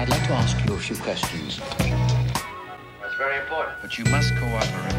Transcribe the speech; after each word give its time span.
I'd 0.00 0.08
like 0.08 0.24
to 0.28 0.34
ask 0.34 0.56
you 0.64 0.74
a 0.74 0.78
few 0.78 0.94
questions. 0.94 1.58
That's 3.00 3.16
very 3.18 3.36
important. 3.40 3.82
But 3.82 3.98
you 3.98 4.04
must 4.04 4.32
cooperate. 4.36 4.94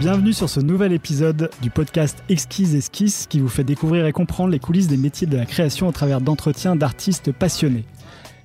Bienvenue 0.00 0.32
sur 0.32 0.48
ce 0.48 0.60
nouvel 0.60 0.94
épisode 0.94 1.50
du 1.60 1.68
podcast 1.68 2.24
Exquise 2.30 2.74
Esquisse 2.74 3.26
qui 3.28 3.40
vous 3.40 3.50
fait 3.50 3.64
découvrir 3.64 4.06
et 4.06 4.12
comprendre 4.12 4.50
les 4.50 4.58
coulisses 4.58 4.88
des 4.88 4.96
métiers 4.96 5.26
de 5.26 5.36
la 5.36 5.44
création 5.44 5.88
au 5.88 5.92
travers 5.92 6.22
d'entretiens 6.22 6.76
d'artistes 6.76 7.30
passionnés. 7.30 7.84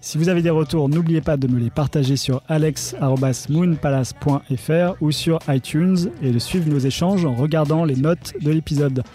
Si 0.02 0.18
vous 0.18 0.28
avez 0.28 0.42
des 0.42 0.50
retours, 0.50 0.90
n'oubliez 0.90 1.22
pas 1.22 1.38
de 1.38 1.48
me 1.48 1.60
les 1.60 1.70
partager 1.70 2.18
sur 2.18 2.42
alex.moonpalace.fr 2.50 4.96
ou 5.00 5.12
sur 5.12 5.40
iTunes 5.48 6.10
et 6.22 6.32
de 6.32 6.40
suivre 6.40 6.70
nos 6.70 6.80
échanges 6.80 7.24
en 7.24 7.34
regardant 7.34 7.86
les 7.86 7.96
notes 7.96 8.34
de 8.42 8.52
l'épisode. 8.52 9.06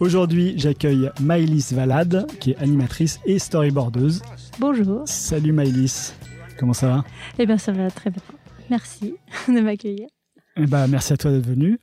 Aujourd'hui, 0.00 0.54
j'accueille 0.56 1.10
Maïlis 1.20 1.70
Valade, 1.72 2.26
qui 2.38 2.52
est 2.52 2.58
animatrice 2.58 3.18
et 3.26 3.40
storyboardeuse. 3.40 4.22
Bonjour. 4.60 5.02
Salut 5.06 5.50
Maïlis, 5.50 6.12
comment 6.56 6.72
ça 6.72 6.88
va? 6.88 7.04
Eh 7.38 7.46
bien, 7.46 7.58
ça 7.58 7.72
va 7.72 7.90
très 7.90 8.10
bien. 8.10 8.22
Merci 8.70 9.16
de 9.48 9.60
m'accueillir. 9.60 10.08
Ben, 10.56 10.86
merci 10.86 11.12
à 11.12 11.16
toi 11.16 11.32
d'être 11.32 11.46
venu. 11.46 11.80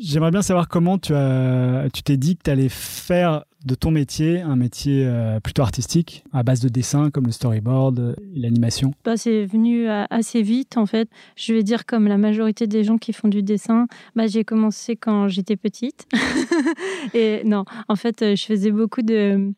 J'aimerais 0.00 0.30
bien 0.30 0.42
savoir 0.42 0.68
comment 0.68 0.96
tu 0.96 1.12
as, 1.12 1.88
tu 1.92 2.02
t'es 2.04 2.16
dit 2.16 2.36
que 2.36 2.44
tu 2.44 2.50
allais 2.50 2.68
faire 2.68 3.44
de 3.64 3.74
ton 3.74 3.90
métier 3.90 4.40
un 4.40 4.56
métier 4.56 5.04
euh, 5.06 5.38
plutôt 5.40 5.62
artistique, 5.62 6.24
à 6.32 6.42
base 6.42 6.60
de 6.60 6.68
dessin 6.68 7.10
comme 7.10 7.26
le 7.26 7.32
storyboard 7.32 8.16
et 8.34 8.38
l'animation? 8.38 8.92
Bah, 9.04 9.16
c'est 9.16 9.44
venu 9.44 9.88
euh, 9.88 10.04
assez 10.10 10.42
vite 10.42 10.76
en 10.76 10.86
fait. 10.86 11.08
Je 11.36 11.52
vais 11.52 11.62
dire 11.62 11.84
comme 11.86 12.06
la 12.08 12.16
majorité 12.16 12.66
des 12.66 12.84
gens 12.84 12.96
qui 12.98 13.12
font 13.12 13.28
du 13.28 13.42
dessin, 13.42 13.86
bah, 14.16 14.26
j'ai 14.26 14.44
commencé 14.44 14.96
quand 14.96 15.28
j'étais 15.28 15.56
petite. 15.56 16.06
et 17.14 17.42
non, 17.44 17.64
en 17.88 17.96
fait, 17.96 18.22
euh, 18.22 18.36
je 18.36 18.44
faisais 18.44 18.70
beaucoup 18.70 19.02
de, 19.02 19.52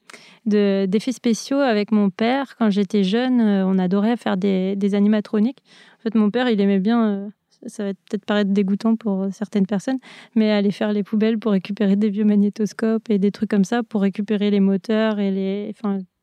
de- 0.46 0.86
d'effets 0.86 1.12
spéciaux 1.12 1.58
avec 1.58 1.92
mon 1.92 2.10
père. 2.10 2.56
Quand 2.58 2.70
j'étais 2.70 3.04
jeune, 3.04 3.40
euh, 3.40 3.66
on 3.66 3.78
adorait 3.78 4.16
faire 4.16 4.36
des, 4.36 4.74
des 4.76 4.94
animatroniques. 4.94 5.62
En 5.98 6.02
fait, 6.02 6.14
mon 6.14 6.30
père, 6.30 6.48
il 6.48 6.60
aimait 6.60 6.80
bien... 6.80 7.30
euh, 7.64 7.68
ça 7.68 7.84
va 7.84 7.94
peut-être 7.94 8.24
paraître 8.24 8.50
dégoûtant 8.50 8.96
pour 8.96 9.26
certaines 9.32 9.66
personnes, 9.66 9.98
mais 10.34 10.50
aller 10.50 10.70
faire 10.70 10.92
les 10.92 11.02
poubelles 11.02 11.38
pour 11.38 11.52
récupérer 11.52 11.96
des 11.96 12.10
vieux 12.10 12.24
magnétoscopes 12.24 13.10
et 13.10 13.18
des 13.18 13.30
trucs 13.30 13.50
comme 13.50 13.64
ça, 13.64 13.82
pour 13.82 14.02
récupérer 14.02 14.50
les 14.50 14.60
moteurs 14.60 15.18
et 15.18 15.30
les, 15.30 15.74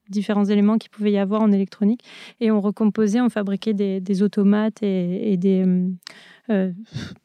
différents 0.10 0.46
éléments 0.46 0.78
qu'il 0.78 0.90
pouvait 0.90 1.12
y 1.12 1.18
avoir 1.18 1.42
en 1.42 1.52
électronique. 1.52 2.02
Et 2.40 2.52
on 2.52 2.60
recomposait, 2.60 3.22
on 3.22 3.30
fabriquait 3.30 3.74
des, 3.74 4.24
automates 4.24 4.84
et, 4.84 5.38
des... 5.38 5.64
euh, 5.66 5.90
euh, 6.50 6.72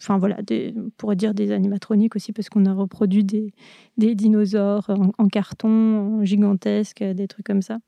Enfin 0.01 0.19
voilà, 0.19 0.39
on 0.51 0.91
pourrait 0.97 1.17
dire 1.17 1.35
des 1.35 1.51
animatroniques 1.51 2.15
aussi, 2.15 2.33
parce 2.33 2.49
qu'on 2.49 2.67
a 2.67 2.73
reproduit 2.73 3.25
des, 3.25 3.53
dinosaures 3.97 4.91
en, 5.19 5.29
carton, 5.29 6.19
en 6.21 6.25
gigantesque, 6.25 7.03
des 7.03 7.27
trucs 7.27 7.47
comme 7.47 7.63
ça, 7.63 7.79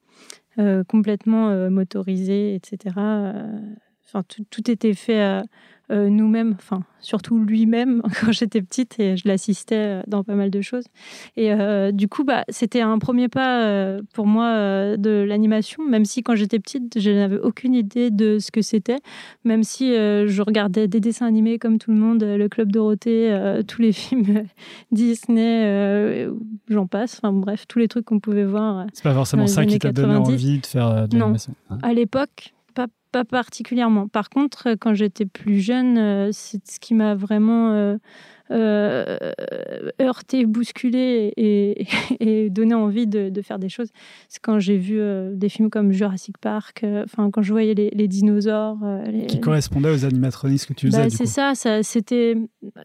euh, 0.58 0.82
complètement 0.84 1.50
euh, 1.50 1.70
motorisés, 1.70 2.54
etc. 2.54 2.94
Euh, 2.98 3.60
Enfin, 4.08 4.22
tout, 4.28 4.44
tout 4.50 4.70
était 4.70 4.94
fait 4.94 5.42
euh, 5.92 6.08
nous-mêmes, 6.08 6.54
enfin, 6.58 6.80
surtout 7.00 7.38
lui-même 7.38 8.02
quand 8.20 8.32
j'étais 8.32 8.60
petite 8.62 8.98
et 8.98 9.16
je 9.16 9.28
l'assistais 9.28 9.76
euh, 9.76 10.02
dans 10.06 10.24
pas 10.24 10.34
mal 10.34 10.50
de 10.50 10.60
choses. 10.60 10.84
Et 11.36 11.52
euh, 11.52 11.92
du 11.92 12.08
coup, 12.08 12.24
bah, 12.24 12.44
c'était 12.48 12.80
un 12.80 12.98
premier 12.98 13.28
pas 13.28 13.62
euh, 13.64 14.02
pour 14.14 14.26
moi 14.26 14.96
de 14.96 15.24
l'animation, 15.26 15.84
même 15.88 16.04
si 16.04 16.22
quand 16.22 16.34
j'étais 16.34 16.58
petite, 16.58 16.98
je 16.98 17.10
n'avais 17.10 17.38
aucune 17.38 17.74
idée 17.74 18.10
de 18.10 18.38
ce 18.38 18.50
que 18.50 18.62
c'était, 18.62 18.98
même 19.44 19.62
si 19.62 19.90
je 19.94 20.42
regardais 20.42 20.88
des 20.88 21.00
dessins 21.00 21.26
animés 21.26 21.58
comme 21.58 21.78
tout 21.78 21.90
le 21.92 21.96
monde, 21.98 22.22
le 22.24 22.48
Club 22.48 22.72
Dorothée, 22.72 23.62
tous 23.68 23.80
les 23.82 23.92
films 23.92 24.44
Disney, 24.92 26.26
j'en 26.68 26.86
passe, 26.86 27.20
enfin 27.22 27.32
bref, 27.32 27.66
tous 27.68 27.78
les 27.78 27.88
trucs 27.88 28.04
qu'on 28.04 28.20
pouvait 28.20 28.44
voir. 28.44 28.86
C'est 28.92 29.04
pas 29.04 29.14
forcément 29.14 29.46
ça 29.46 29.64
qui 29.66 29.78
t'a 29.78 29.92
donné 29.92 30.14
90. 30.14 30.32
envie 30.32 30.58
de 30.58 30.66
faire 30.66 31.08
de 31.08 31.16
Non. 31.16 31.20
l'animation. 31.26 31.54
hein? 31.70 31.78
À 31.82 31.92
l'époque, 31.92 32.54
pas, 33.24 33.24
particulièrement. 33.24 34.08
Par 34.08 34.28
contre, 34.28 34.74
quand 34.80 34.92
j'étais 34.94 35.24
plus 35.26 35.60
jeune, 35.60 35.96
euh, 35.98 36.28
c'est 36.32 36.66
ce 36.68 36.78
qui 36.80 36.92
m'a 36.94 37.14
vraiment 37.14 37.72
euh, 37.72 37.96
euh, 38.50 39.16
heurté, 40.00 40.46
bousculé 40.46 41.32
et, 41.36 41.86
et 42.20 42.50
donné 42.50 42.74
envie 42.74 43.06
de, 43.06 43.28
de 43.30 43.42
faire 43.42 43.58
des 43.58 43.68
choses. 43.68 43.88
C'est 44.28 44.40
quand 44.42 44.58
j'ai 44.58 44.76
vu 44.76 44.98
euh, 45.00 45.34
des 45.34 45.48
films 45.48 45.70
comme 45.70 45.92
Jurassic 45.92 46.38
Park, 46.38 46.82
euh, 46.84 47.04
enfin 47.04 47.30
quand 47.30 47.42
je 47.42 47.52
voyais 47.52 47.74
les, 47.74 47.90
les 47.90 48.08
dinosaures. 48.08 48.78
euh, 48.84 49.04
les- 49.06 49.26
Qui 49.26 49.40
correspondait 49.40 49.90
aux 49.90 50.04
animatroniques 50.04 50.66
que 50.66 50.74
tu 50.74 50.86
faisais. 50.88 51.02
bah, 51.04 51.10
c'est 51.10 51.26
ça, 51.26 51.54
ça 51.54 51.82
c'était. 51.82 52.36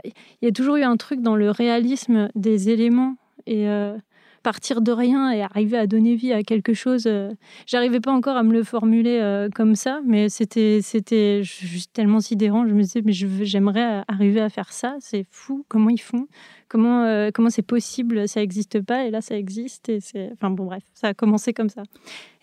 Il 0.08 0.46
y 0.46 0.48
a 0.48 0.52
toujours 0.52 0.78
eu 0.78 0.84
un 0.84 0.98
truc 0.98 1.22
dans 1.22 1.36
le 1.36 1.52
réalisme 1.52 2.30
des 2.36 2.70
éléments 2.70 3.16
et 3.48 3.68
euh, 3.68 3.98
partir 4.44 4.82
de 4.82 4.92
rien 4.92 5.32
et 5.32 5.42
arriver 5.42 5.78
à 5.78 5.88
donner 5.88 6.16
vie 6.16 6.34
à 6.34 6.44
quelque 6.44 6.74
chose. 6.74 7.04
euh, 7.08 7.32
J'arrivais 7.68 8.00
pas 8.00 8.12
encore 8.12 8.38
à 8.38 8.44
me 8.44 8.54
le 8.54 8.64
formuler 8.64 9.20
euh, 9.22 9.50
comme 9.54 9.76
ça, 9.76 10.02
mais 10.06 10.30
c'était 10.30 10.80
c'était 10.82 11.42
juste 11.44 11.94
tellement 11.94 12.20
sidérant. 12.20 12.68
Je 12.68 12.74
me 12.74 12.82
disais, 12.82 13.02
mais 13.04 13.14
j'aimerais 13.14 14.04
arriver 14.08 14.42
à 14.42 14.50
faire 14.50 14.72
ça. 14.74 14.96
C'est 15.00 15.26
fou. 15.30 15.66
Comment 15.68 15.90
ils 15.90 16.02
font 16.02 16.28
Comment 16.70 17.04
euh, 17.04 17.32
comment 17.34 17.50
c'est 17.50 17.62
possible 17.62 18.28
Ça 18.28 18.40
n'existe 18.40 18.82
pas 18.82 19.06
et 19.06 19.12
là 19.12 19.22
ça 19.22 19.38
existe. 19.38 19.90
Et 19.90 20.00
c'est 20.00 20.30
enfin 20.34 20.50
bon 20.50 20.66
bref, 20.66 20.84
ça 20.94 21.10
a 21.10 21.14
commencé 21.14 21.54
comme 21.54 21.70
ça. 21.70 21.84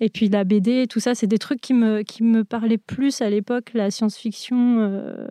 Et 0.00 0.09
puis 0.10 0.28
la 0.28 0.44
BD, 0.44 0.86
tout 0.86 1.00
ça, 1.00 1.15
c'est 1.15 1.26
des 1.26 1.38
trucs 1.38 1.60
qui 1.60 1.75
me 1.75 2.03
qui 2.03 2.22
me 2.22 2.44
parlaient 2.44 2.78
plus 2.78 3.20
à 3.22 3.30
l'époque, 3.30 3.70
la 3.75 3.91
science-fiction. 3.91 4.78
euh, 4.80 5.26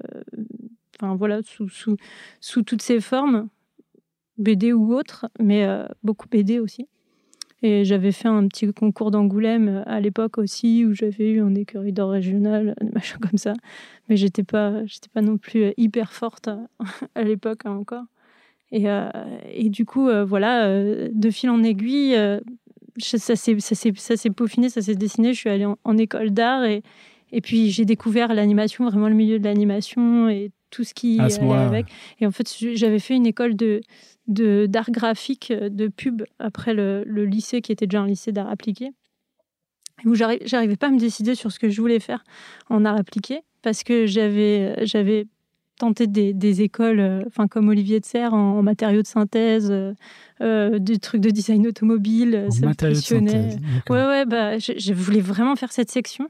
enfin 0.99 1.15
voilà, 1.15 1.41
sous, 1.43 1.69
sous, 1.69 1.95
sous 2.41 2.63
toutes 2.63 2.81
ses 2.81 2.99
formes, 2.99 3.49
BD 4.37 4.73
ou 4.73 4.93
autre, 4.93 5.27
mais 5.39 5.65
euh, 5.65 5.85
beaucoup 6.03 6.27
BD 6.29 6.59
aussi. 6.59 6.87
Et 7.63 7.85
j'avais 7.85 8.11
fait 8.11 8.27
un 8.27 8.47
petit 8.47 8.71
concours 8.71 9.09
d'Angoulême 9.09 9.67
euh, 9.67 9.83
à 9.87 9.99
l'époque 9.99 10.37
aussi, 10.37 10.85
où 10.85 10.93
j'avais 10.93 11.31
eu 11.31 11.41
un 11.41 11.55
écurie 11.55 11.91
d'or 11.91 12.11
régional, 12.11 12.75
des 12.81 12.91
machins 12.91 13.17
comme 13.19 13.37
ça. 13.37 13.53
Mais 14.09 14.17
j'étais 14.17 14.43
pas, 14.43 14.85
j'étais 14.85 15.09
pas 15.11 15.21
non 15.21 15.37
plus 15.37 15.63
euh, 15.63 15.71
hyper 15.77 16.13
forte 16.13 16.49
à, 17.15 17.23
l'époque 17.23 17.61
hein, 17.65 17.71
encore. 17.71 18.03
Et, 18.71 18.89
euh, 18.89 19.09
et 19.51 19.69
du 19.69 19.85
coup, 19.85 20.07
euh, 20.07 20.25
voilà, 20.25 20.69
de 21.09 21.29
fil 21.31 21.49
en 21.49 21.63
aiguille, 21.63 22.15
ça 22.97 23.35
s'est 23.35 24.29
peaufiné, 24.29 24.69
ça 24.69 24.81
s'est 24.81 24.95
dessiné. 24.95 25.33
Je 25.33 25.39
suis 25.39 25.49
allée 25.49 25.65
en, 25.65 25.77
en 25.83 25.97
école 25.97 26.31
d'art 26.31 26.65
et, 26.65 26.83
et 27.31 27.41
puis 27.41 27.71
j'ai 27.71 27.85
découvert 27.85 28.33
l'animation, 28.33 28.85
vraiment 28.85 29.07
le 29.07 29.15
milieu 29.15 29.39
de 29.39 29.45
l'animation 29.45 30.29
et 30.29 30.51
tout 30.69 30.83
ce 30.83 30.93
qui 30.93 31.19
allait 31.21 31.53
avec. 31.53 31.85
Et 32.19 32.27
en 32.27 32.31
fait, 32.31 32.53
j'avais 32.73 32.99
fait 32.99 33.15
une 33.15 33.25
école 33.25 33.55
de- 33.55 33.81
d'art 34.27 34.91
graphique, 34.91 35.51
euh, 35.51 35.69
de 35.69 35.87
pub, 35.87 36.23
après 36.39 36.73
le, 36.73 37.03
le 37.05 37.25
lycée 37.25 37.61
qui 37.61 37.71
était 37.71 37.87
déjà 37.87 38.01
un 38.01 38.07
lycée 38.07 38.31
d'art 38.31 38.49
appliqué, 38.49 38.91
où 40.05 40.13
j'arri- 40.15 40.41
j'arrivais 40.45 40.75
pas 40.75 40.87
à 40.87 40.91
me 40.91 40.99
décider 40.99 41.33
sur 41.35 41.51
ce 41.51 41.59
que 41.59 41.69
je 41.69 41.81
voulais 41.81 41.99
faire 41.99 42.23
en 42.69 42.85
art 42.85 42.97
appliqué, 42.97 43.41
parce 43.61 43.83
que 43.83 44.05
j'avais 44.05 44.85
j'avais 44.85 45.25
tenté 45.79 46.07
des, 46.07 46.33
des 46.33 46.61
écoles, 46.63 46.99
euh, 46.99 47.21
enfin 47.27 47.47
comme 47.47 47.69
Olivier 47.69 47.99
de 47.99 48.05
Serres, 48.05 48.33
en, 48.33 48.57
en 48.57 48.63
matériaux 48.63 49.01
de 49.03 49.07
synthèse, 49.07 49.69
euh, 49.71 49.93
euh, 50.41 50.79
des 50.79 50.97
trucs 50.97 51.21
de 51.21 51.29
design 51.29 51.67
automobile, 51.67 52.33
euh, 52.35 52.47
En 52.47 52.51
ça 52.51 52.65
me 52.65 52.71
de 52.71 52.75
passionnait. 52.75 53.31
synthèse. 53.31 53.59
Ouais, 53.89 54.05
ouais, 54.05 54.25
bah, 54.25 54.57
je, 54.57 54.73
je 54.77 54.93
voulais 54.93 55.21
vraiment 55.21 55.55
faire 55.55 55.71
cette 55.71 55.91
section. 55.91 56.29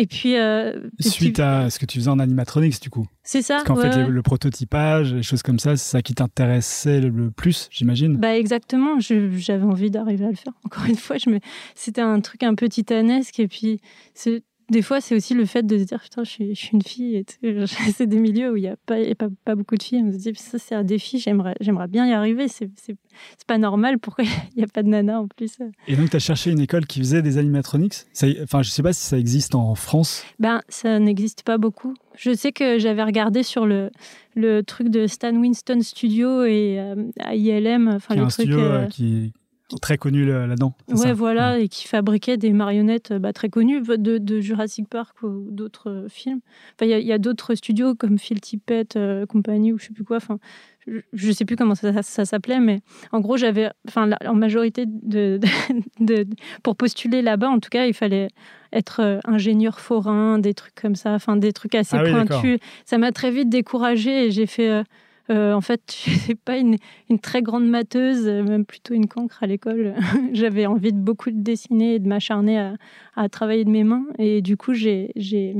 Et 0.00 0.06
puis, 0.06 0.36
euh, 0.36 0.88
Suite 1.00 1.40
à 1.40 1.70
ce 1.70 1.80
que 1.80 1.84
tu 1.84 1.98
faisais 1.98 2.08
en 2.08 2.20
animatronics, 2.20 2.80
du 2.80 2.88
coup. 2.88 3.04
c'est 3.24 3.42
ça. 3.42 3.56
Parce 3.56 3.64
qu'en 3.66 3.76
ouais, 3.76 3.90
fait, 3.90 4.04
ouais. 4.04 4.08
le 4.08 4.22
prototypage, 4.22 5.12
les 5.12 5.24
choses 5.24 5.42
comme 5.42 5.58
ça, 5.58 5.76
c'est 5.76 5.90
ça 5.90 6.02
qui 6.02 6.14
t'intéressait 6.14 7.00
le, 7.00 7.08
le 7.08 7.30
plus, 7.32 7.68
j'imagine. 7.72 8.16
Bah 8.16 8.36
exactement, 8.38 9.00
j'avais 9.00 9.64
envie 9.64 9.90
d'arriver 9.90 10.26
à 10.26 10.30
le 10.30 10.36
faire. 10.36 10.52
Encore 10.64 10.84
une 10.86 10.94
fois, 10.94 11.16
je 11.18 11.28
me... 11.30 11.40
c'était 11.74 12.00
un 12.00 12.20
truc 12.20 12.44
un 12.44 12.54
peu 12.54 12.68
titanesque. 12.68 13.40
Et 13.40 13.48
puis, 13.48 13.80
c'est- 14.14 14.44
des 14.70 14.82
fois, 14.82 15.00
c'est 15.00 15.14
aussi 15.14 15.34
le 15.34 15.44
fait 15.46 15.64
de 15.66 15.78
se 15.78 15.84
dire, 15.84 16.00
putain, 16.02 16.24
je 16.24 16.30
suis, 16.30 16.54
je 16.54 16.60
suis 16.60 16.70
une 16.74 16.82
fille. 16.82 17.16
Et 17.16 17.24
c'est 17.94 18.06
des 18.06 18.18
milieux 18.18 18.52
où 18.52 18.56
il 18.56 18.62
n'y 18.62 18.68
a, 18.68 18.76
pas, 18.86 18.98
y 19.00 19.10
a 19.10 19.14
pas, 19.14 19.28
pas 19.44 19.54
beaucoup 19.54 19.76
de 19.76 19.82
filles. 19.82 20.02
On 20.04 20.12
se 20.12 20.18
dit, 20.18 20.32
ça, 20.34 20.58
c'est 20.58 20.74
un 20.74 20.84
défi, 20.84 21.18
j'aimerais 21.18 21.54
j'aimerais 21.60 21.88
bien 21.88 22.06
y 22.06 22.12
arriver. 22.12 22.48
C'est 22.48 22.70
c'est- 22.76 22.96
c'est 23.36 23.46
pas 23.46 23.58
normal. 23.58 23.98
Pourquoi 23.98 24.24
il 24.54 24.58
n'y 24.58 24.62
a 24.64 24.66
pas 24.68 24.82
de 24.82 24.88
nana 24.88 25.20
en 25.20 25.26
plus? 25.28 25.56
Et 25.88 25.96
donc, 25.96 26.10
tu 26.10 26.16
as 26.16 26.20
cherché 26.20 26.50
une 26.50 26.60
école 26.60 26.86
qui 26.86 26.98
faisait 27.00 27.22
des 27.22 27.38
animatronics? 27.38 27.94
Ça- 28.12 28.26
Enfin, 28.42 28.62
je 28.62 28.70
sais 28.70 28.82
pas 28.82 28.92
si 28.92 29.00
ça 29.00 29.18
existe 29.18 29.54
en 29.54 29.74
France. 29.74 30.24
Ben, 30.38 30.60
ça 30.68 30.98
n'existe 30.98 31.42
pas 31.42 31.58
beaucoup. 31.58 31.94
Je 32.16 32.34
sais 32.34 32.52
que 32.52 32.78
j'avais 32.78 33.02
regardé 33.02 33.42
sur 33.42 33.64
le, 33.66 33.90
le 34.36 34.62
truc 34.62 34.88
de 34.88 35.06
Stan 35.06 35.34
Winston 35.34 35.80
Studio 35.80 36.44
et 36.44 36.76
euh, 36.78 36.94
à 37.20 37.34
ILM, 37.34 37.88
enfin 37.88 38.14
le 38.14 38.22
un 38.22 38.26
truc. 38.28 38.44
studio 38.46 38.58
euh, 38.60 38.86
qui 38.86 39.32
très 39.82 39.98
connu 39.98 40.24
là- 40.24 40.46
là-dedans. 40.46 40.74
Ouais, 40.88 41.12
voilà, 41.12 41.58
et 41.58 41.68
qui 41.68 41.86
fabriquait 41.86 42.36
des 42.38 42.52
marionnettes 42.52 43.10
euh, 43.10 43.18
bah, 43.18 43.32
très 43.34 43.48
connues 43.50 43.82
de, 43.82 44.18
de 44.18 44.40
Jurassic 44.40 44.88
Park 44.88 45.22
ou 45.22 45.46
d'autres 45.50 45.90
euh, 45.90 46.08
films. 46.08 46.40
Enfin, 46.74 46.90
il 46.90 47.06
y 47.06 47.12
a- 47.12 47.18
d'autres 47.18 47.54
studios 47.54 47.94
comme 47.94 48.18
Phil 48.18 48.40
Tippett 48.40 48.96
euh, 48.96 49.26
compagnie 49.26 49.72
ou 49.72 49.78
je 49.78 49.84
sais 49.86 49.92
plus 49.92 50.04
quoi. 50.04 50.16
Enfin, 50.16 50.38
je, 50.86 51.00
je 51.12 51.32
sais 51.32 51.44
plus 51.44 51.56
comment 51.56 51.74
ça, 51.74 51.92
ça- 51.92 52.02
ça 52.02 52.24
s'appelait, 52.24 52.60
mais 52.60 52.80
en 53.12 53.20
gros, 53.20 53.36
j'avais, 53.36 53.68
enfin, 53.86 54.08
en 54.26 54.34
majorité 54.34 54.86
de, 54.86 55.38
de- 56.00 56.24
de- 56.24 56.26
pour 56.62 56.74
postuler 56.76 57.20
là-bas, 57.20 57.50
en 57.50 57.58
tout 57.60 57.68
cas, 57.70 57.84
il 57.86 57.94
fallait 57.94 58.28
être 58.72 59.00
euh, 59.00 59.18
ingénieur 59.26 59.80
forain, 59.80 60.38
des 60.38 60.54
trucs 60.54 60.74
comme 60.74 60.94
ça, 60.94 61.12
enfin, 61.12 61.36
des 61.36 61.52
trucs 61.52 61.74
assez 61.74 61.96
Ah 61.96 62.02
oui, 62.04 62.10
pointus. 62.10 62.58
Ça 62.86 62.96
m'a 62.96 63.12
très 63.12 63.30
vite 63.30 63.50
découragée 63.50 64.26
et 64.26 64.30
j'ai 64.30 64.46
fait. 64.46 64.70
euh, 64.70 64.82
en 65.30 65.60
fait, 65.60 65.80
je 66.04 66.10
n'étais 66.10 66.34
pas 66.34 66.56
une, 66.56 66.76
une, 67.10 67.18
très 67.18 67.42
grande 67.42 67.68
matheuse, 67.68 68.26
même 68.26 68.64
plutôt 68.64 68.94
une 68.94 69.06
cancre 69.06 69.42
à 69.42 69.46
l'école. 69.46 69.94
J'avais 70.32 70.66
envie 70.66 70.92
de 70.92 70.98
beaucoup 70.98 71.30
de 71.30 71.40
dessiner 71.40 71.94
et 71.94 71.98
de 71.98 72.08
m'acharner 72.08 72.58
à, 72.58 72.74
à, 73.16 73.28
travailler 73.28 73.64
de 73.64 73.70
mes 73.70 73.84
mains. 73.84 74.06
Et 74.18 74.42
du 74.42 74.56
coup, 74.56 74.74
j'ai, 74.74 75.12
je 75.16 75.54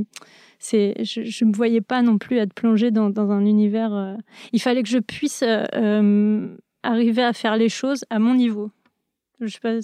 ne 0.64 1.48
me 1.48 1.54
voyais 1.54 1.80
pas 1.80 2.02
non 2.02 2.18
plus 2.18 2.36
être 2.38 2.54
plongée 2.54 2.90
dans, 2.90 3.10
dans 3.10 3.30
un 3.30 3.44
univers. 3.44 4.16
il 4.52 4.60
fallait 4.60 4.82
que 4.82 4.88
je 4.88 4.98
puisse 4.98 5.44
arriver 6.82 7.22
à 7.22 7.32
faire 7.32 7.56
les 7.56 7.68
choses 7.68 8.04
à 8.10 8.18
mon 8.18 8.34
niveau. 8.34 8.70
Je 9.40 9.46
sais 9.46 9.60
pas, 9.60 9.74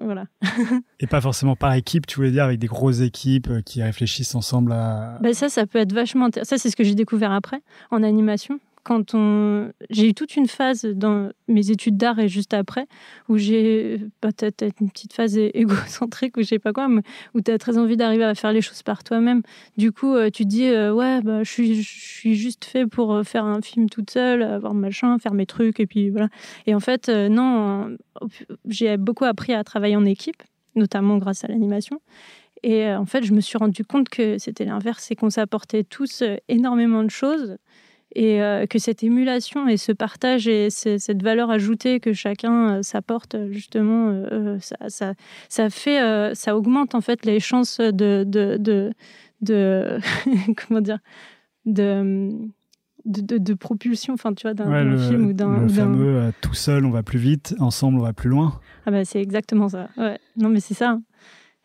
voilà. 0.00 0.26
et 1.00 1.08
pas 1.08 1.20
forcément 1.20 1.56
par 1.56 1.74
équipe, 1.74 2.06
tu 2.06 2.16
voulais 2.16 2.30
dire, 2.30 2.44
avec 2.44 2.60
des 2.60 2.68
grosses 2.68 3.00
équipes 3.00 3.50
euh, 3.50 3.60
qui 3.60 3.82
réfléchissent 3.82 4.36
ensemble 4.36 4.70
à. 4.70 5.18
Ben 5.20 5.34
ça, 5.34 5.48
ça 5.48 5.66
peut 5.66 5.80
être 5.80 5.92
vachement 5.92 6.26
intéressant. 6.26 6.50
Ça, 6.50 6.58
c'est 6.58 6.70
ce 6.70 6.76
que 6.76 6.84
j'ai 6.84 6.94
découvert 6.94 7.32
après, 7.32 7.60
en 7.90 8.04
animation 8.04 8.60
quand 8.82 9.14
on 9.14 9.72
j'ai 9.90 10.08
eu 10.08 10.14
toute 10.14 10.36
une 10.36 10.46
phase 10.46 10.84
dans 10.84 11.30
mes 11.48 11.70
études 11.70 11.96
d'art 11.96 12.18
et 12.18 12.28
juste 12.28 12.54
après 12.54 12.86
où 13.28 13.36
j'ai 13.36 14.00
peut-être 14.20 14.64
une 14.80 14.90
petite 14.90 15.12
phase 15.12 15.36
égocentrique 15.36 16.36
ou 16.36 16.42
je 16.42 16.46
sais 16.46 16.58
pas 16.58 16.72
quoi 16.72 16.88
mais 16.88 17.02
où 17.34 17.40
tu 17.40 17.50
as 17.50 17.58
très 17.58 17.78
envie 17.78 17.96
d'arriver 17.96 18.24
à 18.24 18.34
faire 18.34 18.52
les 18.52 18.62
choses 18.62 18.82
par 18.82 19.04
toi-même. 19.04 19.42
Du 19.76 19.92
coup 19.92 20.14
euh, 20.14 20.30
tu 20.30 20.44
te 20.44 20.48
dis 20.48 20.66
euh, 20.66 20.92
ouais 20.92 21.20
bah 21.22 21.42
je 21.42 21.50
suis 21.50 22.34
juste 22.34 22.64
fait 22.64 22.86
pour 22.86 23.12
euh, 23.12 23.22
faire 23.22 23.44
un 23.44 23.60
film 23.60 23.88
toute 23.88 24.10
seule 24.10 24.42
avoir 24.42 24.74
machin 24.74 25.18
faire 25.18 25.34
mes 25.34 25.46
trucs 25.46 25.80
et 25.80 25.86
puis 25.86 26.10
voilà. 26.10 26.28
Et 26.66 26.74
en 26.74 26.80
fait 26.80 27.08
non 27.08 27.96
j'ai 28.66 28.96
beaucoup 28.96 29.24
appris 29.24 29.52
à 29.52 29.64
travailler 29.64 29.96
en 29.96 30.04
équipe 30.04 30.42
notamment 30.76 31.18
grâce 31.18 31.44
à 31.44 31.48
l'animation. 31.48 32.00
Et 32.62 32.92
en 32.92 33.06
fait 33.06 33.24
je 33.24 33.32
me 33.32 33.40
suis 33.40 33.58
rendu 33.58 33.84
compte 33.84 34.08
que 34.08 34.38
c'était 34.38 34.64
l'inverse 34.64 35.10
et 35.10 35.16
qu'on 35.16 35.30
s'apportait 35.30 35.84
tous 35.84 36.22
énormément 36.48 37.02
de 37.02 37.10
choses 37.10 37.56
et 38.14 38.42
euh, 38.42 38.66
que 38.66 38.78
cette 38.78 39.02
émulation 39.02 39.68
et 39.68 39.76
ce 39.76 39.92
partage 39.92 40.48
et 40.48 40.70
cette 40.70 41.22
valeur 41.22 41.50
ajoutée 41.50 42.00
que 42.00 42.12
chacun 42.12 42.78
euh, 42.78 42.82
s'apporte 42.82 43.36
justement 43.50 44.08
euh, 44.08 44.58
ça, 44.60 44.76
ça, 44.88 45.14
ça, 45.48 45.70
fait 45.70 46.34
ça 46.34 46.56
augmente 46.56 46.94
en 46.94 47.00
fait 47.00 47.24
les 47.24 47.40
chances 47.40 47.78
de 47.78 48.24
de, 48.24 48.56
de, 48.58 48.92
de 49.42 49.98
comment 50.56 50.80
dire 50.80 50.98
de 51.66 52.30
de, 53.06 53.38
de, 53.38 53.54
propulsion, 53.54 54.12
enfin 54.12 54.34
tu 54.34 54.46
vois, 54.46 54.52
d'un 54.52 54.98
film 54.98 55.28
ou 55.28 55.32
d'un. 55.32 55.62
Le 55.62 55.68
fameux 55.68 56.32
tout 56.42 56.52
seul 56.52 56.84
on 56.84 56.90
va 56.90 57.02
plus 57.02 57.18
vite, 57.18 57.54
ensemble 57.58 57.98
on 57.98 58.02
va 58.02 58.12
plus 58.12 58.28
loin. 58.28 58.60
Ah 58.84 58.90
bah 58.90 59.06
c'est 59.06 59.22
exactement 59.22 59.70
ça. 59.70 59.88
Ouais. 59.96 60.18
Non 60.36 60.50
mais 60.50 60.60
c'est 60.60 60.74
ça. 60.74 60.98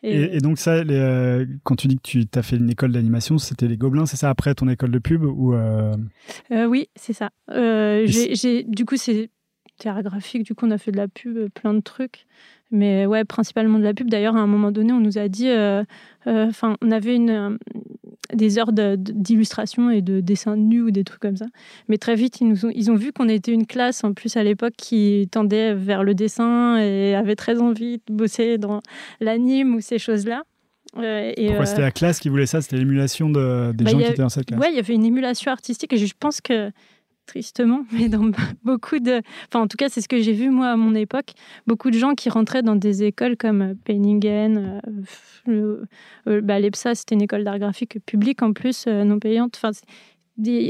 Et, 0.06 0.38
donc 0.38 0.58
ça, 0.58 0.74
euh, 0.74 1.44
quand 1.64 1.74
tu 1.74 1.88
dis 1.88 1.96
que 1.96 2.02
tu 2.02 2.26
as 2.34 2.42
fait 2.42 2.56
une 2.56 2.70
école 2.70 2.92
d'animation, 2.92 3.38
c'était 3.38 3.66
les 3.66 3.76
Gobelins, 3.76 4.06
c'est 4.06 4.16
ça 4.16 4.30
après 4.30 4.54
ton 4.54 4.68
école 4.68 4.92
de 4.92 4.98
pub 4.98 5.24
ou 5.24 5.54
euh... 5.54 5.96
Euh, 6.52 6.66
Oui, 6.66 6.88
c'est 6.94 7.12
ça. 7.12 7.30
J'ai, 7.48 8.62
du 8.64 8.84
coup, 8.84 8.96
c'est 8.96 9.30
théâtre 9.78 10.02
graphique. 10.02 10.44
Du 10.44 10.54
coup, 10.54 10.66
on 10.66 10.70
a 10.70 10.78
fait 10.78 10.92
de 10.92 10.96
la 10.96 11.08
pub, 11.08 11.48
plein 11.50 11.74
de 11.74 11.80
trucs. 11.80 12.26
Mais 12.70 13.06
ouais, 13.06 13.24
principalement 13.24 13.78
de 13.78 13.84
la 13.84 13.94
pub. 13.94 14.08
D'ailleurs, 14.08 14.36
à 14.36 14.40
un 14.40 14.46
moment 14.46 14.70
donné, 14.70 14.92
on 14.92 15.00
nous 15.00 15.18
a 15.18 15.28
dit, 15.28 15.50
enfin, 16.24 16.76
on 16.80 16.90
avait 16.90 17.16
une 17.16 17.58
des 18.32 18.58
heures 18.58 18.72
d'illustration 18.72 19.90
et 19.90 20.02
de 20.02 20.20
dessin 20.20 20.56
nu 20.56 20.82
ou 20.82 20.90
des 20.90 21.04
trucs 21.04 21.20
comme 21.20 21.36
ça. 21.36 21.46
Mais 21.88 21.98
très 21.98 22.14
vite, 22.14 22.40
ils, 22.40 22.48
nous 22.48 22.66
ont, 22.66 22.70
ils 22.74 22.90
ont 22.90 22.96
vu 22.96 23.12
qu'on 23.12 23.28
était 23.28 23.52
une 23.52 23.66
classe, 23.66 24.04
en 24.04 24.12
plus 24.12 24.36
à 24.36 24.42
l'époque, 24.42 24.74
qui 24.76 25.28
tendait 25.30 25.74
vers 25.74 26.04
le 26.04 26.14
dessin 26.14 26.78
et 26.78 27.14
avait 27.14 27.36
très 27.36 27.60
envie 27.60 27.98
de 28.06 28.12
bosser 28.12 28.58
dans 28.58 28.80
l'anime 29.20 29.76
ou 29.76 29.80
ces 29.80 29.98
choses-là. 29.98 30.42
Euh, 30.98 31.32
Pourquoi 31.36 31.62
euh, 31.62 31.64
c'était 31.66 31.82
la 31.82 31.90
classe 31.90 32.20
qui 32.20 32.28
voulait 32.28 32.46
ça? 32.46 32.62
C'était 32.62 32.76
l'émulation 32.76 33.28
de, 33.28 33.72
des 33.72 33.84
bah, 33.84 33.90
gens 33.90 33.98
qui 33.98 34.04
étaient 34.04 34.22
dans 34.22 34.28
cette 34.28 34.46
classe 34.46 34.60
Oui, 34.60 34.68
il 34.70 34.76
y 34.76 34.78
avait 34.78 34.94
une 34.94 35.04
émulation 35.04 35.50
artistique 35.52 35.92
et 35.92 35.96
je 35.96 36.14
pense 36.18 36.40
que 36.40 36.70
tristement, 37.26 37.84
mais 37.92 38.08
dans 38.08 38.30
beaucoup 38.64 38.98
de... 38.98 39.20
Enfin, 39.48 39.60
en 39.62 39.68
tout 39.68 39.76
cas, 39.76 39.88
c'est 39.88 40.00
ce 40.00 40.08
que 40.08 40.20
j'ai 40.20 40.32
vu, 40.32 40.50
moi, 40.50 40.68
à 40.68 40.76
mon 40.76 40.94
époque. 40.94 41.32
Beaucoup 41.66 41.90
de 41.90 41.98
gens 41.98 42.14
qui 42.14 42.30
rentraient 42.30 42.62
dans 42.62 42.76
des 42.76 43.04
écoles 43.04 43.36
comme 43.36 43.74
Penningen, 43.84 44.80
euh, 45.48 45.84
euh, 46.28 46.40
bah, 46.40 46.58
l'EPSA, 46.58 46.94
c'était 46.94 47.14
une 47.14 47.22
école 47.22 47.44
d'art 47.44 47.58
graphique 47.58 47.98
publique, 48.06 48.42
en 48.42 48.52
plus, 48.52 48.84
euh, 48.86 49.04
non 49.04 49.18
payante. 49.18 49.60
Enfin, 49.62 49.70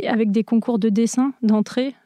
avec 0.06 0.30
des 0.30 0.44
concours 0.44 0.78
de 0.78 0.88
dessin 0.88 1.32
d'entrée. 1.42 1.96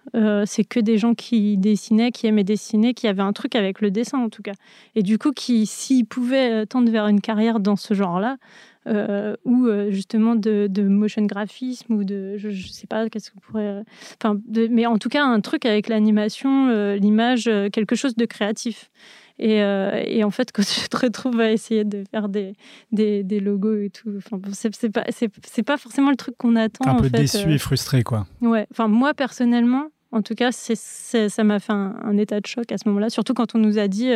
c'est 0.47 0.65
que 0.65 0.81
des 0.81 0.97
gens 0.97 1.15
qui 1.15 1.59
dessinaient, 1.59 2.11
qui 2.11 2.27
aimaient 2.27 2.43
dessiner, 2.43 2.95
qui 2.95 3.07
avaient 3.07 3.23
un 3.23 3.35
truc 3.35 3.55
avec 3.55 3.83
le 3.83 3.91
dessin 3.91 4.19
en 4.19 4.31
tout 4.31 4.41
cas. 4.41 4.55
Et 4.95 5.03
du 5.03 5.19
coup, 5.19 5.31
qui, 5.33 5.67
s'ils 5.67 6.07
pouvaient 6.07 6.65
tendre 6.65 6.91
vers 6.91 7.07
une 7.07 7.21
carrière 7.21 7.61
dans 7.61 7.77
ce 7.77 7.93
genre-là, 7.93 8.39
euh, 8.87 9.37
ou 9.45 9.67
euh, 9.67 9.91
justement 9.91 10.35
de, 10.35 10.69
motion 10.89 11.27
graphisme 11.27 11.93
ou 11.93 12.05
de 12.05 12.39
je, 12.39 12.49
ne 12.49 12.55
sais 12.55 12.87
pas 12.87 13.11
qu'est-ce 13.11 13.31
qu'on 13.31 13.41
pourrait 13.41 13.83
enfin 14.17 14.41
mais 14.71 14.87
en 14.87 14.97
tout 14.97 15.11
cas 15.11 15.23
un 15.23 15.41
truc 15.41 15.67
avec 15.67 15.89
l'animation 15.89 16.69
euh, 16.69 16.97
l'image 16.97 17.45
quelque 17.73 17.95
chose 17.95 18.17
de 18.17 18.25
créatif. 18.25 18.91
Et, 19.39 19.57
et, 19.57 20.25
en 20.25 20.31
fait 20.31 20.53
quand 20.55 20.63
tu 20.63 20.89
te 20.89 20.97
retrouves 20.97 21.41
à 21.41 21.51
essayer 21.51 21.85
de 21.85 22.05
faire 22.11 22.29
des, 22.29 22.55
des, 22.93 23.23
des 23.23 23.41
logos 23.41 23.81
et 23.81 23.91
tout 23.91 24.15
enfin 24.17 24.39
c'est 24.53 24.91
pas 24.91 25.05
c'est 25.09 25.63
pas 25.63 25.77
forcément 25.77 26.11
le 26.11 26.17
truc 26.17 26.37
qu'on 26.39 26.57
attend 26.57 26.87
un 26.87 27.01
peu 27.01 27.11
déçu 27.11 27.53
et 27.53 27.59
frustré 27.59 28.03
quoi. 28.03 28.27
Ouais 28.41 28.67
enfin 28.71 28.89
moi 28.89 29.13
personnellement 29.13 29.89
en 30.13 30.23
tout 30.23 30.35
cas, 30.35 30.51
ça 30.51 31.45
m'a 31.45 31.61
fait 31.61 31.73
un, 31.73 31.95
un, 32.03 32.17
état 32.17 32.41
de 32.41 32.47
choc 32.47 32.73
à 32.73 32.79
ce 32.79 32.89
moment-là, 32.89 33.11
surtout 33.11 33.33
quand 33.33 33.55
on 33.55 33.59
nous 33.59 33.79
a 33.79 33.87
dit 33.87 34.13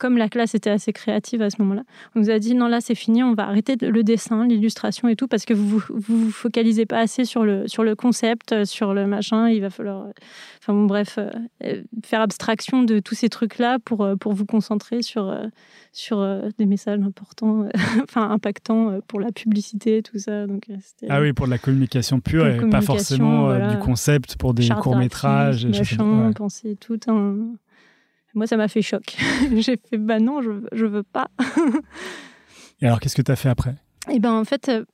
comme 0.00 0.16
la 0.16 0.28
classe 0.28 0.54
était 0.54 0.70
assez 0.70 0.92
créative 0.92 1.42
à 1.42 1.50
ce 1.50 1.56
moment-là, 1.60 1.82
on 2.16 2.20
nous 2.20 2.30
a 2.30 2.38
dit 2.38 2.54
non 2.54 2.68
là 2.68 2.80
c'est 2.80 2.94
fini, 2.94 3.22
on 3.22 3.34
va 3.34 3.46
arrêter 3.46 3.76
le 3.76 4.02
dessin, 4.02 4.46
l'illustration 4.46 5.08
et 5.08 5.14
tout 5.14 5.28
parce 5.28 5.44
que 5.44 5.52
vous, 5.52 5.78
vous 5.90 6.00
vous 6.00 6.30
focalisez 6.30 6.86
pas 6.86 6.98
assez 6.98 7.26
sur 7.26 7.44
le 7.44 7.68
sur 7.68 7.84
le 7.84 7.94
concept, 7.94 8.52
euh, 8.52 8.64
sur 8.64 8.94
le 8.94 9.06
machin. 9.06 9.50
Il 9.50 9.60
va 9.60 9.68
falloir, 9.68 10.06
euh, 10.06 10.12
enfin 10.60 10.72
bon 10.72 10.86
bref, 10.86 11.18
euh, 11.18 11.82
faire 12.04 12.22
abstraction 12.22 12.82
de 12.82 12.98
tous 12.98 13.14
ces 13.14 13.28
trucs 13.28 13.58
là 13.58 13.78
pour 13.84 14.08
pour 14.18 14.32
vous 14.32 14.46
concentrer 14.46 15.02
sur 15.02 15.36
sur 15.92 16.26
des 16.58 16.66
messages 16.66 17.00
importants, 17.00 17.68
enfin 18.02 18.30
impactants 18.30 19.00
pour 19.06 19.20
la 19.20 19.32
publicité 19.32 20.02
tout 20.02 20.18
ça. 20.18 20.46
Donc 20.46 20.66
ah 21.10 21.20
oui 21.20 21.34
pour 21.34 21.44
de 21.44 21.50
la 21.50 21.58
communication 21.58 22.20
pure 22.20 22.46
et 22.46 22.70
pas 22.70 22.80
forcément 22.80 23.68
du 23.68 23.78
concept 23.78 24.36
pour 24.36 24.54
des 24.54 24.68
courts 24.70 24.96
métrages, 24.96 25.66
machin, 25.66 26.32
penser 26.34 26.76
tout 26.76 27.00
un 27.06 27.36
moi, 28.34 28.46
ça 28.46 28.56
m'a 28.56 28.68
fait 28.68 28.82
choc. 28.82 29.16
J'ai 29.56 29.76
fait, 29.76 29.98
bah 29.98 30.20
non, 30.20 30.42
je, 30.42 30.50
je 30.72 30.86
veux 30.86 31.02
pas. 31.02 31.28
Et 32.82 32.86
alors, 32.86 33.00
qu'est-ce 33.00 33.16
que 33.16 33.22
tu 33.22 33.30
as 33.30 33.36
fait 33.36 33.48
après? 33.48 33.74
Eh 34.10 34.18
ben, 34.18 34.32
en 34.32 34.44
fait, 34.44 34.68
euh, 34.68 34.84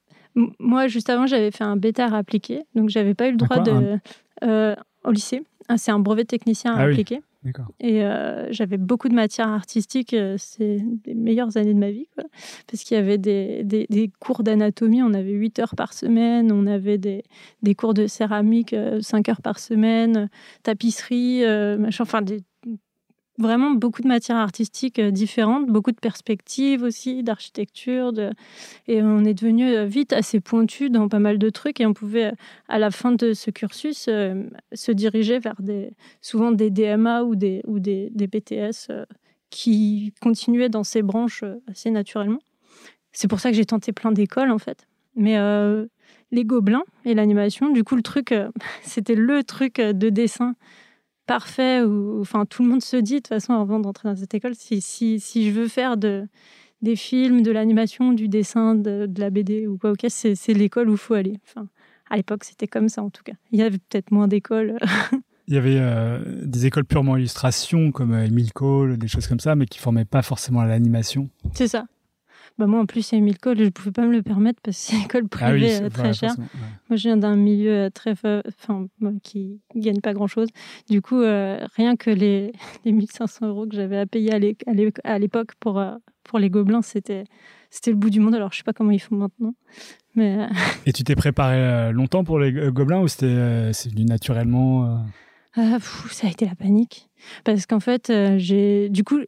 moi, 0.58 0.88
juste 0.88 1.10
avant, 1.10 1.26
j'avais 1.26 1.50
fait 1.50 1.64
un 1.64 1.76
bêta 1.76 2.06
appliqué. 2.06 2.64
Donc, 2.74 2.88
j'avais 2.88 3.14
pas 3.14 3.28
eu 3.28 3.32
le 3.32 3.36
droit 3.36 3.60
de. 3.60 3.98
Euh, 4.44 4.74
au 5.04 5.10
lycée. 5.10 5.42
Ah, 5.68 5.78
c'est 5.78 5.90
un 5.90 5.98
brevet 5.98 6.24
technicien 6.24 6.74
à 6.74 6.80
ah 6.80 6.84
appliquer. 6.84 7.20
Et 7.78 8.04
euh, 8.04 8.52
j'avais 8.52 8.76
beaucoup 8.76 9.08
de 9.08 9.14
matières 9.14 9.48
artistiques. 9.48 10.16
C'est 10.36 10.78
les 11.06 11.14
meilleures 11.14 11.56
années 11.56 11.74
de 11.74 11.78
ma 11.78 11.90
vie. 11.90 12.08
Quoi. 12.14 12.24
Parce 12.68 12.82
qu'il 12.82 12.96
y 12.96 13.00
avait 13.00 13.18
des, 13.18 13.62
des, 13.62 13.86
des 13.88 14.10
cours 14.18 14.42
d'anatomie. 14.42 15.00
On 15.02 15.14
avait 15.14 15.30
8 15.30 15.60
heures 15.60 15.74
par 15.76 15.92
semaine. 15.92 16.50
On 16.50 16.66
avait 16.66 16.98
des, 16.98 17.22
des 17.62 17.74
cours 17.76 17.94
de 17.94 18.08
céramique 18.08 18.74
5 19.00 19.28
heures 19.28 19.42
par 19.42 19.60
semaine. 19.60 20.28
Tapisserie, 20.64 21.44
machin. 21.78 22.02
Enfin, 22.02 22.20
des 22.20 22.40
vraiment 23.38 23.70
beaucoup 23.70 24.02
de 24.02 24.08
matières 24.08 24.36
artistiques 24.36 24.98
euh, 24.98 25.10
différentes, 25.10 25.66
beaucoup 25.66 25.92
de 25.92 25.98
perspectives 25.98 26.82
aussi, 26.82 27.22
d'architecture. 27.22 28.12
Et 28.88 29.02
on 29.02 29.24
est 29.24 29.34
devenu 29.34 29.74
euh, 29.74 29.84
vite 29.84 30.12
assez 30.12 30.40
pointu 30.40 30.90
dans 30.90 31.08
pas 31.08 31.18
mal 31.18 31.38
de 31.38 31.50
trucs 31.50 31.80
et 31.80 31.86
on 31.86 31.94
pouvait, 31.94 32.26
euh, 32.26 32.32
à 32.68 32.78
la 32.78 32.90
fin 32.90 33.12
de 33.12 33.32
ce 33.32 33.50
cursus, 33.50 34.08
se 34.72 34.92
diriger 34.92 35.38
vers 35.38 35.60
des, 35.60 35.90
souvent 36.20 36.52
des 36.52 36.70
DMA 36.70 37.22
ou 37.22 37.36
des, 37.36 37.62
ou 37.66 37.78
des, 37.78 38.10
des 38.14 38.26
BTS 38.26 38.90
qui 39.50 40.12
continuaient 40.20 40.68
dans 40.68 40.84
ces 40.84 41.02
branches 41.02 41.44
assez 41.68 41.90
naturellement. 41.90 42.40
C'est 43.12 43.28
pour 43.28 43.40
ça 43.40 43.50
que 43.50 43.56
j'ai 43.56 43.64
tenté 43.64 43.92
plein 43.92 44.12
d'écoles 44.12 44.50
en 44.50 44.58
fait. 44.58 44.86
Mais 45.14 45.36
les 46.30 46.44
gobelins 46.44 46.84
et 47.04 47.14
l'animation, 47.14 47.70
du 47.70 47.84
coup, 47.84 47.96
le 47.96 48.02
truc, 48.02 48.34
c'était 48.82 49.14
le 49.14 49.44
truc 49.44 49.80
de 49.80 50.10
dessin 50.10 50.54
parfait 51.26 51.82
ou 51.82 52.20
enfin 52.20 52.46
tout 52.46 52.62
le 52.62 52.68
monde 52.68 52.82
se 52.82 52.96
dit 52.96 53.14
de 53.14 53.18
toute 53.18 53.28
façon 53.28 53.54
avant 53.54 53.80
d'entrer 53.80 54.08
dans 54.08 54.16
cette 54.16 54.34
école 54.34 54.54
si, 54.54 54.80
si, 54.80 55.20
si 55.20 55.48
je 55.48 55.52
veux 55.52 55.68
faire 55.68 55.96
de 55.96 56.26
des 56.82 56.96
films, 56.96 57.42
de 57.42 57.50
l'animation, 57.50 58.12
du 58.12 58.28
dessin, 58.28 58.74
de, 58.74 59.08
la 59.16 59.30
BD 59.30 59.66
ou 59.66 59.78
quoi, 59.78 59.92
ok, 59.92 60.06
c'est 60.08 60.52
l'école 60.52 60.88
où 60.88 60.92
il 60.92 60.98
faut 60.98 61.14
aller. 61.14 61.38
Enfin, 61.46 61.68
à 62.10 62.16
l'époque, 62.16 62.44
c'était 62.44 62.66
comme 62.66 62.88
ça 62.88 63.02
en 63.02 63.10
tout 63.10 63.22
cas. 63.22 63.32
Il 63.50 63.58
y 63.58 63.62
avait 63.62 63.78
peut-être 63.78 64.10
moins 64.10 64.28
d'écoles. 64.28 64.76
il 65.48 65.54
y 65.54 65.56
avait 65.56 65.78
euh, 65.80 66.20
des 66.44 66.66
écoles 66.66 66.84
purement 66.84 67.16
illustration 67.16 67.92
comme 67.92 68.12
euh, 68.12 68.26
Emile 68.26 68.52
Cole, 68.52 68.98
des 68.98 69.08
choses 69.08 69.26
comme 69.26 69.40
ça, 69.40 69.56
mais 69.56 69.66
qui 69.66 69.78
formaient 69.78 70.04
pas 70.04 70.22
forcément 70.22 70.60
à 70.60 70.66
l'animation. 70.66 71.28
C'est 71.54 71.68
ça. 71.68 71.86
Bah 72.58 72.66
moi 72.66 72.80
en 72.80 72.86
plus 72.86 73.02
c'est 73.02 73.16
une 73.18 73.28
école, 73.28 73.58
je 73.58 73.64
ne 73.64 73.68
pouvais 73.70 73.90
pas 73.92 74.06
me 74.06 74.12
le 74.12 74.22
permettre 74.22 74.60
parce 74.62 74.76
que 74.78 74.82
c'est 74.84 74.96
une 74.96 75.02
école 75.04 75.24
Ah 75.40 75.52
oui, 75.52 75.60
privée 75.60 75.76
euh, 75.84 75.88
très 75.90 76.12
chère. 76.14 76.34
ouais. 76.38 76.44
Moi, 76.88 76.96
je 76.96 77.02
viens 77.02 77.16
d'un 77.16 77.36
milieu 77.36 77.72
euh, 77.72 77.90
très, 77.90 78.12
enfin, 78.12 78.86
qui 79.22 79.60
gagne 79.74 80.00
pas 80.00 80.14
grand-chose. 80.14 80.48
Du 80.88 81.02
coup, 81.02 81.20
euh, 81.20 81.58
rien 81.74 81.96
que 81.96 82.10
les, 82.10 82.52
les 82.84 82.92
1500 82.92 83.46
euros 83.48 83.66
que 83.66 83.74
j'avais 83.76 83.98
à 83.98 84.06
payer 84.06 84.32
à 84.32 84.38
l'é- 84.38 84.56
à 84.66 84.72
l'é- 84.72 84.92
à 85.04 85.18
l'époque 85.18 85.52
pour, 85.60 85.82
pour 86.24 86.38
les 86.38 86.48
gobelins, 86.48 86.82
c'était, 86.82 87.24
le 87.86 87.94
bout 87.94 88.10
du 88.10 88.20
monde. 88.20 88.34
Alors, 88.34 88.52
je 88.52 88.58
sais 88.58 88.62
pas 88.64 88.72
comment 88.72 88.92
ils 88.92 89.00
font 89.00 89.16
maintenant, 89.16 89.54
mais 90.14 90.38
euh, 90.38 90.46
Et 90.86 90.92
tu 90.92 91.02
t'es 91.04 91.16
préparé 91.16 91.92
longtemps 91.92 92.24
pour 92.24 92.38
les 92.38 92.52
gobelins 92.70 93.00
ou 93.00 93.08
c'était 93.08 93.70
c'est 93.72 93.90
venu 93.90 94.04
naturellement 94.04 94.84
euh? 94.86 94.96
Ah, 95.56 95.78
ça 96.10 96.26
a 96.26 96.30
été 96.30 96.44
la 96.46 96.54
panique. 96.54 97.08
Parce 97.44 97.66
qu'en 97.66 97.80
fait, 97.80 98.12
j'ai, 98.36 98.88
du 98.90 99.04
coup, 99.04 99.18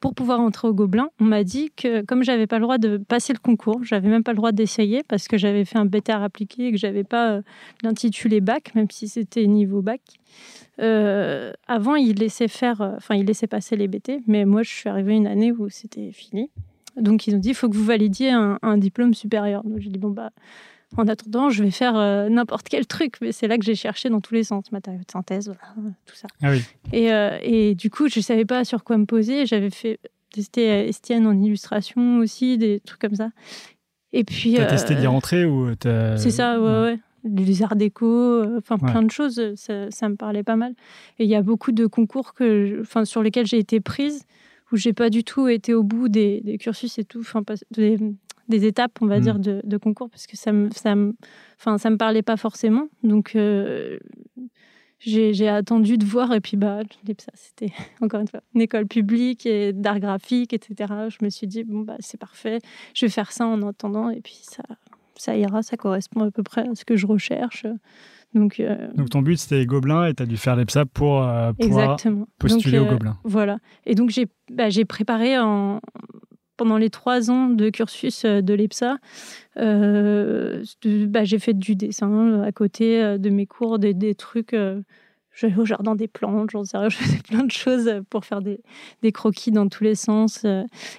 pour 0.00 0.14
pouvoir 0.14 0.40
entrer 0.40 0.68
au 0.68 0.74
gobelin, 0.74 1.08
on 1.20 1.24
m'a 1.24 1.44
dit 1.44 1.70
que 1.76 2.02
comme 2.02 2.22
j'avais 2.22 2.46
pas 2.46 2.58
le 2.58 2.62
droit 2.62 2.78
de 2.78 2.96
passer 2.96 3.32
le 3.32 3.38
concours, 3.38 3.80
j'avais 3.82 4.08
même 4.08 4.22
pas 4.22 4.32
le 4.32 4.36
droit 4.36 4.52
d'essayer 4.52 5.02
parce 5.02 5.28
que 5.28 5.36
j'avais 5.36 5.64
fait 5.64 5.78
un 5.78 5.86
BTR 5.86 6.22
appliqué 6.22 6.68
et 6.68 6.72
que 6.72 6.78
j'avais 6.78 7.04
pas 7.04 7.32
euh, 7.32 7.42
l'intitulé 7.82 8.40
bac, 8.40 8.74
même 8.74 8.90
si 8.90 9.08
c'était 9.08 9.46
niveau 9.46 9.82
bac. 9.82 10.00
Euh, 10.80 11.52
avant, 11.66 11.96
ils 11.96 12.16
laissaient 12.16 12.48
faire, 12.48 12.80
euh, 12.80 12.94
enfin, 12.96 13.16
ils 13.16 13.26
laissaient 13.26 13.46
passer 13.46 13.76
les 13.76 13.88
BT, 13.88 14.22
mais 14.26 14.44
moi, 14.44 14.62
je 14.62 14.70
suis 14.70 14.88
arrivée 14.88 15.14
une 15.14 15.26
année 15.26 15.52
où 15.52 15.68
c'était 15.68 16.12
fini. 16.12 16.50
Donc, 16.96 17.26
ils 17.26 17.34
ont 17.34 17.38
dit, 17.38 17.50
il 17.50 17.54
faut 17.54 17.68
que 17.68 17.76
vous 17.76 17.84
validiez 17.84 18.30
un, 18.30 18.58
un 18.62 18.78
diplôme 18.78 19.14
supérieur. 19.14 19.64
Donc, 19.64 19.78
j'ai 19.78 19.90
dit, 19.90 19.98
bon, 19.98 20.10
bah, 20.10 20.30
en 20.96 21.06
attendant, 21.06 21.50
je 21.50 21.62
vais 21.62 21.70
faire 21.70 21.96
euh, 21.96 22.28
n'importe 22.28 22.68
quel 22.68 22.86
truc. 22.86 23.16
Mais 23.20 23.32
c'est 23.32 23.46
là 23.48 23.58
que 23.58 23.64
j'ai 23.64 23.74
cherché 23.74 24.08
dans 24.08 24.20
tous 24.20 24.34
les 24.34 24.44
sens, 24.44 24.72
matériaux 24.72 25.00
de 25.00 25.10
synthèse, 25.10 25.46
voilà, 25.46 25.92
tout 26.06 26.14
ça. 26.14 26.28
Ah 26.42 26.50
oui. 26.50 26.62
Et, 26.92 27.12
euh, 27.12 27.38
et 27.42 27.74
du 27.74 27.90
coup, 27.90 28.08
je 28.08 28.18
ne 28.20 28.22
savais 28.24 28.44
pas 28.44 28.64
sur 28.64 28.84
quoi 28.84 28.96
me 28.98 29.04
poser. 29.06 29.46
J'avais 29.46 29.70
fait 29.70 29.98
tester 30.32 30.70
euh, 30.70 30.88
Estienne 30.88 31.26
en 31.26 31.40
illustration 31.40 32.18
aussi, 32.18 32.58
des 32.58 32.80
trucs 32.80 33.00
comme 33.00 33.14
ça. 33.14 33.30
Et 34.12 34.24
puis. 34.24 34.54
T'as 34.54 34.62
euh, 34.64 34.70
testé 34.70 34.94
d'y 34.94 35.06
rentrer 35.06 35.44
ou 35.44 35.70
C'est 36.16 36.30
ça, 36.30 36.60
ouais, 36.60 36.80
ouais. 36.82 36.98
Les 37.24 37.62
arts 37.62 37.76
déco, 37.76 38.06
euh, 38.06 38.58
enfin 38.58 38.76
Ouais. 38.80 38.90
plein 38.90 39.02
de 39.02 39.10
choses, 39.10 39.38
euh, 39.38 39.52
ça, 39.56 39.90
ça 39.90 40.08
me 40.08 40.14
parlait 40.16 40.44
pas 40.44 40.56
mal. 40.56 40.72
Et 41.18 41.24
il 41.24 41.30
y 41.30 41.34
a 41.34 41.42
beaucoup 41.42 41.72
de 41.72 41.86
concours 41.86 42.32
que, 42.32 42.80
enfin, 42.80 43.04
sur 43.04 43.22
lesquels 43.22 43.46
j'ai 43.46 43.58
été 43.58 43.80
prise, 43.80 44.24
où 44.72 44.76
j'ai 44.76 44.92
pas 44.92 45.10
du 45.10 45.24
tout 45.24 45.48
été 45.48 45.74
au 45.74 45.82
bout 45.82 46.08
des, 46.08 46.40
des 46.42 46.56
cursus 46.58 46.96
et 46.98 47.04
tout, 47.04 47.20
enfin, 47.20 47.42
des, 47.72 47.98
des 48.48 48.64
étapes, 48.66 48.98
on 49.00 49.06
va 49.06 49.18
Mm. 49.18 49.22
dire, 49.22 49.38
de, 49.38 49.60
de 49.64 49.76
concours, 49.76 50.08
parce 50.10 50.26
que 50.26 50.36
ça 50.36 50.52
me, 50.52 50.70
ça 50.70 50.94
me, 50.94 51.14
enfin, 51.58 51.78
ça 51.78 51.90
me 51.90 51.96
parlait 51.96 52.22
pas 52.22 52.36
forcément. 52.36 52.88
Donc, 53.02 53.34
euh, 53.36 53.98
j'ai 55.00 55.48
attendu 55.48 55.96
de 55.96 56.04
voir, 56.04 56.32
et 56.34 56.40
puis, 56.40 56.56
bah, 56.56 56.80
l'EPSA, 57.06 57.30
c'était, 57.34 57.72
encore 58.00 58.20
une 58.20 58.28
fois, 58.28 58.40
une 58.54 58.62
école 58.62 58.86
publique 58.86 59.46
et 59.46 59.72
d'art 59.72 60.00
graphique, 60.00 60.52
etc. 60.52 60.92
Je 61.08 61.24
me 61.24 61.30
suis 61.30 61.46
dit, 61.46 61.62
bon, 61.64 61.80
bah, 61.80 61.96
c'est 62.00 62.18
parfait, 62.18 62.58
je 62.94 63.06
vais 63.06 63.10
faire 63.10 63.30
ça 63.30 63.46
en 63.46 63.62
attendant, 63.62 64.10
et 64.10 64.20
puis 64.20 64.38
ça, 64.42 64.62
ça 65.14 65.36
ira, 65.36 65.62
ça 65.62 65.76
correspond 65.76 66.22
à 66.22 66.30
peu 66.30 66.42
près 66.42 66.68
à 66.68 66.74
ce 66.74 66.84
que 66.84 66.96
je 66.96 67.06
recherche. 67.06 67.66
Donc, 68.34 68.60
euh, 68.60 68.88
Donc 68.94 69.08
ton 69.08 69.22
but 69.22 69.38
c'était 69.38 69.56
les 69.60 69.64
gobelins 69.66 70.04
et 70.06 70.12
t'as 70.12 70.26
dû 70.26 70.36
faire 70.36 70.54
l'EPSA 70.54 70.84
pour 70.84 71.22
euh, 71.22 71.52
pouvoir 71.54 71.92
exactement. 71.94 72.26
postuler 72.38 72.76
Donc, 72.76 72.86
aux 72.86 72.90
euh, 72.90 72.94
gobelins. 72.94 73.18
Voilà. 73.24 73.58
Et 73.86 73.94
donc, 73.94 74.10
j'ai 74.10 74.26
bah, 74.52 74.68
j'ai 74.68 74.84
préparé 74.84 75.38
en, 75.38 75.80
pendant 76.58 76.76
les 76.76 76.90
trois 76.90 77.30
ans 77.30 77.48
de 77.48 77.70
cursus 77.70 78.24
euh, 78.26 78.42
de 78.42 78.52
l'EPSA. 78.52 78.98
euh, 79.56 80.62
bah, 80.84 81.24
j'ai 81.24 81.38
fait 81.38 81.54
du 81.54 81.74
dessin 81.74 82.10
euh, 82.12 82.42
à 82.44 82.52
côté 82.52 83.18
de 83.18 83.30
mes 83.30 83.46
cours, 83.46 83.78
des, 83.78 84.14
trucs. 84.14 84.52
euh, 84.52 84.82
J'allais 85.34 85.56
au 85.56 85.64
jardin 85.64 85.94
des 85.94 86.08
plantes, 86.08 86.50
j'en 86.50 86.64
sais 86.64 86.76
rien, 86.76 86.88
je 86.90 86.96
faisais 86.96 87.18
plein 87.28 87.44
de 87.44 87.50
choses 87.50 87.88
pour 88.10 88.24
faire 88.24 88.42
des, 88.42 88.60
croquis 89.12 89.52
dans 89.52 89.68
tous 89.68 89.84
les 89.84 89.94
sens. 89.94 90.44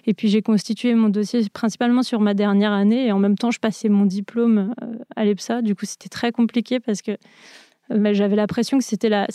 Et 0.06 0.14
puis 0.14 0.30
j'ai 0.30 0.42
constitué 0.42 0.94
mon 0.96 1.10
dossier 1.10 1.42
principalement 1.54 2.04
sur 2.04 2.22
ma 2.22 2.34
dernière 2.34 2.72
année 2.72 3.08
et 3.08 3.12
en 3.12 3.20
même 3.20 3.38
temps 3.38 3.52
je 3.52 3.60
passais 3.60 3.90
mon 3.90 4.06
diplôme 4.06 4.74
à 5.18 5.26
l'EPSA. 5.26 5.62
Du 5.62 5.76
coup 5.76 5.86
c'était 5.86 6.08
très 6.10 6.32
compliqué 6.32 6.80
parce 6.80 7.02
que 7.02 7.12
bah, 7.90 8.14
j'avais 8.14 8.38
l'impression 8.38 8.78
que 8.78 8.84
c'était 8.86 9.10
la 9.10 9.28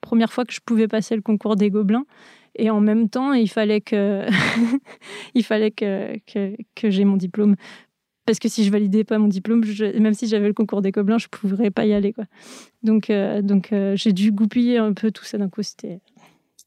première 0.00 0.32
fois 0.32 0.44
que 0.44 0.52
je 0.52 0.60
pouvais 0.64 0.86
passer 0.86 1.16
le 1.16 1.22
concours 1.22 1.56
des 1.56 1.68
Gobelins. 1.70 2.06
Et 2.56 2.70
en 2.70 2.80
même 2.80 3.08
temps, 3.08 3.32
il 3.32 3.48
fallait 3.48 3.80
que, 3.80 4.26
il 5.34 5.44
fallait 5.44 5.70
que, 5.70 6.18
que, 6.26 6.56
que 6.74 6.90
j'ai 6.90 7.04
mon 7.04 7.16
diplôme. 7.16 7.56
Parce 8.26 8.38
que 8.38 8.48
si 8.48 8.62
je 8.64 8.70
validais 8.70 9.02
pas 9.04 9.18
mon 9.18 9.26
diplôme, 9.26 9.64
je- 9.64 9.98
même 9.98 10.14
si 10.14 10.28
j'avais 10.28 10.46
le 10.46 10.52
concours 10.54 10.80
des 10.82 10.92
Gobelins, 10.92 11.18
je 11.18 11.26
ne 11.32 11.36
pourrais 11.50 11.70
pas 11.70 11.86
y 11.86 11.92
aller. 11.92 12.12
Quoi. 12.12 12.24
Donc, 12.82 13.10
euh, 13.10 13.42
donc 13.42 13.72
euh, 13.72 13.96
j'ai 13.96 14.12
dû 14.12 14.30
goupiller 14.32 14.78
un 14.78 14.92
peu 14.92 15.10
tout 15.10 15.24
ça 15.24 15.38
d'un 15.38 15.48
coup. 15.48 15.62
C'était. 15.62 16.00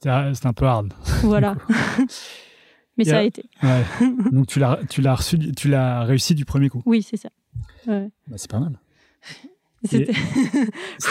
Un 0.06 0.54
peu 0.54 0.66
hard. 0.66 0.94
Voilà. 1.24 1.56
Mais 2.98 3.04
ça 3.04 3.20
a 3.20 3.24
été. 3.24 3.44
Ouais. 3.64 3.84
Donc 4.32 4.48
tu 4.48 4.60
l'as 4.60 4.80
tu 4.90 5.02
l'as 5.02 5.16
reçu 5.16 5.38
tu 5.54 5.68
l'as 5.68 6.04
réussi 6.04 6.34
du 6.36 6.46
premier 6.46 6.70
coup. 6.70 6.82
Oui, 6.86 7.02
c'est 7.04 7.18
ça. 7.18 7.30
Ouais. 7.88 8.10
Bah, 8.28 8.36
c'est 8.38 8.50
pas 8.50 8.60
mal. 8.60 8.80
C'était- 9.84 10.14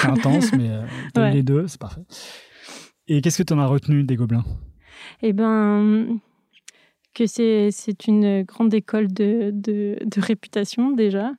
intense 0.05 0.53
mais 0.53 0.69
euh, 0.71 0.83
Ouais. 1.17 1.33
les 1.33 1.43
deux, 1.43 1.67
c'est 1.69 1.79
parfait. 1.81 2.01
Et 3.09 3.21
qu'est-ce 3.21 3.39
que 3.39 3.43
tu 3.43 3.53
en 3.53 3.59
as 3.59 3.67
retenu 3.67 4.03
des 4.05 4.17
gobelins? 4.17 4.45
Eh 5.23 5.33
ben, 5.33 6.19
que 7.15 7.27
c'est 7.27 8.07
une 8.09 8.43
grande 8.43 8.75
école 8.75 9.09
de, 9.13 9.51
de, 9.53 10.21
réputation 10.21 10.91
déjà. 10.91 11.33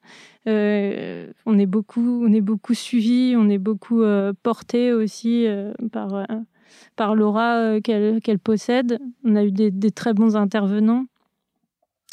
Euh, 0.47 1.31
on 1.45 1.59
est 1.59 1.65
beaucoup 1.65 2.25
on 2.25 2.41
beaucoup 2.41 2.73
suivi, 2.73 3.35
on 3.37 3.49
est 3.49 3.57
beaucoup 3.57 4.01
euh, 4.01 4.31
porté 4.41 4.93
aussi 4.93 5.45
euh, 5.47 5.73
par 5.91 6.13
euh, 6.13 6.25
par 6.95 7.15
l'aura 7.15 7.81
qu'elle 7.81 8.21
qu'elle 8.21 8.39
possède. 8.39 8.99
On 9.23 9.35
a 9.35 9.43
eu 9.43 9.51
des, 9.51 9.69
des 9.69 9.91
très 9.91 10.13
bons 10.13 10.35
intervenants. 10.35 11.05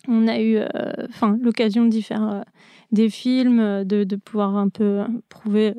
On 0.09 0.27
a 0.27 0.41
eu 0.41 0.59
enfin 1.09 1.39
l'occasion 1.41 1.85
d'y 1.85 2.03
faire 2.03 2.45
des 2.91 3.09
films, 3.09 3.85
de, 3.85 4.03
de 4.03 4.17
pouvoir 4.17 4.57
un 4.57 4.69
peu 4.69 5.03
prouver 5.29 5.75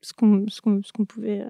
ce 0.00 0.12
qu'on 0.12 0.46
ce 0.48 0.60
qu'on 0.60 1.04
pouvait. 1.04 1.44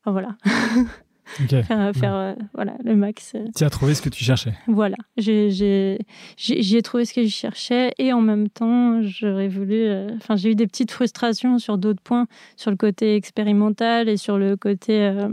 enfin 0.00 0.12
voilà, 0.12 0.36
Ok. 1.40 1.48
faire, 1.62 1.92
faire 1.94 2.14
euh, 2.14 2.34
voilà 2.54 2.74
le 2.84 2.94
max. 2.96 3.32
euh, 3.34 3.46
Tu 3.56 3.64
as 3.64 3.70
trouvé 3.70 3.94
ce 3.94 4.02
que 4.02 4.08
tu 4.08 4.22
cherchais. 4.24 4.52
voilà, 4.66 4.96
j'ai 5.16 5.48
ai 6.38 6.82
trouvé 6.82 7.04
ce 7.04 7.14
que 7.14 7.24
je 7.24 7.28
cherchais 7.30 7.92
et 7.98 8.12
en 8.12 8.20
même 8.20 8.48
temps, 8.48 9.00
j'aurais 9.02 9.48
voulu. 9.48 9.74
euh, 9.74 10.08
j'ai 10.36 10.52
eu 10.52 10.54
des 10.54 10.66
petites 10.66 10.90
frustrations 10.90 11.58
sur 11.58 11.78
d'autres 11.78 12.02
points, 12.02 12.26
sur 12.56 12.70
le 12.70 12.76
côté 12.76 13.14
expérimental 13.16 14.08
et 14.08 14.16
sur 14.16 14.38
le 14.38 14.56
côté 14.56 15.00
euh, 15.02 15.28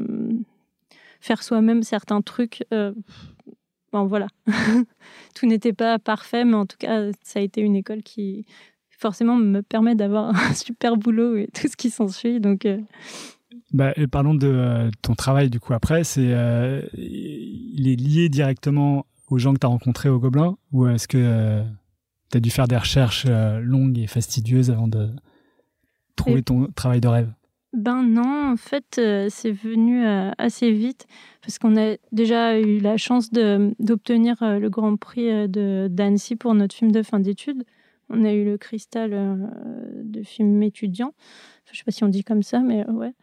faire 1.19 1.43
soi-même 1.43 1.83
certains 1.83 2.21
trucs. 2.21 2.63
bon, 2.71 4.05
voilà. 4.05 4.27
Tout 5.35 5.45
n'était 5.45 5.73
pas 5.73 5.99
parfait, 5.99 6.45
mais 6.45 6.55
en 6.55 6.65
tout 6.65 6.77
cas, 6.77 7.11
ça 7.23 7.39
a 7.39 7.41
été 7.41 7.61
une 7.61 7.75
école 7.75 8.03
qui 8.03 8.45
forcément 8.97 9.35
me 9.35 9.61
permet 9.61 9.95
d'avoir 9.95 10.29
un 10.35 10.53
super 10.53 10.95
boulot 10.97 11.35
et 11.37 11.47
tout 11.53 11.67
ce 11.67 11.75
qui 11.75 11.89
s'ensuit. 11.89 12.39
Donc, 12.39 12.67
Bah, 13.73 13.93
et 13.95 14.07
parlons 14.07 14.33
de 14.35 14.47
euh, 14.47 14.89
ton 15.01 15.15
travail 15.15 15.49
du 15.49 15.59
coup 15.59 15.73
après. 15.73 16.03
C'est 16.03 16.33
euh, 16.33 16.81
il 16.93 17.87
est 17.87 17.95
lié 17.95 18.27
directement 18.29 19.05
aux 19.29 19.37
gens 19.37 19.53
que 19.53 19.59
tu 19.59 19.65
as 19.65 19.69
rencontrés 19.69 20.09
au 20.09 20.19
Gobelin 20.19 20.57
ou 20.73 20.87
est-ce 20.87 21.07
que 21.07 21.61
tu 22.31 22.37
as 22.37 22.39
dû 22.41 22.49
faire 22.49 22.67
des 22.67 22.77
recherches 22.77 23.25
euh, 23.29 23.59
longues 23.61 23.97
et 23.97 24.07
fastidieuses 24.07 24.69
avant 24.71 24.87
de 24.89 25.09
trouver 26.15 26.39
Et- 26.39 26.43
ton 26.43 26.67
travail 26.75 26.99
de 27.01 27.07
rêve? 27.07 27.31
Ben 27.73 28.03
non, 28.03 28.51
en 28.51 28.57
fait, 28.57 28.97
euh, 28.97 29.27
c'est 29.29 29.53
venu 29.53 30.05
euh, 30.05 30.31
assez 30.37 30.73
vite 30.73 31.07
parce 31.41 31.57
qu'on 31.57 31.77
a 31.77 31.95
déjà 32.11 32.59
eu 32.59 32.79
la 32.79 32.97
chance 32.97 33.31
de- 33.31 33.73
d'obtenir 33.79 34.43
euh, 34.43 34.59
le 34.59 34.69
Grand 34.69 34.97
Prix 34.97 35.29
euh, 35.29 35.47
de 35.47 35.87
d'Annecy 35.89 36.35
pour 36.35 36.53
notre 36.53 36.75
film 36.75 36.91
de 36.91 37.01
fin 37.01 37.21
d'études. 37.21 37.63
On 38.09 38.25
a 38.25 38.33
eu 38.33 38.43
le 38.43 38.57
cristal 38.57 39.11
euh, 39.13 39.37
de 40.03 40.21
film 40.21 40.61
étudiant. 40.63 41.13
Je 41.71 41.77
sais 41.77 41.83
pas 41.83 41.91
si 41.91 42.03
on 42.03 42.07
dit 42.09 42.23
comme 42.23 42.43
ça, 42.43 42.59
mais 42.59 42.85
euh, 42.87 42.91
ouais. 42.91 43.13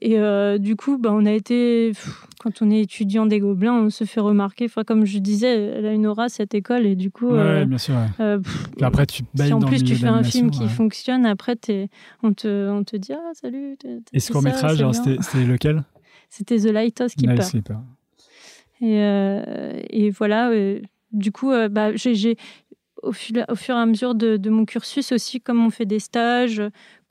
Et 0.00 0.18
euh, 0.18 0.58
du 0.58 0.74
coup, 0.76 0.98
ben, 0.98 1.12
on 1.12 1.24
a 1.24 1.30
été, 1.32 1.90
pff, 1.90 2.26
quand 2.40 2.60
on 2.62 2.70
est 2.70 2.80
étudiant 2.80 3.26
des 3.26 3.38
Gobelins, 3.38 3.74
on 3.74 3.90
se 3.90 4.04
fait 4.04 4.20
remarquer. 4.20 4.64
Enfin, 4.66 4.82
comme 4.82 5.06
je 5.06 5.18
disais, 5.18 5.54
elle 5.68 5.86
a 5.86 5.92
une 5.92 6.06
aura 6.06 6.28
cette 6.28 6.52
école 6.54 6.84
et 6.84 6.96
du 6.96 7.10
coup, 7.12 7.28
Ouais, 7.30 7.38
euh, 7.38 7.64
bien 7.64 7.78
sûr. 7.78 7.94
ouais. 7.94 8.08
euh, 8.20 8.38
pff, 8.40 8.70
Puis 8.76 8.84
après, 8.84 9.06
tu 9.06 9.22
si 9.36 9.52
en 9.52 9.60
plus 9.60 9.84
tu 9.84 9.94
fais 9.94 10.08
un 10.08 10.24
film 10.24 10.50
qui 10.50 10.62
ouais. 10.64 10.68
fonctionne, 10.68 11.24
après 11.26 11.56
on 12.22 12.32
te, 12.32 12.68
on 12.70 12.82
te 12.82 12.96
dit 12.96 13.12
ah 13.12 13.30
salut. 13.34 13.76
Et 14.12 14.18
ce 14.20 14.32
court 14.32 14.42
métrage, 14.42 14.84
c'était 14.92 15.44
lequel? 15.44 15.84
C'était 16.28 16.58
The 16.58 16.66
Lighthouse 16.72 17.14
Keeper. 17.14 17.34
Night 17.34 17.44
Sleeper. 17.44 17.80
Et, 18.80 18.98
et 19.90 20.10
voilà, 20.10 20.50
du 21.12 21.30
coup, 21.30 21.52
bah, 21.70 21.94
j'ai, 21.94 22.36
au, 23.02 23.12
fur, 23.12 23.44
au 23.48 23.54
fur 23.54 23.76
et 23.76 23.78
à 23.78 23.86
mesure 23.86 24.14
de, 24.16 24.36
de 24.36 24.50
mon 24.50 24.64
cursus 24.64 25.12
aussi, 25.12 25.40
comme 25.40 25.64
on 25.64 25.70
fait 25.70 25.86
des 25.86 26.00
stages, 26.00 26.60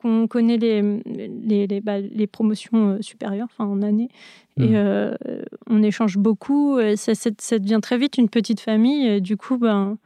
qu'on 0.04 0.28
connaît 0.28 0.58
les, 0.58 0.82
les, 1.06 1.66
les, 1.66 1.80
bah, 1.80 1.98
les 1.98 2.26
promotions 2.26 2.90
euh, 2.90 2.98
supérieures, 3.00 3.48
enfin 3.50 3.64
en 3.64 3.82
année, 3.82 4.08
et 4.56 4.76
euh, 4.76 5.16
on 5.66 5.82
échange 5.82 6.16
beaucoup, 6.18 6.78
et 6.78 6.96
ça, 6.96 7.14
ça, 7.14 7.30
ça 7.38 7.58
devient 7.58 7.80
très 7.82 7.98
vite 7.98 8.18
une 8.18 8.28
petite 8.28 8.60
famille. 8.60 9.06
Et 9.06 9.20
du 9.20 9.36
coup, 9.36 9.58
ben, 9.58 9.98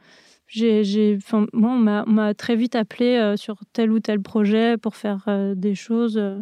j'ai, 0.47 1.19
moi, 1.53 1.71
on 1.71 2.07
m'a, 2.11 2.33
très 2.33 2.55
vite 2.55 2.75
appelé 2.75 3.17
euh, 3.17 3.37
sur 3.37 3.59
tel 3.73 3.91
ou 3.91 3.99
tel 3.99 4.21
projet 4.21 4.77
pour 4.77 4.95
faire 4.95 5.25
euh, 5.27 5.53
des 5.53 5.75
choses. 5.75 6.17
euh, 6.17 6.39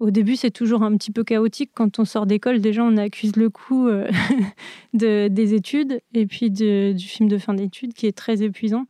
au 0.00 0.10
début, 0.10 0.36
c'est 0.36 0.50
toujours 0.50 0.82
un 0.82 0.96
petit 0.96 1.12
peu 1.12 1.22
chaotique. 1.22 1.70
Quand 1.74 1.98
on 1.98 2.04
sort 2.04 2.26
d'école, 2.26 2.60
déjà, 2.60 2.82
on 2.82 2.96
accuse 2.96 3.36
le 3.36 3.50
coup 3.50 3.88
euh, 3.88 4.08
de, 4.94 5.28
des 5.28 5.54
études 5.54 6.00
et 6.14 6.26
puis 6.26 6.50
du 6.50 6.96
film 6.98 7.28
de 7.28 7.38
fin 7.38 7.54
d'études 7.54 7.92
qui 7.92 8.06
est 8.06 8.16
très 8.16 8.42
épuisant. 8.42 8.86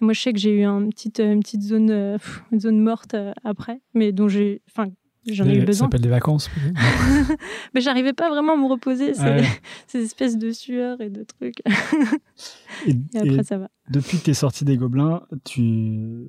Moi, 0.00 0.12
je 0.12 0.20
sais 0.20 0.32
que 0.32 0.38
j'ai 0.38 0.50
eu 0.50 0.64
un 0.64 0.88
petite, 0.88 1.20
une 1.20 1.40
petite 1.40 1.62
zone, 1.62 2.18
une 2.52 2.60
zone 2.60 2.80
morte 2.80 3.16
après, 3.44 3.80
mais 3.94 4.12
dont 4.12 4.28
j'ai, 4.28 4.62
enfin, 4.68 4.90
J'en 5.26 5.48
ai 5.48 5.56
eu 5.56 5.64
besoin. 5.64 5.72
Ça 5.72 5.84
s'appelle 5.84 6.02
des 6.02 6.08
vacances. 6.08 6.50
mais 7.74 7.80
j'arrivais 7.80 8.12
pas 8.12 8.28
vraiment 8.28 8.54
à 8.54 8.56
me 8.56 8.66
reposer. 8.66 9.12
Ces 9.86 9.98
espèces 10.02 10.36
de 10.36 10.50
sueurs 10.50 11.00
et 11.00 11.08
de 11.08 11.24
trucs. 11.24 11.62
et, 12.86 12.94
après, 13.18 13.42
ça 13.42 13.58
va. 13.58 13.68
Depuis 13.90 14.18
que 14.18 14.24
tu 14.24 14.30
es 14.30 14.34
sorti 14.34 14.64
des 14.64 14.76
Gobelins, 14.76 15.22
tu 15.44 16.26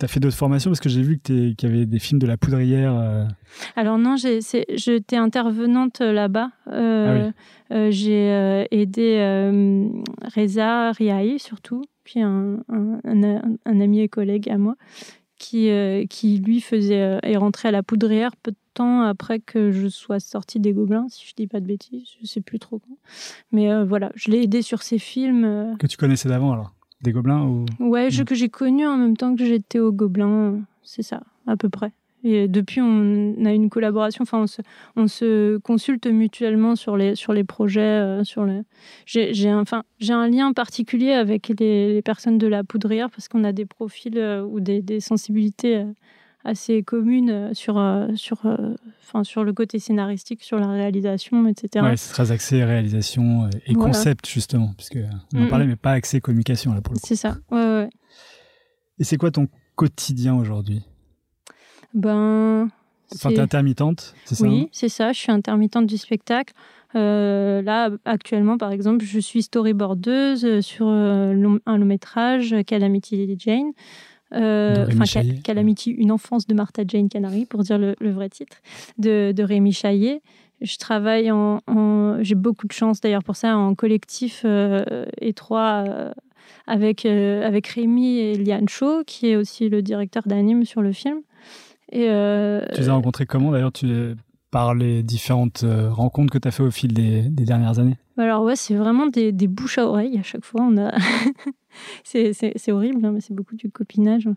as 0.00 0.08
fait 0.08 0.20
d'autres 0.20 0.36
formations 0.36 0.70
parce 0.70 0.80
que 0.80 0.88
j'ai 0.88 1.02
vu 1.02 1.18
qu'il 1.18 1.54
y 1.62 1.66
avait 1.66 1.86
des 1.86 1.98
films 1.98 2.18
de 2.18 2.26
la 2.26 2.36
poudrière. 2.36 2.94
Euh. 2.94 3.24
Alors 3.76 3.98
non, 3.98 4.16
j'étais 4.16 5.16
intervenante 5.16 6.00
là-bas. 6.00 6.50
Euh, 6.68 7.30
ah 7.30 7.74
euh, 7.74 7.90
j'ai 7.90 8.66
aidé 8.70 9.18
Reza 10.34 10.92
Riahi 10.92 11.38
surtout, 11.38 11.82
puis 12.04 12.20
un, 12.20 12.58
un, 12.68 13.00
un, 13.64 13.80
ami 13.80 14.00
et 14.00 14.08
collègue 14.08 14.48
à 14.50 14.58
moi 14.58 14.76
qui, 15.44 15.68
euh, 15.68 16.06
qui 16.06 16.38
lui 16.38 16.62
faisait 16.62 17.02
euh, 17.02 17.18
est 17.22 17.36
rentré 17.36 17.68
à 17.68 17.70
la 17.70 17.82
poudrière 17.82 18.34
peu 18.34 18.52
de 18.52 18.56
temps 18.72 19.02
après 19.02 19.40
que 19.40 19.72
je 19.72 19.88
sois 19.88 20.18
sortie 20.18 20.58
des 20.58 20.72
Gobelins, 20.72 21.06
si 21.10 21.26
je 21.26 21.34
dis 21.36 21.46
pas 21.46 21.60
de 21.60 21.66
bêtises, 21.66 22.04
je 22.18 22.26
sais 22.26 22.40
plus 22.40 22.58
trop. 22.58 22.80
Mais 23.52 23.70
euh, 23.70 23.84
voilà, 23.84 24.10
je 24.14 24.30
l'ai 24.30 24.42
aidé 24.42 24.62
sur 24.62 24.82
ses 24.82 24.98
films. 24.98 25.76
Que 25.78 25.86
tu 25.86 25.98
connaissais 25.98 26.30
d'avant 26.30 26.52
alors? 26.52 26.72
Des 27.02 27.12
Gobelins 27.12 27.42
ou... 27.42 27.66
Ouais, 27.78 28.10
je, 28.10 28.22
que 28.22 28.34
j'ai 28.34 28.48
connu 28.48 28.86
en 28.86 28.96
même 28.96 29.18
temps 29.18 29.36
que 29.36 29.44
j'étais 29.44 29.80
aux 29.80 29.92
Gobelins, 29.92 30.60
c'est 30.82 31.02
ça, 31.02 31.20
à 31.46 31.58
peu 31.58 31.68
près. 31.68 31.92
Et 32.26 32.48
depuis, 32.48 32.80
on 32.80 33.44
a 33.44 33.52
une 33.52 33.68
collaboration. 33.68 34.22
Enfin, 34.22 34.46
on 34.96 35.06
se, 35.06 35.58
consulte 35.58 36.06
mutuellement 36.06 36.74
sur 36.74 36.96
les, 36.96 37.14
sur 37.16 37.34
les 37.34 37.44
projets. 37.44 37.82
Euh, 37.82 38.24
sur 38.24 38.46
les... 38.46 38.62
J'ai 39.04 39.52
enfin, 39.52 39.84
un 40.08 40.28
lien 40.28 40.54
particulier 40.54 41.12
avec 41.12 41.52
les, 41.60 42.00
personnes 42.02 42.38
de 42.38 42.46
la 42.46 42.64
poudrière 42.64 43.10
parce 43.10 43.28
qu'on 43.28 43.44
a 43.44 43.52
des 43.52 43.66
profils 43.66 44.16
euh, 44.16 44.42
ou 44.42 44.60
des, 44.60 45.00
sensibilités 45.00 45.76
euh, 45.76 45.92
assez 46.44 46.82
communes 46.82 47.52
sur, 47.52 47.74
sur, 48.14 48.38
enfin, 49.02 49.22
sur 49.22 49.44
le 49.44 49.52
côté 49.52 49.78
scénaristique, 49.78 50.42
sur 50.42 50.58
la 50.58 50.68
réalisation, 50.68 51.46
etc. 51.46 51.84
Ouais, 51.84 51.96
c'est 51.98 52.12
très 52.12 52.32
axé 52.32 52.64
réalisation 52.64 53.50
et 53.66 53.74
concept, 53.74 54.26
justement, 54.26 54.72
puisque 54.76 54.98
on 55.34 55.44
en 55.44 55.48
parlait, 55.48 55.66
mais 55.66 55.76
pas 55.76 55.92
axé 55.92 56.20
communication, 56.20 56.74
là, 56.74 56.80
pour 56.82 56.94
le 56.94 57.00
coup. 57.00 57.06
C'est 57.06 57.16
ça, 57.16 57.36
ouais, 57.50 57.58
ouais. 57.58 57.90
Et 58.98 59.04
c'est 59.04 59.16
quoi 59.16 59.30
ton 59.30 59.48
quotidien 59.74 60.34
aujourd'hui? 60.34 60.82
Ben. 61.94 62.68
Enfin, 63.14 63.30
t'es 63.30 63.38
intermittente, 63.38 64.14
c'est 64.24 64.34
ça 64.34 64.44
Oui, 64.44 64.68
c'est 64.72 64.88
ça. 64.88 65.12
Je 65.12 65.18
suis 65.18 65.32
intermittente 65.32 65.86
du 65.86 65.96
spectacle. 65.96 66.52
Euh, 66.96 67.62
là, 67.62 67.90
actuellement, 68.04 68.56
par 68.56 68.70
exemple, 68.70 69.04
je 69.04 69.18
suis 69.18 69.42
storyboardeuse 69.42 70.60
sur 70.60 70.86
euh, 70.88 71.58
un 71.66 71.76
long 71.76 71.86
métrage, 71.86 72.54
Calamity 72.66 73.34
Jane. 73.38 73.72
Euh, 74.32 74.86
enfin, 74.88 75.22
Calamity, 75.42 75.90
une 75.90 76.12
enfance 76.12 76.46
de 76.46 76.54
Martha 76.54 76.82
Jane 76.86 77.08
Canary, 77.08 77.46
pour 77.46 77.62
dire 77.62 77.78
le, 77.78 77.94
vrai 78.10 78.28
titre, 78.28 78.56
de, 78.98 79.32
de 79.32 79.42
Rémi 79.42 79.72
Chaillet. 79.72 80.22
Je 80.60 80.76
travaille 80.76 81.30
en, 81.30 81.60
j'ai 82.22 82.34
beaucoup 82.34 82.66
de 82.66 82.72
chance 82.72 83.00
d'ailleurs 83.00 83.24
pour 83.24 83.36
ça, 83.36 83.56
en 83.56 83.74
collectif 83.74 84.46
étroit 85.20 85.84
avec, 86.66 87.04
avec 87.04 87.66
Rémi 87.66 88.18
et 88.18 88.34
Liane 88.36 88.68
Shaw, 88.68 89.02
qui 89.04 89.28
est 89.28 89.36
aussi 89.36 89.68
le 89.68 89.82
directeur 89.82 90.22
d'anime 90.26 90.64
sur 90.64 90.80
le 90.80 90.92
film. 90.92 91.20
Euh, 91.92 92.64
tu 92.72 92.80
les 92.80 92.88
as 92.88 92.92
rencontrés 92.92 93.26
comment 93.26 93.52
d'ailleurs 93.52 93.72
tu, 93.72 94.14
Par 94.50 94.74
les 94.74 95.02
différentes 95.02 95.62
euh, 95.64 95.90
rencontres 95.90 96.32
que 96.32 96.38
tu 96.38 96.48
as 96.48 96.50
fait 96.50 96.62
au 96.62 96.70
fil 96.70 96.92
des, 96.92 97.22
dernières 97.28 97.78
années? 97.78 97.96
Alors 98.16 98.42
ouais, 98.42 98.56
c'est 98.56 98.74
vraiment 98.74 99.06
des, 99.06 99.32
bouches 99.48 99.78
à 99.78 99.86
oreille 99.86 100.18
à 100.18 100.22
chaque 100.22 100.44
fois. 100.44 100.62
On 100.62 100.76
a... 100.78 100.92
c'est 102.04 102.72
horrible, 102.72 103.04
hein, 103.04 103.12
mais 103.12 103.20
c'est 103.20 103.34
beaucoup 103.34 103.56
du 103.56 103.70
copinage. 103.70 104.28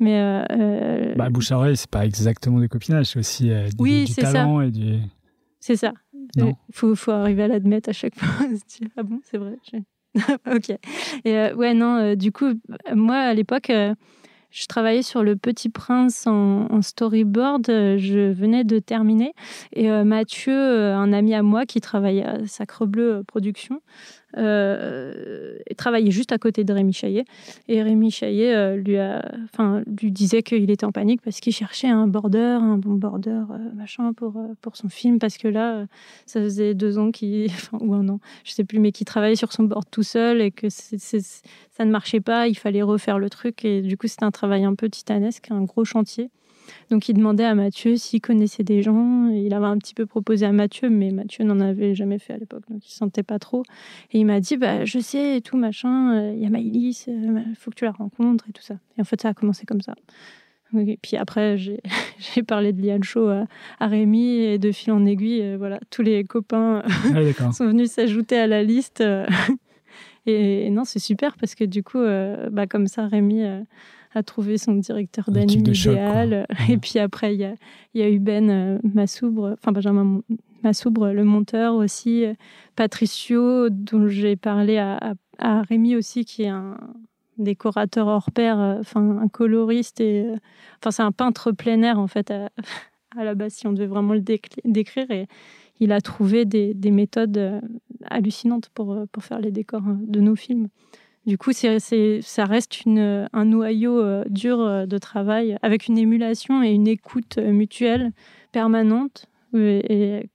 Mais 0.00 0.44
euh, 0.50 1.14
bah, 1.16 1.28
bouche 1.28 1.52
à 1.52 1.58
oreille, 1.58 1.76
c'est 1.76 1.90
pas 1.90 2.06
exactement 2.06 2.60
du 2.60 2.68
copinage, 2.68 3.06
c'est 3.06 3.18
aussi 3.18 3.44
du, 3.48 3.54
oui, 3.78 4.04
du 4.04 4.14
talent 4.14 4.58
ça. 4.58 4.66
et 4.66 4.70
du. 4.70 4.98
C'est 5.60 5.76
ça. 5.76 5.92
Il 6.36 6.54
faut, 6.72 6.94
faut, 6.94 7.12
arriver 7.12 7.44
à 7.44 7.48
l'admettre 7.48 7.88
à 7.90 7.92
chaque 7.92 8.14
fois. 8.14 8.46
ah 8.96 9.02
bon, 9.02 9.20
c'est 9.24 9.38
vrai. 9.38 9.56
ok. 10.54 10.78
Et 11.24 11.52
ouais, 11.54 11.74
non, 11.74 12.14
du 12.14 12.32
coup, 12.32 12.52
moi 12.94 13.16
à 13.16 13.34
l'époque, 13.34 13.70
je 14.54 14.66
travaillais 14.66 15.02
sur 15.02 15.24
Le 15.24 15.34
Petit 15.34 15.68
Prince 15.68 16.28
en, 16.28 16.80
storyboard. 16.80 17.68
Euh, 17.68 17.98
je 17.98 18.30
venais 18.32 18.62
de 18.62 18.78
terminer. 18.78 19.34
Et 19.72 19.90
euh, 19.90 20.04
Mathieu, 20.04 20.56
euh, 20.56 20.96
un 20.96 21.12
ami 21.12 21.34
à 21.34 21.42
moi 21.42 21.66
qui 21.66 21.80
travaillait 21.80 22.24
à 22.24 22.46
Sacre 22.46 22.86
Bleu 22.86 23.24
Productions, 23.26 23.80
euh, 24.36 25.58
travaillait 25.76 26.10
juste 26.10 26.32
à 26.32 26.38
côté 26.38 26.64
de 26.64 26.72
Rémi 26.72 26.92
Chaillet. 26.92 27.24
Et 27.68 27.82
Rémi 27.82 28.10
Chaillet 28.10 28.54
euh, 28.54 28.76
lui, 28.76 28.96
enfin, 29.52 29.82
lui 30.00 30.12
disait 30.12 30.42
qu'il 30.42 30.70
était 30.70 30.84
en 30.84 30.92
panique 30.92 31.20
parce 31.22 31.40
qu'il 31.40 31.52
cherchait 31.52 31.88
un 31.88 32.06
border, 32.06 32.58
un 32.60 32.78
bon 32.78 32.94
border, 32.94 33.42
euh, 33.50 33.72
machin, 33.74 34.12
pour, 34.12 34.34
pour 34.60 34.76
son 34.76 34.88
film. 34.88 35.18
Parce 35.18 35.36
que 35.36 35.48
là, 35.48 35.86
ça 36.26 36.40
faisait 36.40 36.74
deux 36.74 36.98
ans 36.98 37.10
qu'il, 37.10 37.50
ou 37.72 37.94
un 37.94 38.08
an, 38.08 38.20
je 38.44 38.52
sais 38.52 38.64
plus, 38.64 38.78
mais 38.78 38.92
qu'il 38.92 39.06
travaillait 39.06 39.36
sur 39.36 39.52
son 39.52 39.64
board 39.64 39.84
tout 39.90 40.02
seul 40.02 40.40
et 40.40 40.50
que 40.50 40.68
ça 40.68 41.84
ne 41.84 41.90
marchait 41.90 42.20
pas. 42.20 42.48
Il 42.48 42.56
fallait 42.56 42.82
refaire 42.82 43.18
le 43.18 43.30
truc. 43.30 43.64
Et 43.64 43.82
du 43.82 43.96
coup, 43.96 44.06
c'était 44.06 44.24
un 44.24 44.30
travail 44.30 44.64
un 44.64 44.74
peu 44.74 44.88
titanesque, 44.88 45.50
un 45.50 45.62
gros 45.62 45.84
chantier. 45.84 46.30
Donc 46.90 47.08
il 47.08 47.14
demandait 47.14 47.44
à 47.44 47.54
Mathieu 47.54 47.96
s'il 47.96 48.20
connaissait 48.20 48.64
des 48.64 48.82
gens. 48.82 49.28
Il 49.28 49.52
avait 49.54 49.66
un 49.66 49.78
petit 49.78 49.94
peu 49.94 50.06
proposé 50.06 50.46
à 50.46 50.52
Mathieu, 50.52 50.90
mais 50.90 51.10
Mathieu 51.10 51.44
n'en 51.44 51.60
avait 51.60 51.94
jamais 51.94 52.18
fait 52.18 52.34
à 52.34 52.36
l'époque, 52.36 52.62
donc 52.68 52.84
il 52.84 52.90
ne 52.90 52.96
sentait 52.96 53.22
pas 53.22 53.38
trop. 53.38 53.62
Et 54.12 54.18
il 54.18 54.24
m'a 54.24 54.40
dit 54.40 54.56
bah, 54.56 54.84
Je 54.84 54.98
sais, 54.98 55.36
et 55.36 55.40
tout, 55.40 55.56
machin, 55.56 56.14
euh, 56.14 56.32
il 56.34 56.42
y 56.42 56.46
a 56.46 56.50
Maïlis, 56.50 57.04
il 57.06 57.12
euh, 57.12 57.40
faut 57.58 57.70
que 57.70 57.76
tu 57.76 57.84
la 57.84 57.92
rencontres 57.92 58.48
et 58.48 58.52
tout 58.52 58.62
ça. 58.62 58.74
Et 58.96 59.00
en 59.00 59.04
fait, 59.04 59.20
ça 59.20 59.30
a 59.30 59.34
commencé 59.34 59.66
comme 59.66 59.80
ça. 59.80 59.94
Et 60.76 60.98
puis 61.00 61.16
après, 61.16 61.56
j'ai 62.18 62.42
parlé 62.42 62.72
de 62.72 62.82
Liane 62.82 63.04
Show 63.04 63.28
à, 63.28 63.46
Rémi 63.80 64.38
et 64.38 64.58
de 64.58 64.72
fil 64.72 64.92
en 64.92 65.06
aiguille, 65.06 65.42
euh, 65.42 65.56
voilà, 65.56 65.78
tous 65.90 66.02
les 66.02 66.24
copains 66.24 66.82
ah, 66.84 67.52
sont 67.52 67.66
venus 67.66 67.92
s'ajouter 67.92 68.38
à 68.38 68.46
la 68.46 68.62
liste. 68.62 69.02
et, 70.26 70.70
non, 70.70 70.84
c'est 70.84 70.98
super 70.98 71.36
parce 71.36 71.54
que 71.54 71.64
du 71.64 71.82
coup, 71.82 72.02
bah, 72.50 72.66
comme 72.66 72.86
ça, 72.86 73.06
Rémi 73.06 73.44
a 74.14 74.22
trouvé 74.22 74.58
son 74.58 74.74
directeur 74.74 75.30
d'anime 75.30 75.66
idéal. 75.66 76.46
et 76.68 76.78
puis 76.78 76.98
après, 76.98 77.34
il 77.34 77.40
y 77.40 77.44
a, 77.44 77.54
y 77.94 78.02
a 78.02 78.08
eu 78.08 78.18
Ben 78.18 78.48
euh, 78.50 78.78
Massoubre, 78.82 79.54
enfin 79.58 79.72
Benjamin 79.72 80.22
Massoubre, 80.62 81.08
le 81.08 81.24
monteur 81.24 81.74
aussi, 81.74 82.24
euh, 82.24 82.34
Patricio, 82.76 83.68
dont 83.70 84.08
j'ai 84.08 84.36
parlé 84.36 84.78
à, 84.78 85.14
à, 85.38 85.62
Rémi 85.62 85.96
aussi, 85.96 86.24
qui 86.24 86.44
est 86.44 86.48
un 86.48 86.76
décorateur 87.38 88.06
hors 88.06 88.30
pair, 88.30 88.58
euh, 88.60 88.80
enfin 88.80 89.18
un 89.18 89.28
coloriste 89.28 90.00
et 90.00 90.24
enfin 90.78 90.92
c'est 90.92 91.02
un 91.02 91.10
peintre 91.10 91.50
plein 91.50 91.82
air 91.82 91.98
en 91.98 92.06
fait 92.06 92.30
à, 92.30 92.50
à, 93.18 93.24
la 93.24 93.34
base 93.34 93.54
si 93.54 93.66
on 93.66 93.72
devait 93.72 93.88
vraiment 93.88 94.14
le 94.14 94.20
décrire 94.20 95.10
et 95.10 95.26
il 95.80 95.90
a 95.90 96.00
trouvé 96.00 96.44
des, 96.44 96.72
des 96.74 96.92
méthodes 96.92 97.60
hallucinantes 98.04 98.68
pour, 98.68 98.96
pour 99.10 99.24
faire 99.24 99.40
les 99.40 99.50
décors 99.50 99.82
de 99.82 100.20
nos 100.20 100.36
films. 100.36 100.68
Du 101.26 101.38
coup, 101.38 101.52
c'est, 101.52 102.20
ça 102.20 102.44
reste 102.44 102.84
une, 102.84 103.28
un 103.32 103.44
noyau 103.46 103.98
euh, 103.98 104.24
dur 104.28 104.60
euh, 104.60 104.84
de 104.84 104.98
travail 104.98 105.56
avec 105.62 105.88
une 105.88 105.96
émulation 105.96 106.62
et 106.62 106.70
une 106.70 106.86
écoute 106.86 107.38
euh, 107.38 107.50
mutuelle 107.50 108.12
permanente 108.52 109.26
et, 109.54 110.28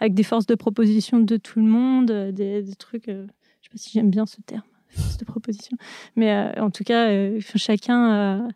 avec 0.00 0.14
des 0.14 0.24
forces 0.24 0.46
de 0.46 0.56
proposition 0.56 1.20
de 1.20 1.36
tout 1.36 1.60
le 1.60 1.66
monde, 1.66 2.10
des, 2.32 2.64
trucs. 2.76 3.04
je 3.06 3.12
ne 3.12 3.26
sais 3.26 3.70
pas 3.70 3.76
si 3.76 3.90
j'aime 3.90 4.10
bien 4.10 4.26
ce 4.26 4.40
terme, 4.40 4.62
force 4.88 5.18
de 5.18 5.24
proposition, 5.24 5.76
mais 6.16 6.58
en 6.58 6.70
tout 6.70 6.82
cas, 6.82 7.38
chacun 7.40 8.48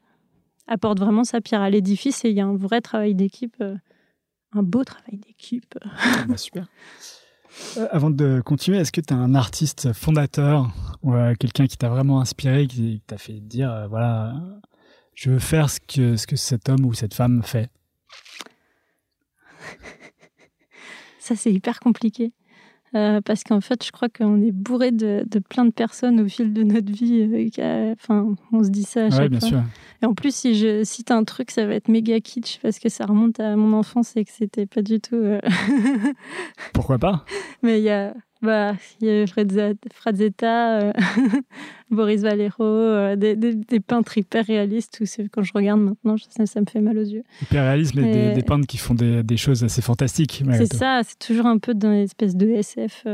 apporte 0.66 0.98
vraiment 0.98 1.24
sa 1.24 1.42
pierre 1.42 1.61
à 1.61 1.68
l'édifice 1.68 2.24
et 2.24 2.30
il 2.30 2.37
y 2.37 2.40
a 2.40 2.46
un 2.46 2.56
vrai 2.56 2.80
travail 2.80 3.14
d'équipe, 3.14 3.62
un 4.52 4.62
beau 4.62 4.85
travail 4.85 5.18
d'équipe. 5.18 5.78
Bah, 6.26 6.38
super. 6.38 6.66
Euh, 7.76 7.88
avant 7.90 8.10
de 8.10 8.40
continuer, 8.44 8.78
est-ce 8.78 8.92
que 8.92 9.00
tu 9.00 9.12
as 9.12 9.16
un 9.16 9.34
artiste 9.34 9.92
fondateur 9.92 10.70
ou 11.02 11.14
euh, 11.14 11.34
quelqu'un 11.38 11.66
qui 11.66 11.76
t'a 11.76 11.88
vraiment 11.88 12.20
inspiré, 12.20 12.66
qui 12.66 13.02
t'a 13.06 13.18
fait 13.18 13.40
dire, 13.40 13.70
euh, 13.70 13.86
voilà, 13.86 14.34
je 15.14 15.30
veux 15.30 15.38
faire 15.38 15.70
ce 15.70 15.80
que, 15.80 16.16
ce 16.16 16.26
que 16.26 16.36
cet 16.36 16.68
homme 16.68 16.84
ou 16.84 16.94
cette 16.94 17.14
femme 17.14 17.42
fait? 17.42 17.70
Ça, 21.18 21.36
c'est 21.36 21.52
hyper 21.52 21.80
compliqué. 21.80 22.32
Euh, 22.96 23.20
parce 23.20 23.44
qu'en 23.44 23.61
fait, 23.61 23.85
je 23.85 23.92
crois 23.92 24.09
qu'on 24.09 24.42
est 24.42 24.50
bourré 24.50 24.90
de, 24.90 25.24
de, 25.26 25.38
plein 25.38 25.64
de 25.64 25.70
personnes 25.70 26.20
au 26.20 26.29
fil 26.29 26.53
de 26.53 26.64
notre 26.64 26.90
vie. 26.90 27.53
Euh, 27.59 27.94
enfin, 27.94 28.35
on 28.53 28.64
se 28.64 28.68
dit 28.68 28.83
ça 28.83 29.05
à 29.05 29.11
chaque 29.11 29.31
bien 29.31 29.38
fois. 29.38 29.48
Sûr. 29.48 29.62
Et 30.03 30.07
en 30.07 30.14
plus, 30.14 30.35
si 30.35 30.57
je 30.57 30.83
cite 30.83 31.12
un 31.12 31.22
truc, 31.22 31.53
ça 31.53 31.66
va 31.66 31.74
être 31.74 31.88
méga 31.88 32.18
kitsch 32.20 32.59
parce 32.61 32.81
que 32.81 32.88
ça 32.88 33.07
remonte 33.07 33.38
à 33.38 33.55
mon 33.55 33.76
enfance 33.79 34.16
et 34.16 34.24
que 34.24 34.33
c'était 34.33 34.66
pas 34.66 34.83
du 34.83 35.00
tout. 35.00 35.14
Euh, 35.14 35.40
Pourquoi 36.72 36.98
pas? 36.98 37.24
Mais 37.62 37.79
il 37.79 37.85
y 37.85 37.90
a, 37.90 38.12
bah, 38.42 38.74
il 39.00 39.09
y 39.09 39.11
a 39.11 39.26
Frazetta, 39.92 40.81
euh, 40.81 40.92
Boris 41.90 42.22
Valero, 42.22 42.62
euh, 42.62 43.16
des, 43.16 43.37
des, 43.37 43.81
peintres 43.81 44.16
hyper 44.16 44.46
réalistes. 44.46 45.03
Où 45.03 45.22
quand 45.31 45.42
je 45.42 45.53
regarde 45.55 45.81
maintenant, 45.81 46.16
ça, 46.16 46.46
ça, 46.46 46.61
me 46.61 46.66
fait 46.66 46.81
mal 46.81 46.96
aux 46.96 47.05
yeux. 47.05 47.22
Hyper 47.42 47.64
réaliste, 47.64 47.94
mais 47.94 48.35
des, 48.35 48.42
peintres 48.42 48.66
qui 48.66 48.79
font 48.79 48.94
des, 48.94 49.22
des 49.22 49.37
choses 49.37 49.62
assez 49.62 49.83
fantastiques. 49.83 50.42
C'est 50.53 50.72
ça, 50.72 51.03
c'est 51.05 51.18
toujours 51.18 51.46
un 51.46 51.59
peu 51.59 51.74
dans 51.74 51.92
une 51.92 51.98
espèce 51.98 52.35
de 52.35 52.48
SF. 52.48 53.05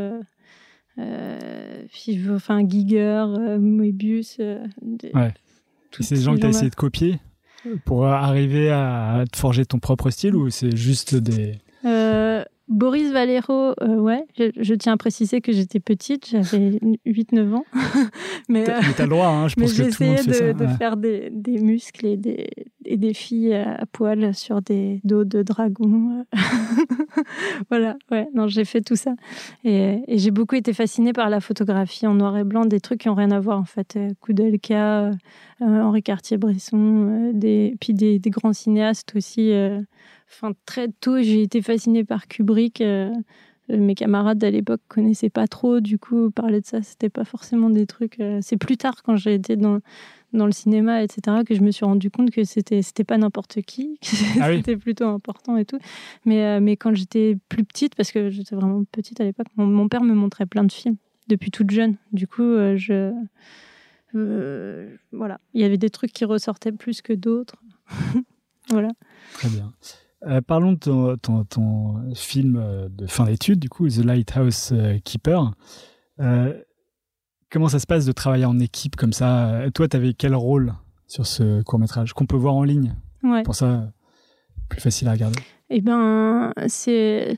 Euh, 0.98 1.82
enfin, 2.30 2.66
Giger, 2.66 3.24
Moebius. 3.58 4.38
ouais. 4.38 5.34
C'est 5.98 6.14
des 6.14 6.20
gens 6.20 6.34
que 6.34 6.40
tu 6.40 6.46
as 6.46 6.50
essayé 6.50 6.70
de 6.70 6.74
copier 6.74 7.18
pour 7.84 8.06
arriver 8.06 8.70
à 8.70 9.24
te 9.30 9.36
forger 9.36 9.64
ton 9.64 9.78
propre 9.78 10.10
style 10.10 10.36
ou 10.36 10.50
c'est 10.50 10.76
juste 10.76 11.14
des. 11.16 11.58
Boris 12.68 13.12
Valero, 13.12 13.74
euh, 13.80 13.96
ouais, 13.96 14.26
je, 14.36 14.74
tiens 14.74 14.94
à 14.94 14.96
préciser 14.96 15.40
que 15.40 15.52
j'étais 15.52 15.78
petite, 15.78 16.28
j'avais 16.28 16.80
8-9 17.06 17.54
ans. 17.54 17.64
mais 18.48 18.64
tu 18.64 18.70
as 18.70 19.04
le 19.04 19.08
droit, 19.08 19.28
hein, 19.28 19.46
je 19.46 19.54
pense 19.54 19.72
que 19.72 19.82
tout 19.82 20.02
le 20.02 20.08
monde 20.08 20.18
fait 20.18 20.54
de, 20.54 20.64
de 20.64 20.66
faire 20.66 20.96
des, 20.96 21.30
des, 21.30 21.58
muscles 21.58 22.06
et 22.06 22.16
des, 22.16 22.48
et 22.84 22.96
des 22.96 23.14
filles 23.14 23.54
à 23.54 23.86
poil 23.92 24.34
sur 24.34 24.62
des 24.62 25.00
dos 25.04 25.24
de 25.24 25.42
dragon. 25.42 26.24
voilà, 27.70 27.96
ouais, 28.10 28.28
non, 28.34 28.48
j'ai 28.48 28.64
fait 28.64 28.80
tout 28.80 28.96
ça. 28.96 29.14
Et, 29.62 30.00
et 30.08 30.18
j'ai 30.18 30.32
beaucoup 30.32 30.56
été 30.56 30.72
fascinée 30.72 31.12
par 31.12 31.30
la 31.30 31.40
photographie 31.40 32.06
en 32.06 32.14
noir 32.14 32.36
et 32.36 32.44
blanc, 32.44 32.64
des 32.64 32.80
trucs 32.80 33.02
qui 33.02 33.08
n'ont 33.08 33.14
rien 33.14 33.30
à 33.30 33.38
voir 33.38 33.60
en 33.60 33.64
fait. 33.64 33.96
Koudelka, 34.20 35.04
euh, 35.04 35.12
Henri 35.60 36.02
Cartier-Bresson, 36.02 36.76
euh, 36.76 37.30
des, 37.32 37.76
puis 37.80 37.94
des, 37.94 38.18
des, 38.18 38.30
grands 38.30 38.52
cinéastes 38.52 39.14
aussi 39.14 39.52
enfin, 40.30 40.52
très 40.64 40.88
tôt, 40.88 41.20
j'ai 41.20 41.42
été 41.42 41.62
fascinée 41.62 42.04
par 42.04 42.28
Kubrick. 42.28 42.80
Euh, 42.80 43.12
euh, 43.70 43.78
mes 43.78 43.94
camarades 43.94 44.42
à 44.44 44.50
l'époque 44.50 44.80
connaissaient 44.88 45.30
pas 45.30 45.46
trop, 45.46 45.80
du 45.80 45.98
coup, 45.98 46.30
parler 46.30 46.60
de 46.60 46.66
ça, 46.66 46.82
c'était 46.82 47.08
pas 47.08 47.24
forcément 47.24 47.70
des 47.70 47.86
trucs. 47.86 48.20
Euh, 48.20 48.38
c'est 48.42 48.56
plus 48.56 48.76
tard, 48.76 49.02
quand 49.02 49.16
j'ai 49.16 49.34
été 49.34 49.56
dans, 49.56 49.80
dans 50.32 50.46
le 50.46 50.52
cinéma, 50.52 51.02
etc., 51.02 51.38
que 51.44 51.54
je 51.54 51.62
me 51.62 51.70
suis 51.70 51.84
rendu 51.84 52.10
compte 52.10 52.30
que 52.30 52.44
c'était 52.44 52.82
c'était 52.82 53.04
pas 53.04 53.18
n'importe 53.18 53.62
qui, 53.62 53.98
ah 54.40 54.54
c'était 54.54 54.76
plutôt 54.76 55.06
important 55.06 55.56
et 55.56 55.64
tout. 55.64 55.78
Mais, 56.24 56.60
mais 56.60 56.76
quand 56.76 56.94
j'étais 56.94 57.36
plus 57.48 57.64
petite, 57.64 57.94
parce 57.96 58.12
que 58.12 58.30
j'étais 58.30 58.54
vraiment 58.54 58.84
petite 58.84 59.20
à 59.20 59.24
l'époque, 59.24 59.48
mon, 59.56 59.88
père 59.88 60.02
me 60.02 60.14
montrait 60.14 60.46
plein 60.46 60.64
de 60.64 60.72
films 60.72 60.96
depuis 61.28 61.50
toute 61.50 61.70
jeune. 61.70 61.96
Du 62.12 62.28
coup, 62.28 62.54
je. 62.76 63.12
voilà. 65.12 65.40
Il 65.54 65.60
y 65.60 65.64
avait 65.64 65.78
des 65.78 65.90
trucs 65.90 66.12
qui 66.12 66.24
ressortaient 66.24 66.72
plus 66.72 67.02
que 67.02 67.12
d'autres. 67.12 67.56
voilà. 68.68 68.90
Très 69.32 69.48
bien. 69.48 69.72
Euh, 70.24 70.40
parlons 70.40 70.72
de 70.72 71.16
ton, 71.16 72.14
film 72.14 72.56
euh, 72.56 72.88
de 72.90 73.06
fin 73.06 73.24
d'études, 73.24 73.58
du 73.58 73.68
coup, 73.68 73.88
The 73.88 74.04
Lighthouse 74.04 74.70
euh, 74.72 74.98
Keeper. 75.04 75.52
comment 77.50 77.68
ça 77.68 77.78
se 77.78 77.86
passe 77.86 78.06
de 78.06 78.12
travailler 78.12 78.46
en 78.46 78.58
équipe 78.58 78.96
comme 78.96 79.12
ça? 79.12 79.62
Toi, 79.74 79.88
tu 79.88 79.96
avais 79.96 80.14
quel 80.14 80.34
rôle 80.34 80.74
sur 81.06 81.26
ce 81.26 81.62
court 81.62 81.78
métrage 81.78 82.12
qu'on 82.12 82.26
peut 82.26 82.36
voir 82.36 82.54
en 82.54 82.64
ligne? 82.64 82.94
Pour 83.44 83.54
ça, 83.54 83.90
plus 84.68 84.80
facile 84.80 85.08
à 85.08 85.12
regarder. 85.12 85.38
Eh 85.68 85.80
ben, 85.80 86.52
c'est 86.68 87.36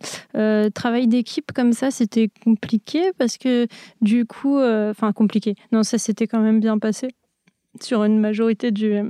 travail 0.75 1.09
d'équipe 1.09 1.51
comme 1.53 1.73
ça, 1.73 1.91
c'était 1.91 2.29
compliqué 2.45 3.13
parce 3.17 3.39
que 3.39 3.67
du 4.03 4.27
coup, 4.27 4.59
enfin 4.59 5.13
compliqué. 5.13 5.55
Non, 5.73 5.83
ça 5.83 5.99
s'était 5.99 6.27
quand 6.27 6.41
même 6.41 6.61
bien 6.61 6.79
passé 6.79 7.09
sur 7.81 8.05
une 8.05 8.19
majorité 8.19 8.71
du, 8.71 9.03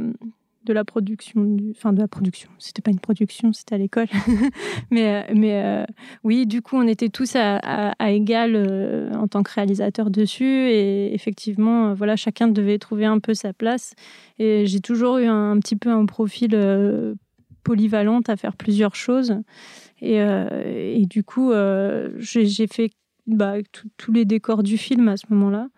de 0.68 0.72
la 0.74 0.84
production, 0.84 1.42
du, 1.42 1.70
enfin 1.70 1.92
de 1.92 1.98
la 1.98 2.08
production. 2.08 2.50
C'était 2.58 2.82
pas 2.82 2.90
une 2.90 3.00
production, 3.00 3.52
c'était 3.52 3.74
à 3.74 3.78
l'école. 3.78 4.06
mais 4.90 5.14
euh, 5.14 5.32
mais 5.34 5.62
euh, 5.64 5.84
oui, 6.24 6.46
du 6.46 6.62
coup, 6.62 6.76
on 6.76 6.86
était 6.86 7.08
tous 7.08 7.34
à, 7.34 7.92
égal 8.12 8.52
euh, 8.54 9.10
en 9.14 9.26
tant 9.26 9.42
que 9.42 9.52
réalisateur 9.52 10.10
dessus. 10.10 10.44
Et 10.44 11.14
effectivement, 11.14 11.94
voilà, 11.94 12.16
chacun 12.16 12.48
devait 12.48 12.78
trouver 12.78 13.06
un 13.06 13.18
peu 13.18 13.34
sa 13.34 13.52
place. 13.52 13.94
Et 14.38 14.66
j'ai 14.66 14.80
toujours 14.80 15.18
eu 15.18 15.26
un, 15.26 15.58
petit 15.58 15.76
peu 15.76 15.90
un 15.90 16.06
profil 16.06 16.56
polyvalent 17.64 18.20
à 18.28 18.36
faire 18.36 18.54
plusieurs 18.54 18.94
choses. 18.94 19.36
Et, 20.00 20.16
et 20.18 21.06
du 21.06 21.24
coup, 21.24 21.52
j'ai 22.18 22.66
fait 22.66 22.90
bah, 23.26 23.54
tous 23.96 24.12
les 24.12 24.24
décors 24.24 24.62
du 24.62 24.76
film 24.78 25.08
à 25.08 25.16
ce 25.16 25.26
moment-là. 25.30 25.68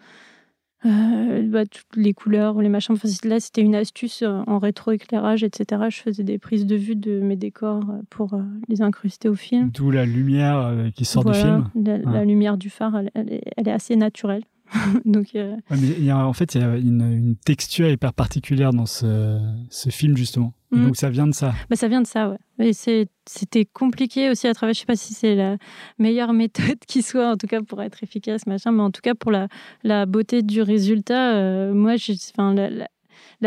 Euh, 0.86 1.42
bah, 1.42 1.66
toutes 1.66 1.96
les 1.96 2.14
couleurs, 2.14 2.60
les 2.60 2.68
machins. 2.68 2.94
Enfin, 2.94 3.08
là, 3.24 3.38
c'était 3.38 3.60
une 3.60 3.74
astuce 3.74 4.22
euh, 4.22 4.42
en 4.46 4.58
rétroéclairage, 4.58 5.44
etc. 5.44 5.82
Je 5.90 6.00
faisais 6.00 6.22
des 6.22 6.38
prises 6.38 6.64
de 6.64 6.76
vue 6.76 6.96
de 6.96 7.20
mes 7.20 7.36
décors 7.36 7.82
euh, 7.90 8.00
pour 8.08 8.40
les 8.68 8.80
incruster 8.80 9.28
au 9.28 9.34
film. 9.34 9.70
D'où 9.74 9.90
la 9.90 10.06
lumière 10.06 10.90
qui 10.94 11.04
sort 11.04 11.24
du 11.24 11.34
film. 11.34 11.68
La, 11.74 12.24
lumière 12.24 12.56
du 12.56 12.70
phare, 12.70 13.02
elle, 13.14 13.32
est, 13.32 13.70
assez 13.70 13.96
naturelle. 13.96 14.42
Donc, 15.04 15.34
il 15.34 16.04
y 16.04 16.10
a, 16.10 16.26
en 16.26 16.32
fait, 16.32 16.54
il 16.54 16.60
y 16.60 16.64
a 16.64 16.76
une, 16.76 17.36
texture 17.44 17.88
hyper 17.88 18.12
particulière 18.12 18.72
dans 18.72 18.86
ce, 18.86 19.38
ce 19.70 19.90
film, 19.90 20.16
justement. 20.16 20.52
Mm. 20.70 20.86
Donc, 20.86 20.96
ça 20.96 21.10
vient 21.10 21.26
de 21.26 21.34
ça. 21.34 21.54
Bah, 21.68 21.76
ça 21.76 21.88
vient 21.88 22.00
de 22.00 22.06
ça, 22.06 22.30
ouais. 22.30 22.68
Et 22.68 22.72
c'était 22.72 23.64
compliqué 23.64 24.30
aussi 24.30 24.46
à 24.46 24.54
travailler. 24.54 24.74
Je 24.74 24.80
sais 24.80 24.86
pas 24.86 24.96
si 24.96 25.14
c'est 25.14 25.34
la 25.34 25.56
meilleure 25.98 26.32
méthode 26.34 26.78
qui 26.86 27.02
soit, 27.02 27.30
en 27.30 27.36
tout 27.36 27.46
cas 27.46 27.62
pour 27.62 27.82
être 27.82 28.02
efficace, 28.02 28.46
machin, 28.46 28.72
mais 28.72 28.82
en 28.82 28.90
tout 28.90 29.02
cas 29.02 29.14
pour 29.14 29.30
la, 29.30 29.48
la 29.82 30.06
beauté 30.06 30.42
du 30.42 30.62
résultat, 30.62 31.34
euh, 31.36 31.72
moi, 31.72 31.94
la, 32.38 32.70
la, 32.70 32.88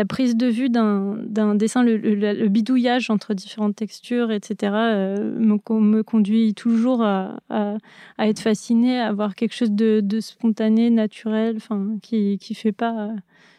prise 0.08 0.36
de 0.36 0.46
vue 0.46 0.70
d'un 0.70 1.54
dessin, 1.54 1.82
le, 1.82 2.48
bidouillage 2.48 3.10
entre 3.10 3.34
différentes 3.34 3.76
textures, 3.76 4.30
etc., 4.30 4.72
euh, 4.74 5.38
me, 5.38 5.58
me, 5.80 6.02
conduit 6.02 6.54
toujours 6.54 7.02
à, 7.02 7.38
à, 7.48 7.78
être 8.18 8.40
fasciné, 8.40 9.00
à 9.00 9.08
avoir 9.08 9.34
quelque 9.34 9.54
chose 9.54 9.72
de, 9.72 10.00
de 10.02 10.20
spontané, 10.20 10.90
naturel, 10.90 11.56
enfin, 11.56 11.96
qui 12.02 12.38
ne 12.50 12.54
fait 12.54 12.72
pas 12.72 13.10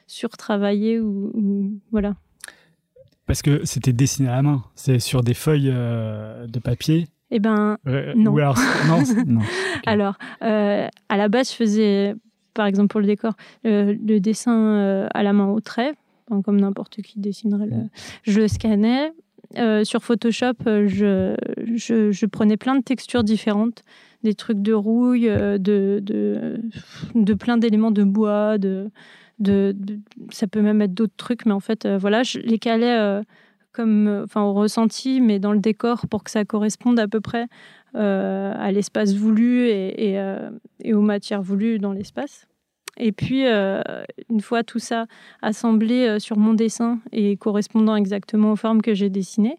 surtravailler 0.08 1.00
ou, 1.00 1.32
ou 1.34 1.80
voilà. 1.92 2.16
Parce 3.26 3.42
que 3.42 3.66
c'était 3.66 3.94
dessiné 3.94 4.30
à 4.30 4.36
la 4.36 4.42
main, 4.44 4.64
c'est 4.76 5.00
sur 5.00 5.24
des 5.24 5.34
feuilles 5.34 5.72
euh, 5.74 6.46
de 6.48 6.60
papier. 6.60 7.08
Eh 7.32 7.40
ben, 7.40 7.78
non. 8.16 8.38
alors, 8.38 8.58
non, 8.88 9.04
non. 9.26 9.42
alors 9.88 10.16
euh, 10.44 10.88
à 11.10 11.18
la 11.18 11.28
base, 11.28 11.50
je 11.52 11.56
faisais, 11.56 12.16
par 12.54 12.68
exemple 12.68 12.90
pour 12.90 13.00
le 13.00 13.08
décor, 13.08 13.34
euh, 13.66 13.96
le 14.06 14.20
dessin 14.20 15.08
à 15.12 15.24
la 15.24 15.34
main 15.34 15.48
au 15.48 15.60
trait, 15.60 15.94
comme 16.44 16.60
n'importe 16.60 17.02
qui 17.02 17.20
dessinerait. 17.20 17.68
Le... 17.68 17.78
Je 18.24 18.42
le 18.42 18.48
scannais. 18.48 19.12
sur 19.84 20.04
Photoshop, 20.04 20.54
je, 20.66 21.36
je, 21.76 22.12
je, 22.12 22.26
prenais 22.26 22.58
plein 22.58 22.76
de 22.76 22.84
textures 22.84 23.24
différentes, 23.24 23.84
des 24.24 24.34
trucs 24.34 24.62
de 24.62 24.74
rouille, 24.74 25.28
de, 25.28 25.60
de, 25.60 26.60
de 27.14 27.34
plein 27.34 27.58
d'éléments 27.58 27.92
de 27.92 28.04
bois, 28.04 28.58
de, 28.58 28.90
de, 29.40 29.76
ça 30.32 30.48
peut 30.48 30.62
même 30.62 30.82
être 30.82 30.94
d'autres 30.94 31.16
trucs, 31.18 31.46
mais 31.46 31.52
en 31.52 31.60
fait, 31.60 31.86
euh, 31.86 31.98
voilà, 31.98 32.24
je 32.24 32.40
les 32.40 32.60
calais 32.60 32.98
euh, 32.98 33.22
comme, 33.72 34.08
euh, 34.08 34.24
enfin, 34.24 34.42
au 34.42 34.54
ressenti, 34.54 35.22
mais 35.22 35.40
dans 35.40 35.52
le 35.52 35.60
décor 35.60 36.08
pour 36.08 36.24
que 36.24 36.32
ça 36.32 36.46
corresponde 36.46 37.00
à 37.00 37.08
peu 37.08 37.22
près 37.22 37.48
à 37.98 38.74
l'espace 38.74 39.14
voulu 39.14 39.70
et, 39.70 40.20
et, 40.84 40.94
aux 40.94 41.02
matières 41.02 41.42
voulues 41.42 41.80
dans 41.80 41.94
l'espace. 41.94 42.46
Et 42.98 43.12
puis, 43.12 43.46
une 43.46 44.42
fois 44.42 44.64
tout 44.64 44.80
ça 44.80 45.06
assemblé 45.42 46.20
sur 46.20 46.38
mon 46.38 46.54
dessin 46.54 47.00
et 47.12 47.36
correspondant 47.36 47.96
exactement 47.96 48.52
aux 48.52 48.56
formes 48.56 48.82
que 48.82 48.94
j'ai 48.94 49.10
dessinées, 49.10 49.58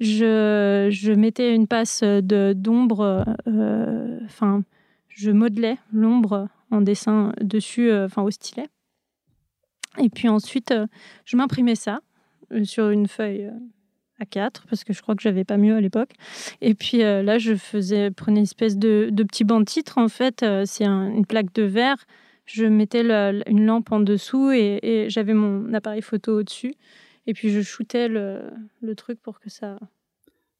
je, 0.00 1.14
mettais 1.14 1.54
une 1.54 1.66
passe 1.66 2.02
d'ombre, 2.02 3.24
enfin, 4.24 4.62
je 5.08 5.30
modelais 5.30 5.78
l'ombre 5.92 6.48
en 6.70 6.80
dessin 6.80 7.32
dessus, 7.40 7.92
enfin, 7.92 8.22
au 8.22 8.30
stylet. 8.30 8.68
Et 9.98 10.08
puis 10.08 10.28
ensuite, 10.28 10.70
euh, 10.72 10.86
je 11.24 11.36
m'imprimais 11.36 11.74
ça 11.74 12.00
euh, 12.52 12.64
sur 12.64 12.90
une 12.90 13.08
feuille 13.08 13.46
euh, 13.46 14.24
A4 14.24 14.62
parce 14.68 14.84
que 14.84 14.92
je 14.92 15.02
crois 15.02 15.14
que 15.14 15.22
j'avais 15.22 15.44
pas 15.44 15.56
mieux 15.56 15.74
à 15.74 15.80
l'époque. 15.80 16.10
Et 16.60 16.74
puis 16.74 16.98
là, 16.98 17.38
je 17.38 17.54
faisais 17.54 18.10
prenais 18.10 18.40
une 18.40 18.44
espèce 18.44 18.78
de, 18.78 19.08
de 19.12 19.22
petit 19.22 19.44
banc 19.44 19.60
de 19.60 19.66
titre 19.66 19.98
en 19.98 20.08
fait. 20.08 20.42
c'est 20.64 20.86
une 20.86 21.26
plaque 21.26 21.52
de 21.52 21.64
verre. 21.64 21.98
Je 22.46 22.64
mettais 22.64 23.02
une 23.02 23.66
lampe 23.66 23.92
en 23.92 24.00
dessous 24.00 24.50
et, 24.50 25.06
j'avais 25.08 25.34
mon 25.34 25.72
appareil 25.74 26.02
photo 26.02 26.40
au-dessus. 26.40 26.74
Et 27.26 27.34
puis 27.34 27.50
je 27.50 27.60
shootais 27.60 28.08
le, 28.08 28.50
le 28.80 28.94
truc 28.94 29.20
pour 29.20 29.40
que 29.40 29.50
ça 29.50 29.78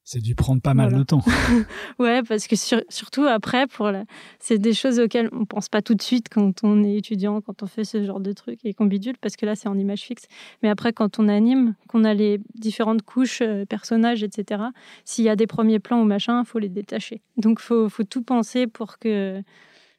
c'est 0.09 0.21
dû 0.21 0.37
prendre 0.37 0.63
pas 0.63 0.73
mal 0.73 0.95
de 0.95 1.03
temps. 1.03 1.21
ouais, 1.99 2.23
parce 2.23 2.47
que 2.47 2.55
surtout 2.55 3.25
après, 3.25 3.67
pour 3.67 3.91
c'est 4.39 4.57
des 4.57 4.73
choses 4.73 5.01
auxquelles 5.01 5.29
on 5.33 5.47
pense 5.47 5.69
pas 5.69 5.83
tout 5.83 5.97
de 5.97 6.01
suite 6.01 6.29
quand 6.31 6.63
on 6.63 6.85
est 6.85 6.95
étudiant, 6.95 7.41
quand 7.41 7.65
on 7.65 7.67
fait 7.67 7.83
ce 7.83 8.05
genre 8.05 8.21
de 8.21 8.31
trucs 8.33 8.65
et 8.65 8.73
qu'on 8.73 8.87
bidule, 8.87 9.17
parce 9.21 9.35
que 9.35 9.45
là, 9.45 9.57
c'est 9.57 9.69
en 9.69 9.77
image 9.77 10.03
fixe. 10.03 10.27
Mais 10.63 10.69
après, 10.69 10.93
quand 10.93 11.19
on 11.19 11.27
anime, 11.27 11.75
qu'on 11.89 12.05
a 12.05 12.15
les 12.15 12.39
différentes 12.55 13.03
couches, 13.03 13.43
euh, 13.43 13.65
personnages, 13.65 14.23
etc., 14.23 14.63
s'il 15.05 15.25
y 15.25 15.29
a 15.29 15.35
des 15.35 15.49
premiers 15.49 15.81
plans 15.81 16.01
ou 16.01 16.05
machin, 16.05 16.45
faut 16.45 16.61
les 16.61 16.69
détacher. 16.69 17.21
Donc, 17.37 17.59
faut, 17.59 17.89
faut 17.89 18.05
tout 18.05 18.23
penser 18.23 18.69
pour 18.69 19.01
que 19.01 19.43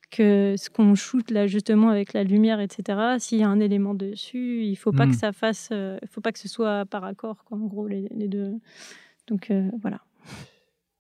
que 0.09 0.55
ce 0.57 0.69
qu'on 0.69 0.95
shoot 0.95 1.29
là 1.31 1.47
justement 1.47 1.89
avec 1.89 2.13
la 2.13 2.23
lumière, 2.23 2.59
etc. 2.59 3.15
S'il 3.19 3.39
y 3.39 3.43
a 3.43 3.49
un 3.49 3.59
élément 3.59 3.93
dessus, 3.93 4.63
il 4.63 4.75
faut 4.75 4.91
pas 4.91 5.05
que 5.05 5.11
hmm. 5.11 5.15
ça 5.15 5.33
fasse, 5.33 5.69
euh, 5.71 5.97
faut 6.09 6.21
pas 6.21 6.31
que 6.31 6.39
ce 6.39 6.47
soit 6.47 6.85
par 6.85 7.03
accord, 7.03 7.43
quoi, 7.43 7.57
en 7.57 7.65
gros 7.65 7.87
les, 7.87 8.07
les 8.11 8.27
deux. 8.27 8.53
Donc 9.27 9.51
euh, 9.51 9.69
voilà. 9.81 10.01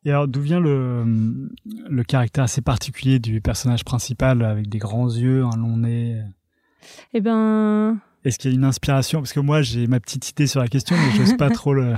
Et 0.07 0.09
alors, 0.09 0.27
d'où 0.27 0.39
vient 0.41 0.61
le, 0.61 1.49
le 1.65 2.03
caractère 2.03 2.45
assez 2.45 2.61
particulier 2.61 3.19
du 3.19 3.41
personnage 3.41 3.83
principal 3.83 4.41
avec 4.41 4.69
des 4.69 4.77
grands 4.77 5.09
yeux, 5.09 5.43
un 5.43 5.57
long 5.57 5.75
nez 5.77 6.21
Eh 7.13 7.19
ben. 7.19 7.99
Est-ce 8.23 8.39
qu'il 8.39 8.51
y 8.51 8.53
a 8.53 8.55
une 8.55 8.63
inspiration? 8.63 9.19
Parce 9.19 9.33
que 9.33 9.41
moi, 9.41 9.61
j'ai 9.61 9.87
ma 9.87 9.99
petite 9.99 10.29
idée 10.29 10.47
sur 10.47 10.61
la 10.61 10.69
question, 10.69 10.95
mais 10.95 11.11
je 11.11 11.21
n'ose 11.21 11.37
pas 11.37 11.49
trop 11.49 11.73
le, 11.73 11.95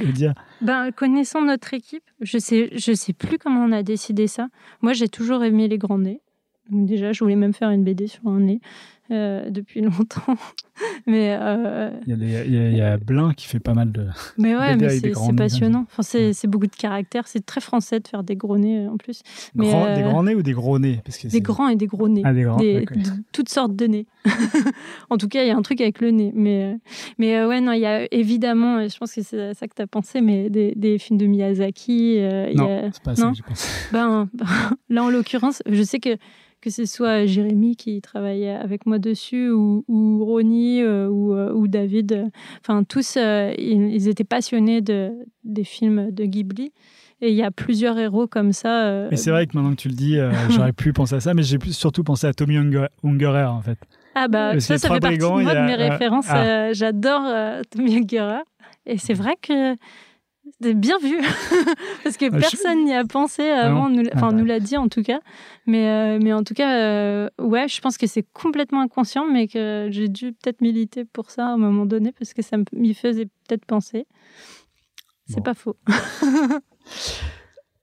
le, 0.00 0.12
dire. 0.12 0.32
Ben, 0.62 0.90
connaissant 0.92 1.42
notre 1.42 1.74
équipe, 1.74 2.04
je 2.20 2.38
sais, 2.38 2.70
je 2.78 2.94
sais 2.94 3.12
plus 3.12 3.36
comment 3.38 3.64
on 3.64 3.72
a 3.72 3.82
décidé 3.82 4.26
ça. 4.26 4.48
Moi, 4.80 4.94
j'ai 4.94 5.08
toujours 5.08 5.44
aimé 5.44 5.68
les 5.68 5.76
grands 5.76 5.98
nez. 5.98 6.22
Déjà, 6.70 7.12
je 7.12 7.22
voulais 7.22 7.36
même 7.36 7.52
faire 7.52 7.70
une 7.70 7.84
BD 7.84 8.06
sur 8.06 8.26
un 8.26 8.40
nez. 8.40 8.60
Euh, 9.10 9.50
depuis 9.50 9.80
longtemps. 9.82 10.34
mais 11.06 11.36
euh, 11.38 11.90
il, 12.06 12.16
y 12.26 12.36
a 12.36 12.44
il, 12.44 12.76
y 12.76 12.80
a, 12.80 12.96
Blin 12.96 13.34
qui 13.34 13.46
fait 13.46 13.60
pas 13.60 13.74
mal 13.74 13.92
de. 13.92 14.06
Mais 14.38 14.56
ouais, 14.56 14.76
mais 14.76 14.88
c'est 14.88 15.12
passionnant. 15.36 15.84
Enfin, 15.90 16.02
c'est 16.02 16.46
beaucoup 16.46 16.66
de 16.66 16.74
caractère. 16.74 17.28
C'est 17.28 17.44
très 17.44 17.60
français 17.60 18.00
de 18.00 18.08
faire 18.08 18.22
des 18.24 18.34
gros 18.34 18.56
nez 18.56 18.88
en 18.88 18.96
plus. 18.96 19.20
Mais, 19.54 19.66
Des 19.96 20.02
grands 20.02 20.22
nez 20.22 20.34
ou 20.34 20.42
des 20.42 20.54
gros 20.54 20.78
nez? 20.78 21.02
Parce 21.04 21.18
que 21.18 21.28
Des 21.28 21.42
grands 21.42 21.68
et 21.68 21.76
des 21.76 21.86
gros 21.86 22.08
nez. 22.08 22.22
Ah, 22.24 22.32
des 22.32 22.44
grands. 22.44 22.56
Des, 22.56 22.86
toutes 23.32 23.50
sortes 23.50 23.76
de 23.76 23.84
nez. 23.86 24.06
en 25.10 25.18
tout 25.18 25.28
cas, 25.28 25.42
il 25.42 25.48
y 25.48 25.50
a 25.50 25.56
un 25.56 25.62
truc 25.62 25.82
avec 25.82 26.00
le 26.00 26.10
nez. 26.10 26.32
Mais, 26.34 26.78
mais 27.18 27.44
ouais, 27.44 27.60
non, 27.60 27.72
il 27.72 27.80
y 27.80 27.86
a 27.86 28.08
évidemment, 28.10 28.88
je 28.88 28.96
pense 28.96 29.12
que 29.12 29.20
c'est 29.20 29.52
ça 29.52 29.68
que 29.68 29.74
tu 29.74 29.82
as 29.82 29.86
pensé, 29.86 30.22
mais 30.22 30.48
des, 30.48 30.72
des, 30.76 30.98
films 30.98 31.18
de 31.18 31.26
Miyazaki. 31.26 32.20
non, 32.54 32.90
c'est 32.90 33.02
pas 33.02 33.14
ça 33.14 33.28
que 33.28 33.36
j'ai 33.36 33.42
pensé. 33.42 33.68
Ben, 33.92 34.30
ben, 34.32 34.46
là, 34.88 35.04
en 35.04 35.10
l'occurrence, 35.10 35.62
je 35.66 35.82
sais 35.82 36.00
que 36.00 36.16
que 36.64 36.70
ce 36.70 36.86
soit 36.86 37.26
Jérémy 37.26 37.76
qui 37.76 38.00
travaillait 38.00 38.54
avec 38.54 38.86
moi 38.86 38.98
dessus 38.98 39.50
ou, 39.50 39.84
ou 39.86 40.24
Ronnie 40.24 40.80
euh, 40.80 41.08
ou, 41.08 41.34
euh, 41.34 41.52
ou, 41.52 41.68
David. 41.68 42.30
Enfin, 42.62 42.84
tous, 42.84 43.18
euh, 43.18 43.52
ils, 43.58 44.08
étaient 44.08 44.24
passionnés 44.24 44.80
de, 44.80 45.12
des 45.44 45.64
films 45.64 46.10
de 46.10 46.24
Ghibli. 46.24 46.72
Et 47.20 47.28
il 47.28 47.34
y 47.34 47.42
a 47.42 47.50
plusieurs 47.50 47.98
héros 47.98 48.26
comme 48.26 48.52
ça. 48.52 49.08
Mais 49.10 49.16
c'est 49.16 49.30
vrai 49.30 49.46
que 49.46 49.54
maintenant 49.54 49.72
que 49.72 49.80
tu 49.80 49.88
le 49.88 49.94
dis, 49.94 50.16
j'aurais 50.50 50.72
pu 50.72 50.94
penser 50.94 51.16
à 51.16 51.20
ça, 51.20 51.34
mais 51.34 51.42
j'ai 51.42 51.58
surtout 51.70 52.02
pensé 52.02 52.26
à 52.26 52.32
Tommy 52.32 52.56
Ungerer, 52.56 53.44
en 53.44 53.60
fait. 53.60 53.78
Ah 54.14 54.28
bah, 54.28 54.58
ça, 54.58 54.78
ça 54.78 54.88
fait 54.88 55.00
partie 55.00 55.18
de, 55.18 55.24
moi, 55.24 55.54
de 55.54 55.60
mes 55.60 55.74
références. 55.74 56.26
Ah. 56.30 56.72
J'adore 56.72 57.30
Tommy 57.70 57.98
Ungerer. 57.98 58.42
Et 58.86 58.96
c'est 58.96 59.14
vrai 59.14 59.36
que 59.40 59.76
bien 60.60 60.98
vu, 60.98 61.18
parce 62.04 62.16
que 62.16 62.26
ah, 62.26 62.38
personne 62.38 62.84
n'y 62.84 62.94
a 62.94 63.04
pensé 63.04 63.48
ah 63.48 63.66
avant. 63.66 63.88
nous, 63.88 64.02
enfin, 64.14 64.32
nous 64.32 64.44
l'a 64.44 64.60
dit 64.60 64.76
en 64.76 64.88
tout 64.88 65.02
cas. 65.02 65.20
Mais, 65.66 65.88
euh, 65.88 66.18
mais 66.22 66.32
en 66.32 66.44
tout 66.44 66.54
cas, 66.54 66.78
euh, 66.78 67.28
ouais, 67.38 67.68
je 67.68 67.80
pense 67.80 67.96
que 67.96 68.06
c'est 68.06 68.26
complètement 68.32 68.80
inconscient, 68.80 69.26
mais 69.26 69.48
que 69.48 69.88
j'ai 69.90 70.08
dû 70.08 70.32
peut-être 70.32 70.60
militer 70.60 71.04
pour 71.04 71.30
ça 71.30 71.46
à 71.46 71.50
un 71.50 71.56
moment 71.56 71.86
donné, 71.86 72.12
parce 72.12 72.34
que 72.34 72.42
ça 72.42 72.56
m'y 72.72 72.94
faisait 72.94 73.26
peut-être 73.26 73.64
penser. 73.64 74.06
C'est 75.26 75.42
pas 75.42 75.54
faux. 75.54 75.76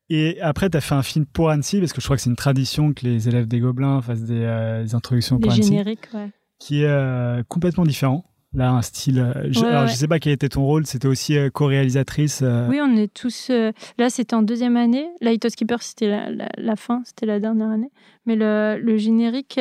Et 0.10 0.39
après, 0.41 0.69
tu 0.69 0.78
as 0.78 0.82
fait 0.82 0.93
un 0.93 1.04
film 1.04 1.26
pour 1.26 1.50
Annecy, 1.50 1.80
parce 1.80 1.93
que 1.93 2.02
je 2.02 2.06
crois 2.06 2.17
que 2.17 2.21
c'est 2.21 2.30
une 2.30 2.36
tradition 2.36 2.93
que 2.93 3.06
les 3.06 3.30
élèves 3.30 3.47
des 3.47 3.60
Gobelins 3.60 4.02
fassent 4.02 4.24
des, 4.24 4.43
euh, 4.43 4.86
introductions 4.93 5.39
pour 5.39 5.52
Annecy. 5.52 5.69
génériques, 5.69 6.10
ouais. 6.13 6.30
Qui 6.60 6.84
est 6.84 7.43
complètement 7.47 7.86
différent 7.86 8.31
là 8.53 8.71
un 8.71 8.81
style. 8.81 9.19
Euh, 9.19 9.47
je, 9.51 9.63
alors 9.63 9.87
je 9.87 9.93
sais 9.93 10.07
pas 10.07 10.19
quel 10.19 10.33
était 10.33 10.49
ton 10.49 10.65
rôle, 10.65 10.85
c'était 10.85 11.07
aussi 11.07 11.37
euh, 11.37 11.49
co-réalisatrice. 11.49 12.41
Euh. 12.43 12.67
Oui, 12.69 12.79
on 12.81 12.95
est 12.95 13.13
tous. 13.13 13.49
là, 13.97 14.09
c'était 14.09 14.33
en 14.35 14.41
deuxième 14.41 14.77
année. 14.77 15.09
Lighthouse 15.21 15.55
Keeper, 15.55 15.81
c'était 15.81 16.07
la, 16.07 16.49
la, 16.57 16.75
fin, 16.75 17.01
c'était 17.05 17.25
la 17.25 17.39
dernière 17.39 17.69
année. 17.69 17.91
Mais 18.25 18.35
le, 18.35 18.79
le 18.81 18.97
générique, 18.97 19.59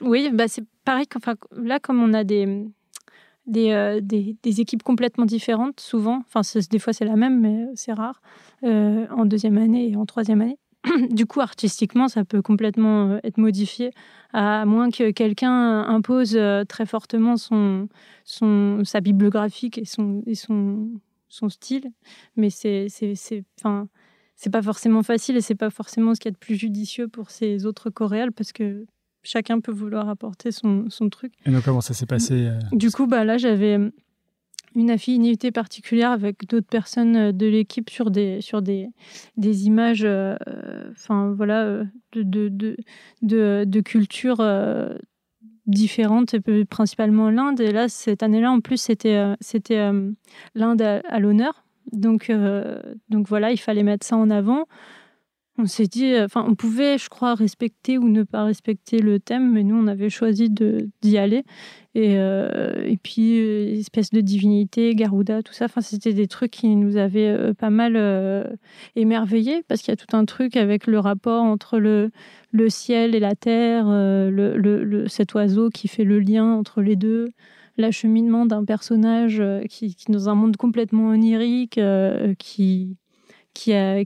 oui, 0.00 0.30
bah 0.32 0.48
c'est 0.48 0.64
pareil. 0.84 1.06
Enfin, 1.14 1.34
là, 1.56 1.78
comme 1.78 2.02
on 2.02 2.12
a 2.12 2.24
des 2.24 2.66
des, 3.46 4.00
des, 4.02 4.36
des, 4.42 4.60
équipes 4.60 4.82
complètement 4.82 5.24
différentes, 5.24 5.78
souvent. 5.78 6.24
Enfin, 6.26 6.40
des 6.68 6.80
fois 6.80 6.92
c'est 6.92 7.04
la 7.04 7.14
même, 7.14 7.40
mais 7.40 7.66
c'est 7.76 7.92
rare. 7.92 8.20
en 8.64 9.24
deuxième 9.24 9.56
année 9.56 9.90
et 9.90 9.96
en 9.96 10.04
troisième 10.04 10.40
année. 10.40 10.58
du 11.10 11.26
coup, 11.26 11.40
artistiquement, 11.40 12.08
ça 12.08 12.24
peut 12.24 12.42
complètement 12.42 13.10
euh, 13.10 13.18
être 13.24 13.38
modifié, 13.38 13.90
à 14.32 14.64
moins 14.64 14.90
que 14.90 15.10
quelqu'un 15.10 15.82
impose 15.82 16.36
euh, 16.36 16.64
très 16.64 16.86
fortement 16.86 17.36
son, 17.36 17.88
son, 18.24 18.82
sa 18.84 19.00
bibliographique 19.00 19.78
et 19.78 19.84
son, 19.84 20.22
et 20.26 20.34
son, 20.34 20.90
son 21.28 21.48
style. 21.48 21.90
Mais 22.36 22.50
c'est, 22.50 22.86
c'est, 22.88 23.14
c'est, 23.14 23.44
enfin, 23.60 23.88
c'est 24.36 24.50
pas 24.50 24.62
forcément 24.62 25.02
facile 25.02 25.36
et 25.36 25.40
c'est 25.40 25.54
pas 25.54 25.70
forcément 25.70 26.14
ce 26.14 26.20
qu'il 26.20 26.30
y 26.30 26.32
a 26.32 26.34
de 26.34 26.38
plus 26.38 26.56
judicieux 26.56 27.08
pour 27.08 27.30
ces 27.30 27.66
autres 27.66 27.90
choréales 27.90 28.32
parce 28.32 28.52
que 28.52 28.86
chacun 29.22 29.60
peut 29.60 29.72
vouloir 29.72 30.08
apporter 30.08 30.52
son, 30.52 30.86
son 30.88 31.08
truc. 31.08 31.32
Et 31.46 31.50
donc, 31.50 31.64
comment 31.64 31.80
ça 31.80 31.94
s'est 31.94 32.06
passé 32.06 32.46
euh, 32.46 32.58
Du 32.72 32.90
coup, 32.90 33.06
bah, 33.06 33.24
là, 33.24 33.38
j'avais 33.38 33.78
une 34.76 34.90
affinité 34.90 35.50
particulière 35.50 36.10
avec 36.12 36.46
d'autres 36.46 36.68
personnes 36.68 37.16
euh, 37.16 37.32
de 37.32 37.46
l'équipe 37.46 37.90
sur 37.90 38.10
des, 38.10 38.40
sur 38.40 38.62
des, 38.62 38.88
des 39.36 39.66
images 39.66 40.04
euh, 40.04 40.36
voilà, 41.08 41.64
euh, 41.64 41.84
de, 42.12 42.48
de, 42.48 42.76
de, 43.22 43.64
de 43.66 43.80
cultures 43.80 44.44
différentes, 45.66 46.36
principalement 46.68 47.30
l'Inde. 47.30 47.60
Et 47.60 47.72
là, 47.72 47.88
cette 47.88 48.22
année-là, 48.22 48.52
en 48.52 48.60
plus, 48.60 48.80
c'était 48.80 49.34
c'était 49.40 49.90
l'Inde 50.54 50.82
à, 50.82 51.18
l'honneur. 51.18 51.64
Donc, 51.92 52.30
donc 53.08 53.28
voilà, 53.28 53.50
il 53.52 53.58
fallait 53.58 53.82
mettre 53.82 54.06
ça 54.06 54.16
en 54.16 54.30
avant. 54.30 54.66
On 55.58 55.64
s'est 55.64 55.86
dit, 55.86 56.12
enfin, 56.20 56.44
on 56.46 56.54
pouvait, 56.54 56.98
je 56.98 57.08
crois, 57.08 57.34
respecter 57.34 57.96
ou 57.96 58.08
ne 58.08 58.24
pas 58.24 58.44
respecter 58.44 58.98
le 58.98 59.18
thème, 59.18 59.52
mais 59.52 59.62
nous, 59.62 59.76
on 59.76 59.86
avait 59.86 60.10
choisi 60.10 60.50
d'y 60.50 61.16
aller. 61.16 61.44
Et, 61.94 62.16
euh, 62.18 62.94
puis, 63.02 63.40
euh, 63.40 63.78
espèce 63.78 64.10
de 64.10 64.20
divinité, 64.20 64.94
Garuda, 64.94 65.42
tout 65.42 65.54
ça. 65.54 65.64
Enfin, 65.64 65.80
c'était 65.80 66.12
des 66.12 66.26
trucs 66.26 66.50
qui 66.50 66.76
nous 66.76 66.98
avaient 66.98 67.28
euh, 67.28 67.54
pas 67.54 67.70
mal 67.70 67.96
émerveillés 68.96 69.62
parce 69.66 69.80
qu'il 69.80 69.92
y 69.92 69.94
a 69.94 69.96
tout 69.96 70.14
un 70.14 70.26
truc 70.26 70.58
avec 70.58 70.86
le 70.86 70.98
rapport 70.98 71.42
entre 71.42 71.78
le, 71.78 72.10
ciel 72.68 73.14
et 73.14 73.20
la 73.20 73.34
terre, 73.34 73.86
le, 73.88 75.06
cet 75.08 75.32
oiseau 75.32 75.70
qui 75.70 75.88
fait 75.88 76.04
le 76.04 76.20
lien 76.20 76.44
entre 76.52 76.82
les 76.82 76.96
deux, 76.96 77.28
l'acheminement 77.78 78.44
d'un 78.44 78.66
personnage 78.66 79.42
qui, 79.70 79.94
qui, 79.94 80.12
dans 80.12 80.28
un 80.28 80.34
monde 80.34 80.58
complètement 80.58 81.08
onirique, 81.08 81.80
qui, 82.38 82.98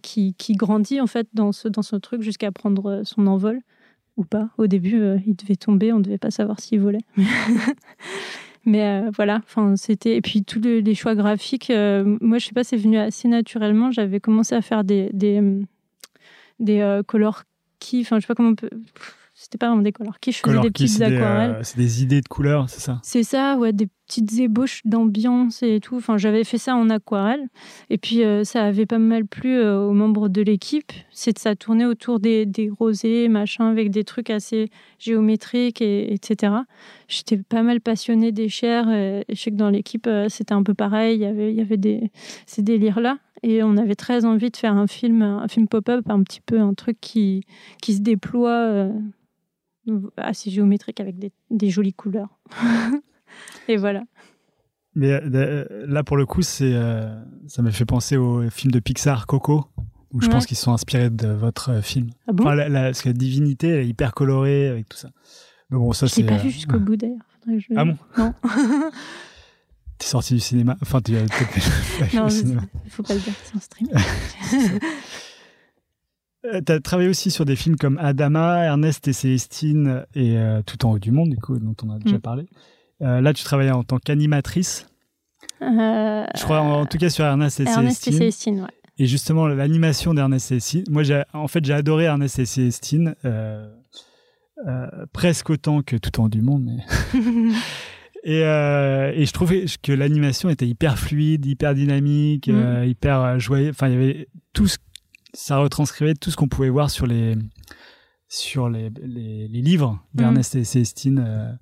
qui, 0.03 0.35
qui, 0.35 0.53
grandit 0.55 1.01
en 1.01 1.07
fait 1.07 1.29
dans 1.35 1.53
ce, 1.53 1.69
dans 1.69 1.83
ce 1.83 1.97
truc 1.97 2.23
jusqu'à 2.23 2.53
prendre 2.53 3.03
son 3.05 3.27
envol 3.27 3.61
ou 4.17 4.25
pas. 4.25 4.51
Au 4.59 4.67
début, 4.67 5.01
euh, 5.01 5.19
il 5.27 5.35
devait 5.35 5.57
tomber, 5.57 5.93
on 5.93 5.99
ne 5.99 6.05
devait 6.05 6.19
pas 6.19 6.31
savoir 6.31 6.61
s'il 6.61 6.81
volait. 6.81 7.05
Mais 8.67 8.83
euh, 8.83 9.11
voilà, 9.15 9.41
enfin 9.43 9.75
c'était 9.77 10.17
et 10.17 10.21
puis 10.21 10.45
tous 10.45 10.61
les, 10.61 10.95
choix 10.95 11.15
graphiques. 11.15 11.71
Euh, 11.71 12.19
moi, 12.21 12.39
je 12.39 12.47
sais 12.47 12.53
pas, 12.53 12.65
c'est 12.65 12.77
venu 12.77 12.99
assez 12.99 13.27
naturellement. 13.27 13.91
J'avais 13.91 14.21
commencé 14.21 14.55
à 14.55 14.61
faire 14.61 14.85
des 14.85 15.09
des, 15.15 15.41
des 16.59 17.01
colors 17.07 17.45
qui, 17.79 18.03
enfin 18.03 18.17
je 18.19 18.23
sais 18.23 18.27
pas 18.27 18.35
comment 18.35 18.51
on 18.51 18.55
peut 18.55 18.71
c'était 19.43 19.57
pas 19.57 19.69
vraiment 19.69 19.81
des 19.81 19.93
couleurs 19.93 20.21
qui 20.21 20.33
je 20.33 20.41
faisais 20.41 20.61
des 20.61 20.71
petites 20.71 21.01
aquarelles. 21.01 21.61
c'est 21.63 21.79
des 21.79 22.03
idées 22.03 22.21
de 22.21 22.29
couleurs, 22.29 22.69
c'est 22.69 22.81
ça? 22.81 23.01
C'est 23.03 23.23
ça, 23.23 23.57
ouais, 23.57 23.73
des 23.73 23.89
petites 24.07 24.39
ébauches 24.39 24.83
d'ambiance 24.85 25.63
et 25.63 25.81
tout. 25.81 25.97
Enfin, 25.97 26.19
j'avais 26.19 26.45
fait 26.45 26.59
ça 26.59 26.77
en 26.77 26.91
aquarelle. 26.91 27.49
Et 27.89 27.97
puis, 27.97 28.23
euh, 28.23 28.45
ça 28.45 28.65
avait 28.65 28.85
pas 28.85 28.99
mal 28.99 29.25
plu 29.25 29.57
euh, 29.57 29.81
aux 29.81 29.95
membres 29.95 30.29
de 30.29 30.43
l'équipe. 30.43 30.93
C'est 31.11 31.39
ça 31.39 31.57
tournait 31.57 31.87
autour 31.87 32.21
des, 32.21 32.45
des, 32.45 32.69
rosés, 32.69 33.29
machin, 33.29 33.71
avec 33.71 33.91
des 33.91 34.05
trucs 34.05 34.29
assez 34.29 34.69
géométriques, 34.99 35.81
et, 35.81 36.13
etc. 36.13 36.53
J'étais 37.09 37.39
pas 37.39 37.63
mal 37.63 37.81
passionnée 37.81 38.33
des 38.33 38.51
chairs. 38.51 38.91
Et 38.91 39.25
je 39.31 39.41
sais 39.41 39.51
que 39.53 39.57
dans 39.57 39.71
l'équipe, 39.71 40.07
euh, 40.07 40.29
c'était 40.29 40.53
un 40.53 40.63
peu 40.63 40.75
pareil. 40.75 41.17
Il 41.17 41.23
y 41.23 41.25
avait, 41.25 41.51
il 41.51 41.57
y 41.57 41.63
avait 41.63 41.79
des, 41.79 42.11
ces 42.45 42.61
délires-là. 42.61 43.17
Et 43.43 43.63
on 43.63 43.79
avait 43.79 43.95
très 43.95 44.27
envie 44.27 44.51
de 44.51 44.57
faire 44.59 44.77
un 44.77 44.87
film, 44.87 45.23
un 45.23 45.49
film 45.49 45.67
pop-up, 45.67 46.05
un 46.11 46.23
petit 46.25 46.43
peu 46.43 46.61
un 46.61 46.75
truc 46.75 46.99
qui, 47.01 47.47
qui 47.81 47.95
se 47.95 48.03
déploie 48.03 48.91
assez 50.17 50.51
géométrique 50.51 51.01
avec 51.01 51.19
des, 51.19 51.33
des 51.51 51.71
jolies 51.71 51.95
couleurs. 51.95 52.39
et 53.69 53.77
voilà. 53.77 54.05
Mais 54.95 55.13
euh, 55.13 55.65
là, 55.87 56.03
pour 56.03 56.17
le 56.17 56.27
coup, 56.27 56.43
c'est, 56.43 56.73
euh, 56.75 57.15
ça 57.47 57.63
m'a 57.63 57.71
fait 57.71 57.85
penser 57.85 58.17
au 58.17 58.49
film 58.51 58.73
de 58.73 58.81
Pixar, 58.81 59.27
Coco, 59.27 59.67
où 60.13 60.21
je 60.21 60.29
pense 60.29 60.47
qu'ils 60.47 60.57
sont 60.57 60.73
inspirés 60.73 61.11
de 61.11 61.29
votre 61.29 61.71
euh, 61.71 61.83
film. 61.83 62.11
Ah 62.27 62.33
bon? 62.33 62.49
La, 62.51 62.69
parce 62.69 63.03
que 63.03 63.09
la 63.09 63.13
divinité, 63.13 63.69
elle 63.69 63.81
est 63.81 63.89
hyper 63.89 64.13
colorée 64.13 64.69
avec 64.69 64.89
tout 64.89 64.99
ça. 64.99 65.11
Mais 65.71 65.79
bon, 65.79 65.93
ça, 65.93 66.07
je 66.07 66.17
l'ai 66.17 66.25
pas 66.25 66.37
vu 66.37 66.51
jusqu'au 66.51 66.81
bout 66.81 66.97
d'ailleurs. 66.97 67.19
Ah 67.77 67.85
bon? 67.85 67.97
Non. 68.19 68.35
T'es 69.99 70.07
sorti 70.07 70.35
du 70.35 70.41
cinéma? 70.41 70.77
Enfin, 70.81 71.01
tu 71.01 71.13
Non, 71.13 72.27
il 72.29 72.91
faut 72.91 73.03
pas 73.03 73.15
le 73.15 73.21
dire, 73.21 73.35
c'est 73.45 73.57
un 73.57 73.61
stream. 73.61 73.89
Euh, 76.47 76.61
tu 76.65 76.73
as 76.73 76.81
travaillé 76.81 77.09
aussi 77.09 77.31
sur 77.31 77.45
des 77.45 77.57
films 77.57 77.77
comme 77.77 77.99
Adama, 77.99 78.65
Ernest 78.65 79.07
et 79.09 79.13
Célestine 79.13 80.05
et 80.15 80.39
euh, 80.39 80.63
Tout 80.63 80.87
en 80.87 80.93
haut 80.93 80.99
du 80.99 81.11
monde, 81.11 81.31
du 81.31 81.37
coup, 81.37 81.59
dont 81.59 81.75
on 81.83 81.91
a 81.91 81.99
déjà 81.99 82.17
mm. 82.17 82.21
parlé. 82.21 82.47
Euh, 83.03 83.21
là, 83.21 83.33
tu 83.33 83.45
travaillais 83.45 83.71
en 83.71 83.85
tant 83.85 83.99
qu'animatrice. 83.99 84.87
Je 85.61 86.43
crois, 86.43 86.61
en, 86.61 86.87
tout 86.87 86.99
cas, 86.99 87.11
sur 87.11 87.25
Ernest 87.25 87.61
et 87.61 87.65
Ernest 87.65 88.03
Célestine. 88.03 88.13
Et 88.13 88.17
Célestine, 88.17 88.61
ouais. 88.63 88.69
Et 88.99 89.07
justement, 89.07 89.47
l'animation 89.47 90.15
d'Ernest 90.15 90.53
et 90.53 90.61
Célestine. 90.61 90.85
Moi, 90.91 91.03
en 91.33 91.49
fait, 91.49 91.65
j'ai 91.65 91.73
adoré 91.73 92.05
Ernest 92.05 92.39
et 92.39 92.47
Célestine, 92.47 93.15
presque 95.13 95.51
autant 95.51 95.83
que 95.83 95.97
Tout 95.97 96.21
en 96.21 96.25
haut 96.25 96.29
du 96.29 96.43
monde. 96.43 96.65
Mais... 96.65 97.21
Et, 98.23 98.45
euh, 98.45 99.13
et 99.15 99.25
je 99.25 99.33
trouvais 99.33 99.65
que 99.83 99.93
l'animation 99.93 100.51
était 100.51 100.67
hyper 100.67 100.99
fluide, 100.99 101.47
hyper 101.47 101.75
dynamique, 101.75 102.49
Mm. 102.49 102.55
euh, 102.55 102.87
hyper 102.87 103.41
joyeux. 103.41 103.71
Enfin, 103.71 103.89
il 103.89 103.93
y 103.95 103.97
avait 103.97 104.29
tout 104.53 104.67
ce, 104.67 104.77
ça 105.35 105.59
retranscrivait 105.59 106.15
tout 106.15 106.31
ce 106.31 106.37
qu'on 106.37 106.49
pouvait 106.49 106.69
voir 106.71 106.91
sur 106.91 107.07
les, 107.07 107.37
sur 108.29 108.69
les, 108.69 108.91
les, 109.03 109.49
les 109.49 109.63
livres 109.63 110.03
d'Ernest 110.15 110.55
et 110.55 110.65
Célestine. 110.65 111.25
euh. 111.27 111.53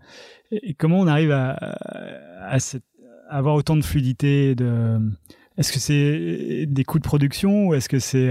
et, 0.51 0.71
et 0.71 0.75
comment 0.75 1.01
on 1.01 1.07
arrive 1.07 1.31
à, 1.33 1.53
à, 2.41 2.59
cette- 2.61 2.85
à 3.29 3.39
avoir 3.39 3.55
autant 3.55 3.77
de 3.77 3.83
fluidité 3.85 4.51
et 4.51 4.55
de, 4.55 4.99
est-ce 5.59 5.73
que 5.73 5.79
c'est 5.81 6.67
des 6.67 6.85
coûts 6.85 6.99
de 6.99 7.05
production 7.05 7.67
ou 7.67 7.75
est-ce 7.75 7.89
que 7.89 7.99
c'est 7.99 8.31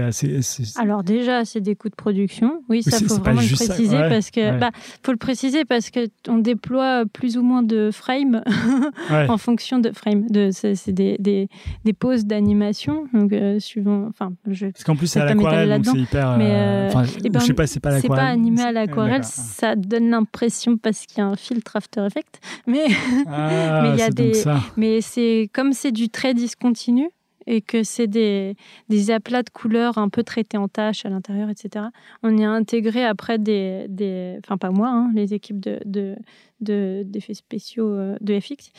Alors 0.80 1.04
déjà, 1.04 1.44
c'est 1.44 1.60
des 1.60 1.76
coûts 1.76 1.90
de 1.90 1.94
production. 1.94 2.62
Oui, 2.68 2.82
ça 2.82 2.98
faut 2.98 3.16
vraiment 3.16 3.40
le 3.42 3.46
ça, 3.46 3.66
préciser 3.66 3.96
ouais, 3.96 4.08
parce 4.08 4.30
que 4.30 4.40
ouais. 4.40 4.58
bah, 4.58 4.70
faut 5.04 5.12
le 5.12 5.18
préciser 5.18 5.64
parce 5.66 5.90
que 5.90 6.08
on 6.26 6.38
déploie 6.38 7.04
plus 7.12 7.36
ou 7.36 7.42
moins 7.42 7.62
de 7.62 7.90
frames 7.92 8.42
ouais. 9.10 9.28
en 9.28 9.36
fonction 9.36 9.78
de 9.78 9.90
frames. 9.92 10.26
De 10.30 10.50
c'est 10.52 10.90
des, 10.92 11.16
des, 11.18 11.48
des 11.84 11.92
pauses 11.92 12.24
d'animation 12.24 13.04
donc 13.12 13.32
euh, 13.32 13.58
suivant. 13.60 14.06
Enfin, 14.08 14.32
je 14.46 14.66
Parce 14.66 14.84
qu'en 14.84 14.96
plus, 14.96 15.06
c'est 15.06 15.20
à 15.20 15.26
l'aquarelle, 15.26 15.82
donc 15.82 15.94
c'est 15.94 16.00
hyper. 16.00 16.36
mais, 16.38 16.50
euh, 16.50 16.54
euh, 16.56 16.88
enfin, 16.88 17.02
ben, 17.22 17.40
je 17.40 17.44
sais 17.46 17.52
pas, 17.54 17.66
c'est 17.66 17.80
pas 17.80 18.00
c'est 18.00 18.08
pas 18.08 18.22
animé 18.26 18.62
à 18.62 18.72
l'aquarelle, 18.72 19.24
ça 19.24 19.76
donne 19.76 20.10
l'impression 20.10 20.76
parce 20.78 21.04
qu'il 21.06 21.18
y 21.18 21.20
a 21.20 21.26
un 21.26 21.36
filtre 21.36 21.76
After 21.76 22.06
Effects, 22.06 22.40
mais 22.66 22.86
Ah, 23.26 23.80
mais 23.82 23.90
il 23.92 23.98
y 23.98 24.02
a 24.02 24.10
des- 24.10 24.34
ça. 24.34 24.60
Mais 24.76 25.00
c'est 25.02 25.50
comme 25.52 25.72
c'est 25.72 25.92
du 25.92 26.08
trait 26.08 26.32
discontinu 26.34 27.08
et 27.48 27.62
que 27.62 27.82
c'est 27.82 28.06
des, 28.06 28.54
des 28.90 29.10
aplats 29.10 29.42
de 29.42 29.48
couleurs 29.48 29.96
un 29.96 30.10
peu 30.10 30.22
traités 30.22 30.58
en 30.58 30.68
taches 30.68 31.06
à 31.06 31.08
l'intérieur, 31.08 31.48
etc. 31.48 31.86
On 32.22 32.36
y 32.36 32.44
a 32.44 32.50
intégré 32.50 33.04
après 33.04 33.38
des, 33.38 33.86
des 33.88 34.38
enfin 34.44 34.58
pas 34.58 34.70
moi, 34.70 34.90
hein, 34.90 35.10
les 35.14 35.32
équipes 35.32 35.58
de, 35.58 35.80
de, 35.86 36.14
de- 36.60 37.02
d'effets 37.06 37.32
spéciaux 37.32 37.88
euh, 37.88 38.16
de 38.20 38.38
FX, 38.38 38.70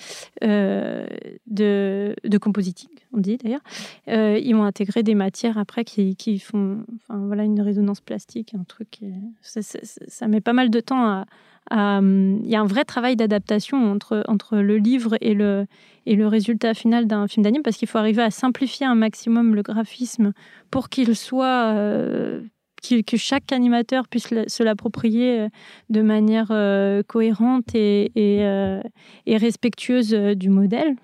euh, 0.44 1.08
de, 1.48 2.16
de 2.24 2.38
compositing, 2.38 2.90
on 3.12 3.18
dit 3.20 3.38
d'ailleurs. 3.38 3.64
Euh, 4.08 4.40
ils 4.42 4.54
ont 4.54 4.64
intégré 4.64 5.02
des 5.02 5.16
matières 5.16 5.58
après 5.58 5.84
qui, 5.84 6.16
qui 6.16 6.38
font, 6.38 6.86
enfin 6.96 7.26
voilà, 7.26 7.44
une 7.46 7.62
résonance 7.62 8.02
plastique, 8.02 8.54
un 8.54 8.64
truc. 8.64 9.00
ça, 9.42 10.28
met 10.28 10.42
pas 10.42 10.54
mal 10.54 10.70
de 10.70 10.80
temps 10.80 11.04
à, 11.04 11.26
il 11.72 12.48
y 12.48 12.56
a 12.56 12.62
un 12.62 12.66
vrai 12.66 12.84
travail 12.84 13.16
d'adaptation 13.16 13.92
entre, 13.92 14.24
entre 14.28 14.58
le 14.58 14.78
livre 14.78 15.16
et 15.22 15.34
le, 15.34 15.68
et 16.06 16.16
le 16.16 16.28
résultat 16.28 16.74
final 16.74 17.06
d'un 17.06 17.28
film 17.28 17.44
d'anime 17.44 17.62
parce 17.62 17.78
qu'il 17.78 17.88
faut 17.88 18.00
arriver 18.00 18.24
à 18.24 18.32
simplifier 18.32 18.86
un 18.86 18.96
maximum 18.96 19.54
le 19.54 19.62
graphisme 19.62 20.34
pour 20.72 20.90
qu'il 20.90 21.16
soit 21.16 21.74
euh, 21.76 22.42
que 22.82 23.18
chaque 23.18 23.52
animateur 23.52 24.08
puisse 24.08 24.28
se 24.48 24.64
l'approprier 24.64 25.42
euh, 25.42 25.50
de 25.90 26.02
manière 26.02 26.48
euh, 26.52 27.04
cohérente 27.04 27.76
et, 27.76 28.12
et, 28.16 28.44
euh, 28.46 28.82
respectueuse 29.28 30.14
euh, 30.14 30.34
du 30.34 30.50
modèle. 30.50 30.96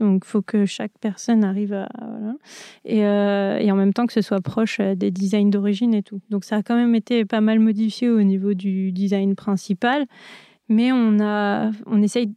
Donc, 0.00 0.24
il 0.26 0.28
faut 0.28 0.42
que 0.42 0.66
chaque 0.66 0.92
personne 1.00 1.44
arrive 1.44 1.72
à. 1.72 1.88
voilà. 1.98 2.34
Et, 2.84 3.04
euh, 3.04 3.58
et 3.58 3.70
en 3.70 3.76
même 3.76 3.92
temps 3.92 4.06
que 4.06 4.12
ce 4.12 4.20
soit 4.20 4.40
proche 4.40 4.78
euh, 4.80 4.94
des 4.94 5.10
designs 5.10 5.50
d'origine 5.50 5.94
et 5.94 6.02
tout. 6.02 6.20
Donc, 6.30 6.44
ça 6.44 6.56
a 6.56 6.62
quand 6.62 6.76
même 6.76 6.94
été 6.94 7.24
pas 7.24 7.40
mal 7.40 7.58
modifié 7.60 8.10
au 8.10 8.22
niveau 8.22 8.54
du 8.54 8.92
design 8.92 9.34
principal. 9.34 10.06
Mais 10.68 10.92
on, 10.92 11.20
a, 11.20 11.70
on 11.86 12.02
essaye 12.02 12.32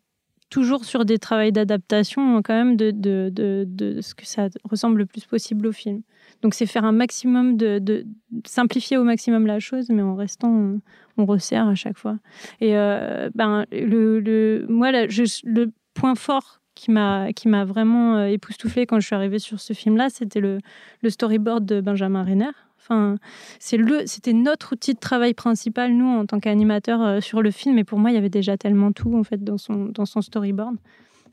toujours 0.50 0.86
sur 0.86 1.06
des 1.06 1.20
travaux 1.20 1.52
d'adaptation 1.52 2.38
hein, 2.38 2.42
quand 2.44 2.54
même 2.54 2.76
de, 2.76 2.92
de, 2.92 3.30
de, 3.32 3.66
de 3.68 4.02
ce 4.02 4.16
que 4.16 4.26
ça 4.26 4.50
ressemble 4.64 5.00
le 5.00 5.06
plus 5.06 5.26
possible 5.26 5.68
au 5.68 5.72
film. 5.72 6.02
Donc 6.42 6.54
c'est 6.54 6.66
faire 6.66 6.86
un 6.86 6.92
maximum 6.92 7.58
de, 7.58 8.06
simplifier 8.46 8.98
au 8.98 9.04
maximum 9.04 9.46
la 9.46 9.60
chose, 9.60 9.90
mais 9.90 10.02
en 10.02 10.16
restant 10.16 10.80
on, 11.18 11.26
resserre 11.26 11.68
à 11.68 11.76
chaque 11.76 11.98
fois. 11.98 12.18
Et 12.62 12.78
euh, 12.78 13.30
ben 13.36 13.66
le, 13.72 14.22
le 14.22 14.66
moi 14.70 14.92
là, 14.92 15.06
le 15.06 15.72
point 15.94 16.16
fort 16.16 16.59
qui 16.80 17.48
m'a 17.48 17.66
vraiment 17.66 18.18
euh, 18.18 18.28
époustouflé 18.28 18.86
quand 18.86 19.00
je 19.00 19.06
suis 19.06 19.16
arrivée 19.16 19.40
sur 19.40 19.60
ce 19.60 19.74
film 19.74 19.98
là, 19.98 20.10
c'était 20.10 20.40
le, 20.40 20.60
storyboard 21.08 21.66
de 21.66 21.82
Benjamin 21.82 22.24
Renner. 22.24 22.52
Enfin, 22.78 23.18
c'était 23.60 24.34
notre 24.34 24.74
outil 24.74 24.94
de 24.94 25.00
travail 25.00 25.34
principal, 25.34 25.94
nous, 25.94 26.08
en 26.08 26.26
tant 26.26 26.40
qu'animateurs 26.40 27.02
euh, 27.02 27.20
sur 27.22 27.42
le 27.42 27.52
film. 27.52 27.78
Et 27.78 27.84
pour 27.84 28.00
moi, 28.00 28.10
il 28.10 28.16
y 28.16 28.18
avait 28.18 28.30
déjà 28.30 28.58
tellement 28.58 28.92
tout, 28.92 29.16
en 29.16 29.24
fait, 29.24 29.44
dans 29.44 29.58
son, 29.58 30.22
storyboard. 30.22 30.76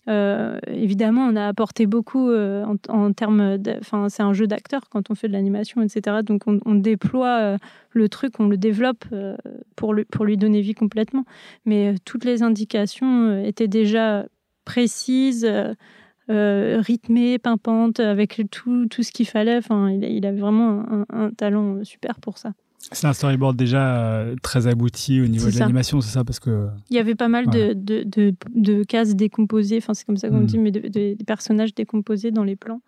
Euh, 0.09 0.59
évidemment, 0.67 1.23
on 1.23 1.35
a 1.35 1.47
apporté 1.47 1.87
beaucoup 1.87 2.31
en, 2.31 3.13
termes. 3.13 3.59
Enfin, 3.81 4.09
c'est 4.09 4.23
un 4.23 4.35
jeu 4.35 4.47
d'acteur 4.47 4.83
quand 4.91 5.11
on 5.11 5.15
fait 5.15 5.29
de 5.29 5.33
l'animation, 5.33 5.81
etc. 5.81 6.19
Donc, 6.23 6.43
on, 6.47 6.75
déploie 6.75 7.57
le 7.91 8.09
truc, 8.09 8.39
on 8.39 8.49
le 8.49 8.59
développe 8.59 9.07
pour, 9.77 9.95
lui, 9.95 10.37
donner 10.37 10.61
vie 10.61 10.75
complètement. 10.75 11.25
Mais 11.65 11.95
toutes 12.05 12.25
les 12.25 12.43
indications 12.43 13.43
étaient 13.43 13.69
déjà 13.69 14.27
précises. 14.67 15.47
euh, 15.47 15.73
euh, 16.29 16.81
rythmée, 16.85 17.39
pimpante, 17.39 18.01
avec 18.01 18.43
tout, 18.51 18.87
tout 18.89 19.05
ce 19.05 19.13
qu'il 19.13 19.29
fallait. 19.29 19.59
Enfin, 19.59 19.91
il, 19.91 20.05
a- 20.05 20.09
il 20.09 20.27
avait 20.27 20.41
vraiment 20.41 20.85
un, 20.91 21.07
un 21.09 21.31
talent 21.31 21.85
super 21.85 22.19
pour 22.19 22.37
ça. 22.37 22.51
C'est 22.91 23.07
un 23.07 23.13
storyboard 23.13 23.57
déjà 23.57 24.03
euh, 24.11 24.35
très 24.43 24.67
abouti 24.67 25.21
au 25.21 25.29
niveau 25.29 25.49
de 25.49 25.57
l'animation, 25.57 26.01
c'est 26.01 26.11
ça 26.11 26.25
Parce 26.25 26.41
que. 26.41 26.67
Il 26.91 26.97
y 26.97 26.99
avait 26.99 27.15
pas 27.15 27.29
mal 27.29 27.47
de, 27.49 27.75
de, 27.75 28.03
de, 28.03 28.35
de 28.57 28.83
cases 28.83 29.15
décomposées, 29.15 29.79
enfin 29.79 29.95
c'est 29.95 30.05
comme 30.05 30.17
ça 30.17 30.29
qu'on 30.29 30.41
Mm. 30.41 30.47
dit, 30.47 30.59
mais 30.59 30.73
de, 30.73 30.81
de- 30.81 31.15
des 31.15 31.25
personnages 31.25 31.73
décomposés 31.77 32.33
dans 32.33 32.43
les 32.45 32.57
plans. 32.57 32.81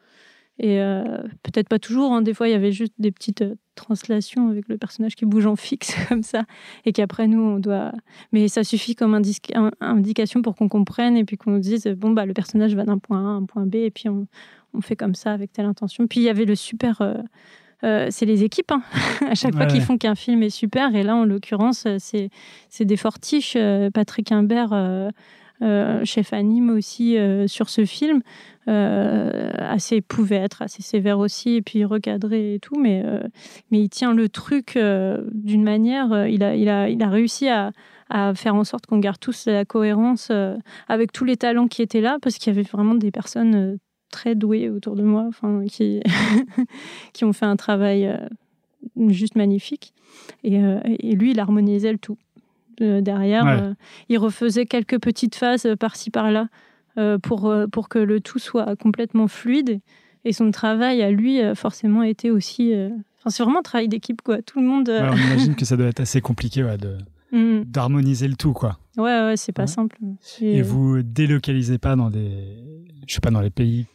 Et 0.61 0.81
euh, 0.81 1.19
peut-être 1.45 1.69
pas 1.69 1.79
toujours, 1.79 2.13
hein, 2.13 2.21
des 2.23 2.35
fois 2.35 2.49
il 2.49 2.51
y 2.51 2.55
avait 2.55 2.73
juste 2.73 2.93
des 2.99 3.13
petites 3.13 3.43
euh, 3.43 3.55
translations 3.77 4.49
avec 4.49 4.67
le 4.69 4.77
personnage 4.77 5.15
qui 5.15 5.25
bouge 5.25 5.47
en 5.47 5.55
fixe 5.55 5.95
comme 6.09 6.23
ça, 6.25 6.45
et 6.85 6.93
qu'après 6.93 7.29
nous 7.29 7.41
on 7.41 7.59
doit... 7.61 7.93
Mais 8.33 8.49
ça 8.49 8.65
suffit 8.65 8.97
comme 8.97 9.15
un- 9.15 9.71
indication 9.81 10.43
pour 10.43 10.57
qu'on 10.57 10.69
comprenne 10.69 11.17
et 11.17 11.25
puis 11.25 11.37
qu'on 11.37 11.59
dise, 11.59 11.87
bon 11.97 12.11
bah 12.11 12.27
le 12.27 12.33
personnage 12.35 12.75
va 12.75 12.85
d'un 12.85 12.99
point 12.99 13.19
A 13.19 13.29
à 13.29 13.35
un 13.35 13.45
point 13.45 13.67
B, 13.67 13.77
et 13.77 13.91
puis 13.93 14.09
on, 14.09 14.27
on 14.75 14.81
fait 14.81 14.97
comme 14.97 15.15
ça 15.15 15.33
avec 15.33 15.53
telle 15.53 15.67
intention. 15.67 16.07
Puis 16.09 16.21
il 16.21 16.25
y 16.25 16.29
avait 16.29 16.45
le 16.45 16.57
super... 16.57 17.01
euh, 17.85 18.09
c'est 18.11 18.27
les 18.27 18.43
équipes, 18.43 18.73
hein. 18.73 18.83
à 19.31 19.37
chaque 19.37 19.53
fois 19.55 19.67
Ouais. 19.67 19.71
qu'ils 19.71 19.83
font 19.83 19.97
qu'un 19.97 20.17
film 20.17 20.43
est 20.43 20.51
super. 20.51 20.93
Et 20.97 21.05
là, 21.05 21.15
en 21.15 21.25
l'occurrence, 21.25 21.87
c'est 21.99 22.31
des 22.85 22.97
fortiches. 22.97 23.57
Patrick 23.95 24.33
Imbert, 24.33 24.73
chef 26.05 26.33
anime 26.33 26.71
aussi 26.71 27.17
euh, 27.17 27.47
sur 27.47 27.69
ce 27.69 27.85
film, 27.85 28.23
euh, 28.69 29.51
assez 29.59 30.01
pouvait 30.01 30.37
être 30.37 30.63
assez 30.63 30.83
sévère 30.83 31.19
aussi 31.19 31.57
et 31.57 31.63
puis 31.63 31.85
recadré 31.85 32.55
et 32.55 32.59
tout, 32.61 32.79
mais 32.79 33.03
euh, 33.05 33.21
mais 33.71 33.81
il 33.81 33.89
tient 33.89 34.13
le 34.15 34.29
truc 34.29 34.77
euh, 34.77 35.23
d'une 35.33 35.63
manière. 35.65 36.13
euh, 36.13 36.29
il 36.29 36.43
a 36.43 36.55
il 36.55 36.69
a 36.69 36.89
il 36.89 37.03
a 37.03 37.09
réussi 37.09 37.49
à 37.49 37.73
à 38.11 38.35
faire 38.35 38.55
en 38.55 38.65
sorte 38.65 38.87
qu'on 38.87 38.99
garde 38.99 39.19
tous 39.21 39.47
la 39.47 39.65
cohérence 39.65 40.29
euh, 40.31 40.57
avec 40.89 41.13
tous 41.13 41.25
les 41.25 41.37
talents 41.37 41.69
qui 41.69 41.83
étaient 41.83 42.01
là, 42.01 42.19
parce 42.23 42.39
qu'il 42.39 42.53
y 42.53 42.57
avait 42.57 42.67
vraiment 42.69 42.95
des 42.95 43.11
personnes 43.11 43.55
euh, 43.55 43.77
très 44.11 44.35
douées 44.35 44.71
autour 44.71 44.97
de 44.97 45.03
moi, 45.03 45.25
enfin 45.29 45.65
qui 45.69 46.01
qui 47.13 47.25
ont 47.25 47.33
fait 47.33 47.47
un 47.47 47.57
travail 47.57 48.07
euh, 48.07 48.17
juste 49.09 49.37
magnifique. 49.37 49.93
Et, 50.43 50.59
euh, 50.59 50.81
et 50.85 51.15
lui, 51.15 51.33
il 51.33 51.41
harmonisait 51.41 51.93
le 51.93 51.99
tout. 51.99 52.17
Derrière, 52.81 53.45
Ouais. 53.45 53.59
euh, 53.63 53.75
il 54.09 54.19
refaisait 54.19 54.67
quelques 54.67 55.01
petites 55.01 55.35
phases 55.35 55.67
euh, 55.67 55.77
par-ci 55.77 56.11
par-là 56.11 56.49
euh, 56.99 57.19
pour, 57.19 57.53
pour 57.73 57.89
que 57.89 57.99
le 57.99 58.21
tout 58.21 58.39
soit 58.39 58.77
complètement 58.77 59.29
fluide. 59.29 59.81
Et 60.25 60.33
son 60.33 60.51
travail 60.51 61.01
à 61.03 61.11
lui, 61.11 61.39
forcément, 61.55 62.03
était 62.03 62.31
aussi. 62.31 62.75
Enfin, 63.19 63.31
c'est 63.31 63.43
vraiment 63.45 63.61
un 63.61 63.63
travail 63.63 63.89
d'équipe, 63.89 64.21
quoi. 64.21 64.43
Tout 64.43 64.61
le 64.61 64.67
monde. 64.67 64.89
Ouais, 64.89 65.09
on 65.11 65.17
imagine 65.17 65.55
que 65.57 65.65
ça 65.65 65.77
doit 65.77 65.87
être 65.87 66.01
assez 66.01 66.21
compliqué 66.21 66.65
ouais, 66.65 66.77
de- 66.77 66.99
mm. 67.33 67.65
d'harmoniser 67.65 68.27
le 68.29 68.35
tout, 68.35 68.53
quoi. 68.53 68.79
Ouais, 68.97 69.05
ouais, 69.05 69.37
c'est 69.37 69.53
pas 69.53 69.63
Ouais. 69.63 69.67
simple. 69.69 69.97
Et 70.41 70.61
euh, 70.61 70.65
vous 70.65 71.03
délocalisez 71.03 71.79
pas 71.79 71.95
dans 71.95 72.11
des. 72.11 72.31
Je 73.07 73.15
sais 73.15 73.21
pas, 73.21 73.31
dans 73.31 73.41
les 73.41 73.51
pays. 73.51 73.87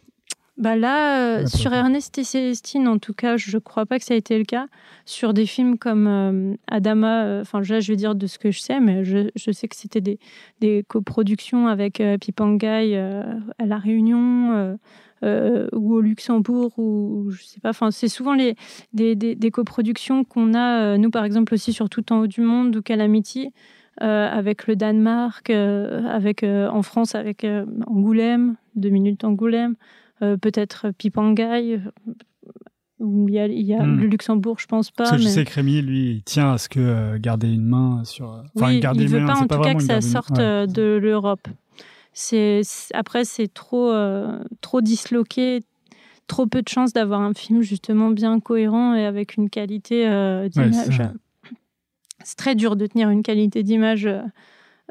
Bah 0.58 0.76
là, 0.76 1.40
euh, 1.40 1.42
pour 1.42 1.50
sur. 1.50 1.74
Ernest 1.74 2.16
et 2.20 2.24
Célestine, 2.24 2.88
en 2.88 3.00
tout 3.00 3.14
cas, 3.14 3.38
je 3.38 3.58
crois 3.58 3.88
pas 3.88 3.98
que 3.98 4.06
ça 4.06 4.14
a 4.14 4.18
été 4.18 4.38
le 4.38 4.44
cas. 4.44 4.68
Sur 5.06 5.34
des 5.34 5.48
films 5.48 5.80
comme 5.80 6.08
euh, 6.08 6.56
Adama, 6.68 7.24
euh, 7.26 7.42
enfin 7.42 7.62
là, 7.62 7.80
je 7.80 7.92
vais 7.92 7.96
dire 7.96 8.14
de 8.14 8.28
ce 8.28 8.38
que 8.38 8.52
je 8.52 8.60
sais, 8.60 8.80
mais 8.80 9.04
je, 9.04 9.30
je 9.36 9.52
sais 9.52 9.68
que 9.68 9.76
c'était 9.76 10.00
des, 10.02 10.20
des 10.62 10.84
coproductions 10.88 11.68
avec 11.68 12.02
Pipangai 12.22 12.96
à 12.98 13.66
La 13.66 13.78
Réunion 13.78 14.78
ou 15.24 15.94
au 15.94 16.02
Luxembourg, 16.02 16.74
ou 16.78 17.24
ou 17.26 17.32
je 17.32 17.44
sais 17.44 17.60
pas. 17.60 17.70
Enfin, 17.70 17.90
c'est 17.90 18.08
souvent 18.08 18.34
les, 18.34 18.56
des, 18.94 19.16
des, 19.16 19.36
des 19.36 19.52
coproductions 19.52 20.24
qu'on 20.24 20.54
a, 20.54 20.98
nous 20.98 21.10
par 21.10 21.26
exemple, 21.26 21.54
aussi 21.56 21.74
sur 21.74 21.90
Tout 21.90 22.14
en 22.14 22.20
haut 22.20 22.28
du 22.28 22.42
monde 22.42 22.76
ou 22.76 22.82
Calamity. 22.84 23.52
euh, 24.02 24.28
avec 24.30 24.68
le 24.68 24.76
Danemark, 24.76 25.50
euh, 25.50 26.04
avec 26.08 26.44
euh, 26.44 26.68
en 26.70 26.82
France 26.82 27.16
avec 27.16 27.46
Angoulême, 27.86 28.56
deux 28.76 28.90
minutes 28.90 29.24
Angoulême, 29.24 29.76
peut-être 30.42 30.92
Pipangai. 30.98 31.76
euh, 31.76 31.80
Il 33.00 33.30
y 33.34 33.40
a, 33.40 33.48
il 33.48 33.66
y 33.66 33.74
a 33.74 33.84
Hmm. 33.84 34.00
le 34.00 34.08
Luxembourg, 34.08 34.58
je 34.60 34.68
pense 34.68 34.90
pas. 34.92 35.04
Parce 35.06 35.18
que 35.18 35.24
je 35.24 35.28
sais 35.28 35.44
que 35.44 35.54
Rémi, 35.54 35.82
lui, 35.82 36.12
il 36.12 36.24
tient 36.24 36.54
à 36.54 36.58
ce 36.58 36.70
que 36.70 36.80
euh, 36.80 37.18
garder 37.20 37.52
une 37.52 37.66
main 37.66 38.04
sur. 38.06 38.44
Enfin, 38.56 38.70
oui, 38.70 38.80
garder 38.80 39.02
il 39.04 39.08
une 39.08 39.14
veut 39.14 39.20
main, 39.20 39.28
pas 39.28 39.40
en 39.40 39.48
tout 39.48 39.62
cas 39.62 39.74
que 39.74 39.84
ça 39.84 40.00
sorte 40.02 40.38
ouais. 40.38 40.44
euh, 40.44 40.66
de 40.68 40.98
l'Europe. 41.02 41.48
C'est 42.14 42.62
après 42.94 43.26
c'est 43.26 43.52
trop 43.54 43.90
euh, 43.92 44.40
trop 44.62 44.82
disloqué, 44.82 45.62
trop 46.28 46.46
peu 46.46 46.62
de 46.62 46.70
chances 46.70 46.94
d'avoir 46.94 47.22
un 47.22 47.34
film 47.34 47.62
justement 47.64 48.10
bien 48.12 48.40
cohérent 48.40 48.94
et 48.94 49.06
avec 49.06 49.36
une 49.36 49.50
qualité 49.50 50.08
euh, 50.08 50.48
d'image. 50.48 51.02
c'est 52.24 52.38
très 52.38 52.54
dur 52.56 52.76
de 52.76 52.86
tenir 52.86 53.10
une 53.10 53.24
qualité 53.24 53.64
d'image 53.64 54.08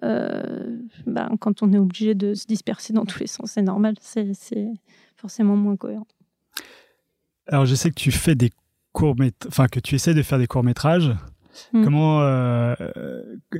euh, 0.02 0.78
bah, 1.06 1.30
quand 1.38 1.62
on 1.62 1.72
est 1.72 1.78
obligé 1.78 2.14
de 2.16 2.34
se 2.34 2.46
disperser 2.46 2.92
dans 2.92 3.04
tous 3.04 3.20
les 3.20 3.28
sens, 3.28 3.52
c'est 3.52 3.62
normal, 3.62 3.94
c'est 4.00 4.32
forcément 5.22 5.56
moins 5.56 5.76
cohérent. 5.76 6.06
Alors, 7.46 7.64
je 7.64 7.74
sais 7.74 7.88
que 7.88 7.94
tu 7.94 8.10
fais 8.10 8.34
des 8.34 8.50
courts 8.92 9.16
enfin 9.48 9.68
que 9.68 9.80
tu 9.80 9.94
essaies 9.94 10.14
de 10.14 10.22
faire 10.22 10.38
des 10.38 10.46
courts 10.46 10.64
métrages. 10.64 11.14
Hmm. 11.72 11.84
Comment 11.84 12.74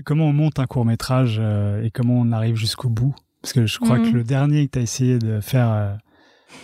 comment 0.04 0.26
on 0.26 0.32
monte 0.32 0.58
un 0.58 0.66
court 0.66 0.84
métrage 0.84 1.40
et 1.82 1.90
comment 1.90 2.18
on 2.20 2.32
arrive 2.32 2.56
jusqu'au 2.56 2.88
bout? 2.88 3.14
Parce 3.40 3.52
que 3.54 3.66
je 3.66 3.78
crois 3.78 3.98
que 3.98 4.10
hmm. 4.10 4.14
le 4.14 4.24
dernier 4.24 4.66
que 4.66 4.72
tu 4.72 4.78
as 4.78 4.82
essayé 4.82 5.18
de 5.18 5.40
faire 5.40 5.98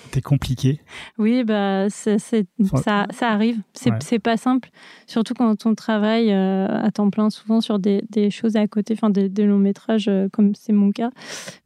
c'était 0.09 0.23
compliqué. 0.23 0.81
Oui, 1.19 1.45
bah, 1.45 1.91
ça, 1.91 2.19
ça 2.19 3.29
arrive. 3.29 3.61
C'est 3.75 4.19
pas 4.19 4.37
simple. 4.37 4.71
Surtout 5.07 5.35
quand 5.35 5.67
on 5.67 5.75
travaille 5.75 6.33
euh, 6.33 6.67
à 6.67 6.91
temps 6.91 7.11
plein, 7.11 7.29
souvent 7.29 7.61
sur 7.61 7.79
des, 7.79 8.03
des 8.09 8.31
choses 8.31 8.57
à 8.57 8.67
côté, 8.67 8.95
enfin 8.95 9.11
des, 9.11 9.45
longs 9.45 9.59
métrages, 9.59 10.09
euh, 10.09 10.29
comme 10.33 10.55
c'est 10.55 10.73
mon 10.73 10.93
cas. 10.93 11.11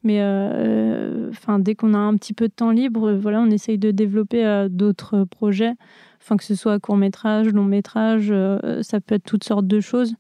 Mais 0.03 0.19
euh, 0.21 1.31
enfin, 1.31 1.61
dès 1.61 1.75
qu'on 1.75 1.95
a 1.95 1.99
un 1.99 2.17
petit 2.17 2.35
peu 2.35 2.49
de 2.49 2.53
temps 2.53 2.73
libre, 2.73 3.13
voilà, 3.13 3.41
on 3.41 3.51
essaye 3.51 3.79
de 3.79 3.93
développer 3.93 4.67
d'autres 4.69 5.25
projets 5.25 5.75
enfin 6.23 6.37
que 6.37 6.45
ce 6.45 6.55
soit 6.55 6.79
court 6.79 6.97
métrage, 6.97 7.49
long 7.49 7.65
métrage, 7.65 8.29
euh, 8.31 8.83
ça 8.83 9.01
peut 9.01 9.17
être 9.17 9.25
toutes 9.25 9.45
sortes 9.45 9.67
de 9.67 9.81
choses. 9.81 10.15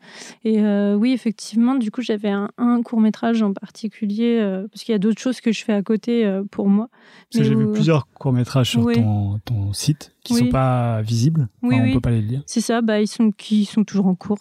Et 0.44 0.60
euh, 0.60 0.94
oui, 0.94 1.12
effectivement, 1.12 1.76
du 1.76 1.90
coup, 1.90 2.02
j'avais 2.02 2.30
un, 2.30 2.48
court 2.82 3.00
métrage 3.00 3.42
en 3.42 3.52
particulier 3.52 4.38
euh, 4.40 4.66
parce 4.68 4.82
qu'il 4.82 4.92
y 4.92 4.96
a 4.96 4.98
d'autres 4.98 5.20
choses 5.20 5.40
que 5.40 5.52
je 5.52 5.64
fais 5.64 5.72
à 5.72 5.82
côté 5.82 6.40
pour 6.50 6.68
moi. 6.68 6.88
Parce 7.32 7.44
j'ai 7.44 7.54
vu 7.54 7.70
plusieurs 7.70 8.08
courts 8.08 8.32
métrages 8.32 8.70
sur 8.70 8.90
ton, 8.92 9.38
ton, 9.44 9.72
site 9.72 10.11
qui 10.24 10.34
ne 10.34 10.38
sont 10.38 10.48
pas 10.48 11.02
visibles. 11.02 11.48
Oui, 11.62 11.76
on 11.80 11.92
peut 11.94 12.00
pas 12.00 12.10
les 12.10 12.22
lire. 12.22 12.42
C'est 12.46 12.60
ça, 12.60 12.80
bah, 12.80 13.00
ils 13.00 13.08
sont 13.08 13.30
qui 13.32 13.64
sont 13.64 13.84
toujours 13.84 14.06
en 14.06 14.14
cours. 14.14 14.38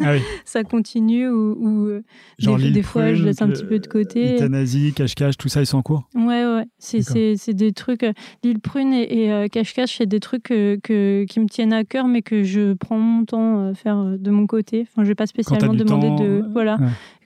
ah 0.00 0.12
oui. 0.12 0.20
ça 0.44 0.64
continue 0.64 1.28
ou, 1.28 2.02
Genre 2.38 2.58
des, 2.58 2.70
des 2.70 2.82
fois 2.82 3.14
je 3.14 3.24
laisse 3.24 3.42
un 3.42 3.48
petit 3.48 3.64
peu 3.64 3.78
de 3.78 3.86
côté. 3.86 4.34
Euthanasie, 4.36 4.92
cache-cache, 4.94 5.36
tout 5.36 5.48
ça, 5.48 5.60
ils 5.60 5.66
sont 5.66 5.78
en 5.78 5.82
cours. 5.82 6.08
Ouais, 6.14 6.44
ouais. 6.44 6.64
C'est 6.78 7.54
des 7.54 7.72
trucs. 7.72 8.04
L'île 8.42 8.60
Prune 8.60 8.92
et, 8.92 9.48
cache-cache, 9.50 9.98
c'est 9.98 10.06
des 10.06 10.20
trucs 10.20 10.44
que 10.44 11.24
qui 11.24 11.40
me 11.40 11.46
tiennent 11.46 11.72
à 11.72 11.84
cœur, 11.84 12.08
mais 12.08 12.22
que 12.22 12.42
je 12.42 12.72
prends 12.74 12.98
mon 12.98 13.24
temps 13.24 13.68
à 13.68 13.74
faire 13.74 13.98
euh, 13.98 14.16
de 14.16 14.30
mon 14.30 14.46
côté. 14.46 14.82
Enfin, 14.82 15.02
je 15.02 15.08
vais 15.08 15.14
pas 15.14 15.26
spécialement 15.26 15.74
demander 15.74 16.10
de 16.22 16.44
voilà 16.52 16.78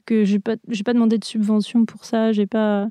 que 0.05 0.23
j'ai 0.23 0.39
pas 0.39 0.55
j'ai 0.69 0.83
pas 0.83 0.93
demandé 0.93 1.17
de 1.17 1.25
subvention 1.25 1.85
pour 1.85 2.05
ça. 2.05 2.31
J'ai 2.31 2.47
pas 2.47 2.83
euh, 2.83 2.87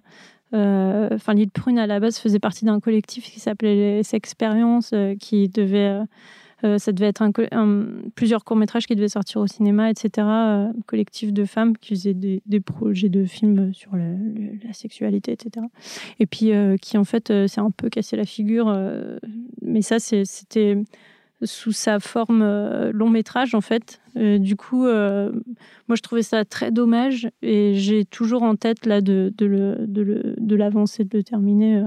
Enfin, 1.15 1.35
l'île 1.35 1.51
Prune 1.51 1.79
à 1.79 1.87
la 1.87 2.01
base 2.01 2.19
faisait 2.19 2.39
partie 2.39 2.65
d'un 2.65 2.81
collectif 2.81 3.25
qui 3.25 3.41
s'appelait 3.41 3.99
les 3.99 4.15
Expériences, 4.15 4.91
euh, 4.93 5.15
qui 5.17 5.49
devait 5.49 6.01
ça 6.79 6.91
devait 6.91 7.07
être 7.07 7.23
plusieurs 8.17 8.43
courts-métrages 8.43 8.87
qui 8.87 8.97
devaient 8.97 9.11
sortir 9.11 9.43
au 9.43 9.47
cinéma, 9.47 9.91
etc. 9.91 10.27
Un 10.27 10.73
collectif 10.87 11.33
de 11.33 11.45
femmes 11.45 11.77
qui 11.77 11.95
faisaient 11.95 12.15
des 12.15 12.61
projets 12.61 13.11
de 13.11 13.25
films 13.25 13.73
sur 13.73 13.95
la 13.95 14.73
sexualité, 14.73 15.33
etc. 15.33 15.67
Et 16.19 16.27
puis 16.27 16.51
qui, 16.81 16.99
en 16.99 17.05
fait, 17.05 17.29
s'est 17.47 17.61
un 17.61 17.71
peu 17.71 17.89
cassé 17.89 18.17
la 18.17 18.25
figure 18.25 18.75
mais 19.67 19.83
ça, 19.83 19.99
c'était 19.99 20.79
sous 21.43 21.73
sa 21.73 22.01
forme 22.01 22.43
euh, 22.43 22.91
long 22.93 23.11
métrage 23.11 23.55
en 23.55 23.61
fait. 23.61 24.01
Euh, 24.17 24.39
du 24.39 24.57
coup, 24.57 24.87
euh, 24.87 25.33
moi 25.89 25.97
je 25.97 26.03
trouvais 26.03 26.23
ça 26.23 26.45
très 26.45 26.71
dommage 26.71 27.29
et 27.43 27.75
j'ai 27.75 28.05
toujours 28.05 28.43
en 28.43 28.57
tête 28.57 28.87
là 28.87 29.01
de, 29.01 29.33
de, 29.37 29.47
le, 29.47 29.87
de, 29.89 30.57
l'avancer, 30.57 31.05
de 31.05 31.19
le 31.19 31.25
terminer. 31.25 31.85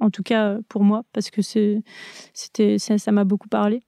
en 0.00 0.10
tout 0.10 0.22
cas 0.22 0.58
pour 0.68 0.84
moi 0.84 1.02
parce 1.12 1.30
que 1.30 1.40
c'était 1.42 2.78
ça 2.78 3.12
m'a 3.12 3.24
beaucoup 3.24 3.48
parlé 3.48 3.82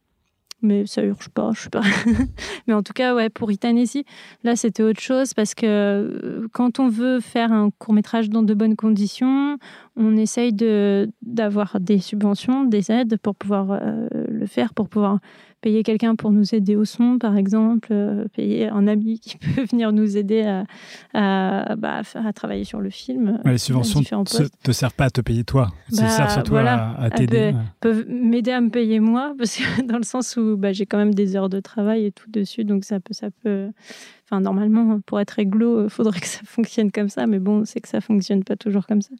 mais 0.63 0.87
ça 0.87 1.03
urge 1.03 1.29
pas, 1.29 1.51
je 1.55 1.63
sais 1.63 1.71
pas. 1.71 1.83
mais 2.67 2.75
en 2.75 2.83
tout 2.83 2.93
cas, 2.93 3.15
ouais, 3.15 3.29
pour 3.29 3.53
Itanesi, 3.53 4.05
là, 4.43 4.57
c'était 4.57 4.83
autre 4.83 5.01
chose 5.01 5.35
parce 5.35 5.55
que 5.55 6.49
quand 6.53 6.81
on 6.81 6.89
veut 6.89 7.21
faire 7.21 7.53
un 7.53 7.71
court 7.71 7.95
métrage 7.95 8.31
dans 8.31 8.43
de 8.43 8.55
bonnes 8.55 8.77
conditions, 8.77 9.59
on 9.97 10.17
essaye 10.17 10.53
de 10.53 11.09
d'avoir 11.23 11.79
des 11.81 11.99
subventions, 11.99 12.65
des 12.65 12.91
aides 12.91 13.19
pour 13.19 13.35
pouvoir 13.35 13.81
le 14.47 14.51
faire, 14.51 14.75
pour 14.75 14.89
pouvoir 14.89 15.19
payer 15.61 15.83
quelqu'un 15.83 16.15
pour 16.15 16.31
nous 16.31 16.55
aider 16.55 16.77
au 16.77 16.85
son, 16.85 17.19
par 17.19 17.37
exemple, 17.37 17.89
euh, 17.91 18.27
payer 18.35 18.69
un 18.69 18.87
ami 18.87 19.19
qui 19.19 19.37
peut 19.57 19.65
venir 19.65 19.93
nous 19.93 20.17
aider 20.17 20.43
à, 20.43 20.65
à, 21.15 21.77
bah, 21.77 22.03
à 22.15 22.33
travailler 22.33 22.65
sur 22.65 22.81
le 22.81 22.91
film. 22.91 23.41
les 23.45 23.59
subventions 23.59 24.01
ne 24.01 24.47
te, 24.63 24.73
servent 24.73 24.95
pas 24.95 25.07
à 25.07 25.11
te 25.11 25.21
payer 25.21 25.45
toi, 25.45 25.73
elles 25.91 25.99
bah, 25.99 26.09
servent 26.09 26.33
surtout 26.33 26.57
à, 26.57 27.11
t'aider. 27.15 27.37
Elles 27.37 27.57
peuvent 27.81 28.07
m'aider 28.09 28.53
à 28.53 28.61
me 28.61 28.71
payer 28.71 29.01
moi, 29.01 29.35
parce 29.39 29.57
que 29.57 29.83
dans 29.83 29.99
le 29.99 30.05
sens 30.05 30.37
où 30.37 30.57
bah, 30.57 30.73
j'ai 30.73 30.87
quand 30.87 30.99
même 30.99 31.15
des 31.15 31.37
heures 31.37 31.49
de 31.49 31.61
travail 31.61 32.05
et 32.05 32.13
tout 32.13 32.31
dessus, 32.31 32.65
donc 32.65 32.85
ça 32.85 33.01
peut... 33.01 33.15
Ça 33.15 33.29
peut 33.43 33.71
Enfin, 34.29 34.41
normalement, 34.41 35.01
pour 35.07 35.21
être 35.21 35.31
réglo, 35.31 35.85
il 35.85 35.91
faudrait 35.91 36.19
que 36.21 36.27
ça 36.27 36.41
fonctionne 36.45 36.91
comme 36.91 37.09
ça, 37.09 37.27
mais 37.27 37.39
bon, 37.39 37.65
c'est 37.65 37.81
que 37.81 37.89
ça 37.89 38.01
fonctionne 38.01 38.43
pas 38.43 38.57
toujours 38.57 38.87
comme 38.87 39.03
ça. 39.03 39.15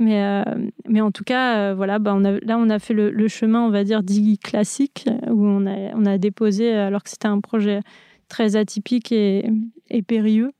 Mais, 0.00 0.24
euh, 0.24 0.42
mais 0.88 1.02
en 1.02 1.12
tout 1.12 1.24
cas, 1.24 1.58
euh, 1.58 1.74
voilà, 1.74 1.98
bah 1.98 2.18
là, 2.18 2.56
on 2.58 2.70
a 2.70 2.78
fait 2.78 2.94
le, 2.94 3.28
chemin, 3.28 3.60
on 3.60 3.70
va 3.70 3.84
dire, 3.84 4.02
dit 4.02 4.38
classique, 4.38 5.06
où 5.28 5.46
on 5.46 5.66
a, 5.66 5.94
on 5.94 6.06
a 6.06 6.16
déposé, 6.16 6.72
alors 6.72 7.02
que 7.02 7.10
c'était 7.10 7.28
un 7.28 7.40
projet 7.40 7.80
très 8.28 8.56
atypique 8.56 9.12
et, 9.12 9.44
périlleux. 10.06 10.52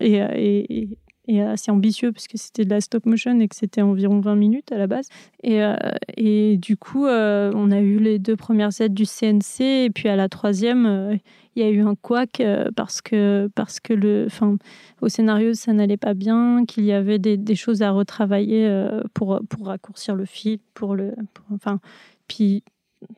Et, 0.00 0.98
et, 1.26 1.40
assez 1.40 1.70
ambitieux, 1.70 2.12
puisque 2.12 2.36
c'était 2.36 2.64
de 2.64 2.70
la 2.70 2.80
stop 2.80 3.06
motion 3.06 3.38
et 3.40 3.48
que 3.48 3.56
c'était 3.56 3.82
environ 3.82 4.20
20 4.20 4.34
minutes 4.36 4.72
à 4.72 4.78
la 4.78 4.86
base. 4.86 5.08
Et, 5.42 5.62
euh, 5.62 5.76
et 6.16 6.56
du 6.56 6.76
coup, 6.76 7.06
on 7.06 7.70
a 7.70 7.80
eu 7.80 7.98
les 7.98 8.18
deux 8.18 8.36
premières 8.36 8.80
aides 8.80 8.94
du 8.94 9.06
CNC, 9.06 9.60
et 9.60 9.90
puis 9.90 10.08
à 10.08 10.16
la 10.16 10.28
troisième, 10.28 11.18
il 11.56 11.62
y 11.62 11.66
a 11.66 11.70
eu 11.70 11.80
un 11.80 11.94
couac 11.94 12.40
euh, 12.40 12.70
parce 12.74 13.00
que, 13.00 13.48
parce 13.54 13.80
que 13.80 13.92
le, 13.92 14.24
enfin, 14.26 14.56
au 15.00 15.08
scénario, 15.08 15.54
ça 15.54 15.72
n'allait 15.72 15.96
pas 15.96 16.14
bien, 16.14 16.64
qu'il 16.66 16.84
y 16.84 16.92
avait 16.92 17.18
des, 17.18 17.54
choses 17.54 17.82
à 17.82 17.90
retravailler 17.90 18.66
euh, 18.66 19.02
pour, 19.14 19.40
pour 19.48 19.66
raccourcir 19.66 20.16
le 20.16 20.24
fil, 20.24 20.58
pour 20.74 20.94
le. 20.94 21.14
enfin, 21.52 21.80
puis. 22.28 22.62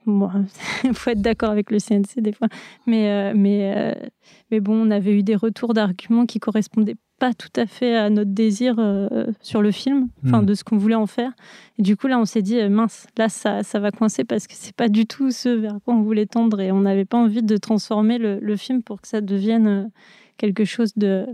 Il 0.04 0.94
faut 0.94 1.11
être 1.11 1.20
d'accord 1.20 1.50
avec 1.50 1.70
le 1.70 1.78
CNC 1.78 2.20
des 2.20 2.32
fois. 2.32 2.48
Mais, 2.88 3.09
euh, 3.09 3.32
mais, 3.36 3.96
mais 4.50 4.59
bon, 4.59 4.74
on 4.84 4.90
avait 4.90 5.12
eu 5.12 5.22
des 5.22 5.36
retours 5.36 5.74
d'arguments 5.74 6.26
qui 6.26 6.40
correspondaient 6.40 6.96
pas 7.18 7.32
tout 7.32 7.50
à 7.56 7.66
fait 7.66 7.96
à 7.96 8.10
notre 8.10 8.30
désir 8.30 8.76
euh, 8.78 9.26
sur 9.40 9.62
le 9.62 9.70
film, 9.70 10.08
enfin 10.24 10.42
hmm. 10.42 10.46
de 10.46 10.54
ce 10.54 10.64
qu'on 10.64 10.76
voulait 10.76 10.94
en 10.94 11.06
faire. 11.06 11.32
Et 11.78 11.82
du 11.82 11.96
coup 11.96 12.06
là, 12.06 12.18
on 12.18 12.24
s'est 12.24 12.42
dit 12.42 12.58
euh, 12.60 12.68
mince, 12.68 13.06
là 13.16 13.28
ça, 13.28 13.62
ça 13.62 13.78
va 13.78 13.90
coincer 13.90 14.24
parce 14.24 14.46
que 14.46 14.54
c'est 14.54 14.74
pas 14.74 14.88
du 14.88 15.06
tout 15.06 15.30
ce 15.30 15.48
vers 15.48 15.78
quoi 15.84 15.94
on 15.94 16.02
voulait 16.02 16.26
tendre 16.26 16.60
et 16.60 16.72
on 16.72 16.80
n'avait 16.80 17.04
pas 17.04 17.18
envie 17.18 17.42
de 17.42 17.56
transformer 17.56 18.18
le, 18.18 18.56
film 18.56 18.82
pour 18.82 19.00
que 19.00 19.08
ça 19.08 19.20
devienne 19.20 19.66
euh, 19.66 19.84
quelque 20.36 20.64
chose 20.64 20.92
de 20.96 21.26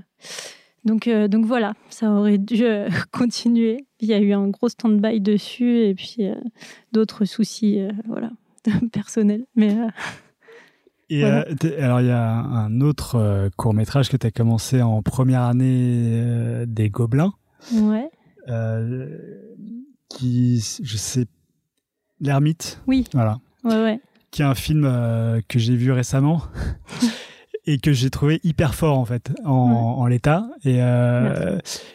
donc, 0.85 1.09
donc 1.09 1.45
voilà, 1.45 1.75
ça 1.91 2.11
aurait 2.11 2.39
dû 2.39 2.65
continuer. 3.13 3.87
Il 4.01 4.09
y 4.09 4.15
a 4.15 4.19
eu 4.19 4.33
un 4.33 4.49
gros 4.49 4.69
stand-by 4.69 5.21
dessus 5.21 5.79
et 5.79 5.95
puis 5.95 6.25
d'autres 6.91 7.25
soucis 7.25 7.81
voilà, 8.09 8.33
personnels. 8.93 9.45
Mais 9.55 9.77
euh, 11.11 11.45
alors, 11.79 12.01
il 12.01 12.07
y 12.07 12.11
a 12.11 12.31
un 12.31 12.81
autre 12.81 13.17
euh, 13.17 13.51
court 13.57 13.75
métrage 13.75 14.09
que 14.09 14.17
tu 14.17 14.27
as 14.27 14.31
commencé 14.31 14.83
en 14.83 15.03
première 15.03 15.43
année 15.43 16.13
euh, 16.15 16.65
des 16.67 16.91
Gobelins. 16.91 17.33
Ouais. 17.73 18.09
qui, 20.09 20.79
je 20.83 20.97
sais, 20.97 21.27
L'Ermite. 22.21 22.81
Oui. 22.87 23.05
Voilà. 23.13 23.41
Ouais, 23.65 23.83
ouais. 23.83 24.01
Qui 24.31 24.43
est 24.43 24.45
un 24.45 24.55
film 24.55 24.83
que 25.49 25.59
j'ai 25.59 25.77
vu 25.77 25.93
récemment. 25.93 26.43
et 27.65 27.79
que 27.79 27.93
j'ai 27.93 28.11
trouvé 28.11 28.41
hyper 28.43 28.75
fort 28.75 28.99
en 28.99 29.05
fait 29.05 29.31
en, 29.45 30.05
l'état 30.07 30.49
et 30.65 30.81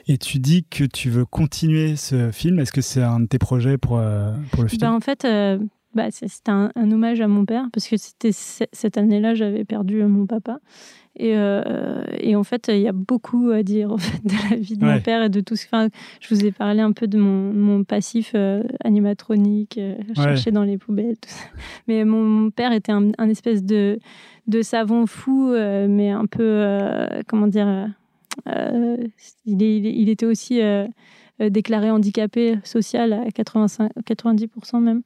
et 0.07 0.17
tu 0.17 0.39
dis 0.39 0.63
que 0.63 0.85
tu 0.85 1.09
veux 1.09 1.25
continuer 1.25 1.97
ce 1.97 2.31
film 2.31 2.59
est-ce 2.59 2.71
que 2.71 2.79
c'est 2.79 3.03
un 3.03 3.19
de 3.19 3.25
tes 3.25 3.37
projets 3.37 3.77
pour 3.77 4.01
pour 4.51 4.63
le 4.63 4.69
futur? 4.69 4.87
ben, 4.87 4.93
en 4.93 5.01
fait 5.01 5.27
bah, 5.97 6.11
c'était 6.11 6.51
un, 6.51 6.71
hommage 6.75 7.21
à 7.21 7.27
mon 7.27 7.43
père 7.43 7.65
parce 7.73 7.87
que 7.87 7.97
c'était 7.97 8.31
cette 8.31 8.97
année-là 8.99 9.33
j'avais 9.33 9.65
perdu 9.65 10.03
euh, 10.03 10.07
mon 10.07 10.27
papa. 10.27 10.59
Et, 11.19 11.35
euh, 11.35 12.03
et, 12.19 12.35
en 12.35 12.43
fait 12.43 12.67
il 12.67 12.81
y 12.81 12.87
a 12.87 12.91
beaucoup 12.91 13.49
à 13.49 13.63
dire 13.63 13.91
en 13.93 13.97
fait, 13.97 14.23
de 14.23 14.51
la 14.51 14.55
vie 14.55 14.77
de 14.77 14.85
mon 14.85 15.01
père 15.01 15.23
et 15.23 15.29
de 15.29 15.41
tout 15.41 15.55
ce 15.55 15.65
enfin, 15.65 15.89
je 16.21 16.35
vous 16.35 16.45
ai 16.45 16.51
parlé 16.51 16.81
un 16.81 16.91
peu 16.91 17.07
de 17.07 17.17
mon, 17.17 17.51
mon 17.51 17.83
passif 17.83 18.33
euh, 18.35 18.61
animatronique 18.83 19.79
chercher 20.15 20.51
dans 20.51 20.63
les 20.63 20.77
poubelles 20.77 21.17
tout 21.19 21.31
ça. 21.31 21.45
mais 21.87 22.05
mon, 22.05 22.51
père 22.51 22.71
était 22.71 22.91
un, 22.91 23.11
espèce 23.29 23.63
de 23.63 23.97
de 24.45 24.61
savant 24.61 25.07
fou 25.07 25.51
mais 25.89 26.11
un 26.11 26.27
peu 26.27 26.63
comment 27.25 27.47
dire 27.47 27.89
il, 28.45 29.61
il, 29.63 30.09
était 30.09 30.27
aussi 30.27 30.61
euh, 30.61 30.87
déclaré 31.39 31.91
handicapé 31.91 32.59
social 32.63 33.13
à 33.13 33.29
85, 33.31 33.91
90% 34.05 34.81
même. 34.81 35.01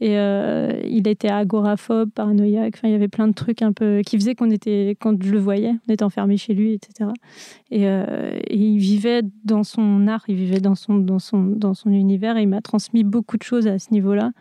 Et 0.00 0.18
euh, 0.18 0.80
il 0.84 1.08
était 1.08 1.28
agoraphobe, 1.28 2.10
paranoïaque. 2.10 2.74
Enfin, 2.76 2.88
il 2.88 2.92
y 2.92 2.94
avait 2.94 3.08
plein 3.08 3.28
de 3.28 3.34
trucs 3.34 3.62
un 3.62 3.72
peu 3.72 4.02
qui 4.04 4.18
faisaient 4.18 4.34
qu'on 4.34 4.50
était, 4.50 4.96
quand 5.00 5.22
je 5.22 5.32
le 5.32 5.38
voyais, 5.38 5.72
on 5.88 5.92
était 5.92 6.04
enfermé 6.04 6.36
chez 6.36 6.54
lui, 6.54 6.72
etc. 6.74 7.10
Euh, 7.72 8.38
et, 8.46 8.56
il 8.56 8.78
vivait 8.78 9.22
dans 9.44 9.64
son 9.64 10.06
art, 10.06 10.24
il 10.28 10.36
vivait 10.36 10.60
dans 10.60 10.74
son, 10.74 10.96
dans 10.96 11.18
son, 11.18 11.42
dans 11.42 11.74
son 11.74 11.90
univers 11.90 12.36
et 12.36 12.42
il 12.42 12.48
m'a 12.48 12.62
transmis 12.62 13.04
beaucoup 13.04 13.36
de 13.36 13.42
choses 13.42 13.66
à 13.66 13.78
ce 13.78 13.92
niveau-là. 13.92 14.32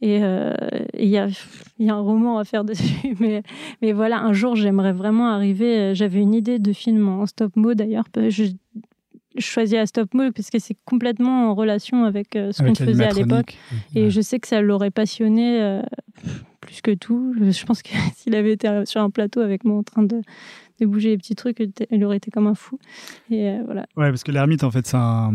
Et 0.00 0.18
il 0.18 1.08
y, 1.08 1.18
a, 1.18 1.26
y 1.80 1.90
a 1.90 1.94
un 1.94 2.00
roman 2.00 2.38
à 2.38 2.44
faire 2.44 2.62
dessus. 2.64 3.16
Mais, 3.18 3.42
mais 3.82 3.92
voilà, 3.92 4.20
un 4.20 4.32
jour, 4.32 4.54
j'aimerais 4.54 4.92
vraiment 4.92 5.28
arriver. 5.28 5.92
J'avais 5.96 6.20
une 6.20 6.34
idée 6.34 6.60
de 6.60 6.72
film 6.72 7.08
en 7.08 7.26
stop 7.26 7.56
mo 7.56 7.74
d'ailleurs. 7.74 8.04
Je 9.38 9.46
choisis 9.46 9.78
à 9.78 9.86
stop 9.86 10.12
mo 10.14 10.30
parce 10.32 10.50
que 10.50 10.58
c'est 10.58 10.76
complètement 10.84 11.50
en 11.50 11.54
relation 11.54 12.04
avec 12.04 12.28
ce 12.32 12.62
qu'on 12.62 12.74
faisait 12.74 13.04
à 13.04 13.12
l'époque. 13.12 13.56
Et 13.94 14.10
je 14.10 14.20
sais 14.20 14.38
que 14.38 14.48
ça 14.48 14.60
l'aurait 14.60 14.90
passionné 14.90 15.82
plus 16.60 16.80
que 16.82 16.92
tout. 16.92 17.34
Je 17.38 17.64
pense 17.64 17.82
que 17.82 17.90
s'il 18.16 18.34
avait 18.34 18.52
été 18.52 18.68
sur 18.84 19.00
un 19.00 19.10
plateau 19.10 19.40
avec 19.40 19.64
moi 19.64 19.78
en 19.78 19.82
train 19.82 20.02
de, 20.02 20.20
de 20.80 20.86
bouger 20.86 21.10
les 21.10 21.18
petits 21.18 21.34
trucs, 21.34 21.62
il 21.90 22.04
aurait 22.04 22.18
été 22.18 22.30
comme 22.30 22.46
un 22.46 22.54
fou. 22.54 22.78
Et 23.30 23.48
euh, 23.48 23.62
voilà. 23.64 23.82
Ouais, 23.96 24.08
parce 24.10 24.22
que 24.22 24.32
l'ermite, 24.32 24.64
en 24.64 24.70
fait, 24.70 24.86
c'est 24.86 24.96
un, 24.96 25.32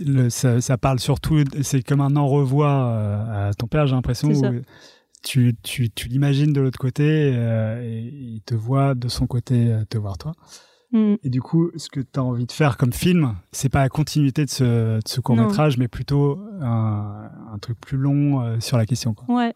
le, 0.00 0.28
ça, 0.30 0.60
ça, 0.60 0.78
parle 0.78 1.00
surtout, 1.00 1.42
c'est 1.62 1.82
comme 1.82 2.00
un 2.00 2.16
au-revoir 2.16 2.88
euh, 2.88 3.48
à 3.48 3.54
ton 3.54 3.66
père, 3.66 3.86
j'ai 3.86 3.94
l'impression. 3.94 4.30
Tu, 5.24 5.54
tu, 5.62 5.88
tu 5.88 6.08
l'imagines 6.08 6.52
de 6.52 6.60
l'autre 6.60 6.80
côté 6.80 7.04
euh, 7.32 7.80
et 7.80 8.08
il 8.12 8.42
te 8.44 8.56
voit 8.56 8.96
de 8.96 9.06
son 9.06 9.28
côté 9.28 9.72
te 9.88 9.96
voir 9.96 10.18
toi. 10.18 10.32
Mm. 10.92 11.14
Et 11.24 11.30
du 11.30 11.40
coup, 11.40 11.70
ce 11.76 11.88
que 11.88 12.00
tu 12.00 12.20
as 12.20 12.22
envie 12.22 12.46
de 12.46 12.52
faire 12.52 12.76
comme 12.76 12.92
film, 12.92 13.34
c'est 13.50 13.68
pas 13.68 13.80
la 13.80 13.88
continuité 13.88 14.44
de 14.44 14.50
ce, 14.50 14.96
de 14.96 15.00
ce 15.06 15.20
court 15.20 15.36
métrage, 15.36 15.78
mais 15.78 15.88
plutôt 15.88 16.38
un, 16.60 17.30
un, 17.52 17.58
truc 17.58 17.78
plus 17.80 17.98
long 17.98 18.60
sur 18.60 18.76
la 18.76 18.86
question. 18.86 19.14
Quoi. 19.14 19.34
Ouais, 19.34 19.54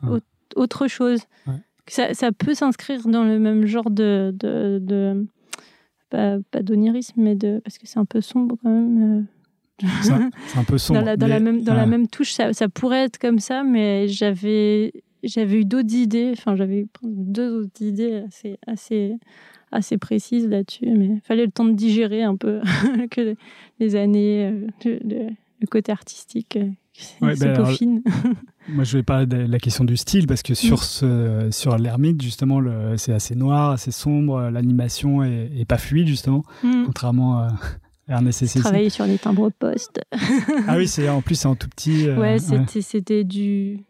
autre 0.57 0.89
chose. 0.89 1.21
Ouais 1.47 1.61
ça, 1.89 2.15
ça 2.15 2.33
peut 2.33 2.55
s'inscrire 2.55 3.07
dans 3.07 3.25
le 3.25 3.39
même 3.39 3.67
genre 3.67 3.91
de, 3.91 4.35
de, 4.35 4.79
de 4.83 5.27
pas, 6.11 6.37
pas 6.51 6.63
d'onirisme, 6.63 7.21
mais 7.21 7.37
de 7.37 7.61
parce 7.65 7.79
que 7.79 7.87
c'est 7.87 7.99
un 7.99 8.05
peu 8.05 8.21
sombre 8.21 8.57
quand 8.63 8.71
même. 8.71 9.27
Euh. 9.83 9.87
c'est 10.03 10.59
un 10.59 10.65
peu 10.65 10.79
sombre. 10.79 11.01
Dans 11.01 11.07
la, 11.07 11.17
dans 11.17 11.27
la 11.27 11.41
même, 11.41 11.63
dans 11.63 11.75
la 11.75 11.87
même 11.87 12.09
touche, 12.09 12.33
ça, 12.33 12.53
ça, 12.53 12.69
pourrait 12.69 13.05
être 13.05 13.19
comme 13.19 13.39
ça, 13.39 13.63
mais 13.63 14.09
j'avais, 14.09 14.93
j'avais 15.23 15.61
eu 15.61 15.65
d'autres 15.65 15.95
idées. 15.95 16.33
Enfin, 16.37 16.57
j'avais 16.57 16.81
eu 16.81 16.89
deux 17.03 17.63
autres 17.63 17.83
idées 17.83 18.25
assez, 18.27 18.59
assez, 18.67 19.15
assez 19.77 19.99
précises 19.99 20.49
là-dessus, 20.49 20.87
mais 20.87 21.07
il 21.07 21.21
fallait 21.23 21.47
le 21.47 21.53
temps 21.53 21.65
de 21.65 21.73
digérer 21.73 22.23
un 22.23 22.37
peu 22.37 22.61
que 23.11 23.37
les 23.79 23.97
années, 23.97 24.53
euh, 24.87 24.91
le 25.61 25.67
côté 25.69 25.93
artistique 25.93 26.57
euh, 26.57 26.69
c'est 26.99 27.23
ouais. 27.23 27.35
Ben, 27.37 27.55
moi, 28.69 28.85
je 28.85 28.97
vais 28.97 29.03
parler 29.03 29.27
de 29.27 29.37
la 29.37 29.59
question 29.59 29.85
du 29.85 29.97
style 29.97 30.27
parce 30.27 30.43
que 30.43 30.55
sur, 30.55 30.83
ce, 30.83 31.49
sur 31.51 31.77
l'ermite, 31.77 32.23
justement, 32.23 32.61
c'est 32.97 33.13
assez 33.13 33.35
noir, 33.35 33.73
assez 33.73 33.91
sombre, 33.91 34.49
l'animation 34.51 35.23
est, 35.23 35.67
pas 35.69 35.79
fluide, 35.79 36.07
justement, 36.07 36.43
mm. 36.63 36.85
contrairement 36.87 37.41
à 37.41 37.49
Ernest 38.09 38.43
et 38.43 38.61
Travailler 38.61 38.91
sur 38.91 39.05
les 39.05 39.19
timbres 39.19 39.51
poste. 39.51 40.01
ah 40.69 40.77
oui, 40.77 40.87
c'est 40.87 41.09
en 41.09 41.23
plus, 41.23 41.35
c'est 41.35 41.49
en 41.49 41.57
tout 41.57 41.69
petit. 41.69 42.09
Euh, 42.09 42.19
ouais, 42.19 42.39
c'était 42.39 43.25
du 43.25 43.81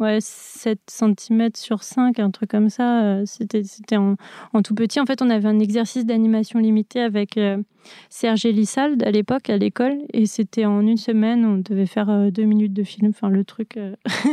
ouais, 0.00 0.18
7 0.20 0.80
cm 0.88 1.50
sur 1.54 1.82
5, 1.82 2.18
un 2.18 2.30
truc 2.30 2.50
comme 2.50 2.70
ça. 2.70 3.02
Euh, 3.02 3.22
c'était 3.26 3.96
en, 3.96 4.16
en, 4.52 4.62
tout 4.62 4.74
petit. 4.74 4.98
En 4.98 5.06
fait, 5.06 5.22
on 5.22 5.30
avait 5.30 5.48
un 5.48 5.58
exercice 5.58 6.06
d'animation 6.06 6.58
limité 6.58 7.00
avec 7.00 7.36
euh, 7.36 7.58
Serge 8.08 8.46
Elissalde 8.46 9.02
à 9.02 9.10
l'époque, 9.10 9.50
à 9.50 9.58
l'école. 9.58 9.98
Et 10.12 10.26
c'était 10.26 10.64
en 10.64 10.86
une 10.86 10.96
semaine, 10.96 11.44
on 11.44 11.58
devait 11.58 11.86
faire 11.86 12.08
euh, 12.08 12.30
deux 12.30 12.44
minutes 12.44 12.72
de 12.72 12.82
film. 12.82 13.10
Enfin, 13.10 13.28
le 13.28 13.44
truc, 13.44 13.78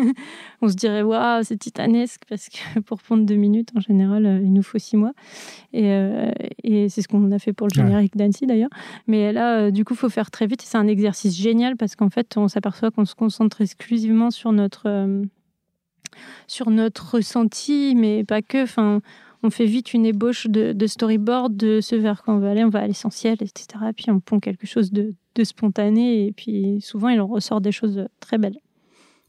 on 0.61 0.69
se 0.69 0.75
dirait, 0.75 1.01
waouh, 1.01 1.43
c'est 1.43 1.57
titanesque, 1.57 2.21
parce 2.29 2.47
que 2.49 2.79
pour 2.85 3.01
prendre 3.01 3.25
deux 3.25 3.35
minutes, 3.35 3.69
en 3.75 3.81
général, 3.81 4.41
il 4.43 4.53
nous 4.53 4.63
faut 4.63 4.79
six 4.79 4.95
mois. 4.97 5.13
Et, 5.73 5.91
et 6.63 6.89
c'est 6.89 7.01
ce 7.01 7.07
qu'on 7.07 7.31
a 7.31 7.39
fait 7.39 7.53
pour 7.53 7.67
le 7.67 7.73
générique 7.73 8.15
d'Annecy, 8.15 8.47
d'ailleurs. 8.47 8.69
Mais 9.05 9.33
là, 9.33 9.69
du 9.69 9.83
coup, 9.83 9.93
il 9.93 9.97
faut 9.97 10.09
faire 10.09 10.31
très 10.31 10.47
vite. 10.47 10.61
C'est 10.61 10.77
un 10.77 10.87
exercice 10.87 11.37
génial 11.37 11.75
parce 11.75 11.95
qu'en 11.95 12.09
fait, 12.09 12.37
on 12.37 12.47
s'aperçoit 12.47 12.89
qu'on 12.89 13.05
se 13.05 13.15
concentre 13.15 13.61
exclusivement 13.61 14.31
sur 14.31 14.51
notre 14.51 15.27
sur 16.47 16.69
notre 16.69 17.15
ressenti, 17.15 17.93
mais 17.95 18.23
pas 18.23 18.41
que. 18.41 18.63
Enfin, 18.63 19.01
on 19.43 19.49
fait 19.49 19.65
vite 19.65 19.93
une 19.93 20.05
ébauche 20.05 20.47
de, 20.47 20.87
storyboard 20.87 21.55
de 21.55 21.79
ce 21.81 21.95
vers 21.95 22.23
qu'on 22.23 22.39
veut 22.39 22.47
aller, 22.47 22.63
on 22.63 22.69
va 22.69 22.79
à 22.79 22.87
l'essentiel, 22.87 23.37
etc. 23.41 23.67
Puis 23.95 24.09
on 24.09 24.19
pond 24.19 24.39
quelque 24.39 24.67
chose 24.67 24.91
de, 24.91 25.13
spontané, 25.43 26.25
et 26.25 26.31
puis 26.31 26.81
souvent 26.81 27.09
il 27.09 27.21
en 27.21 27.27
ressort 27.27 27.61
des 27.61 27.71
choses 27.71 28.07
très 28.19 28.37
belles. 28.37 28.57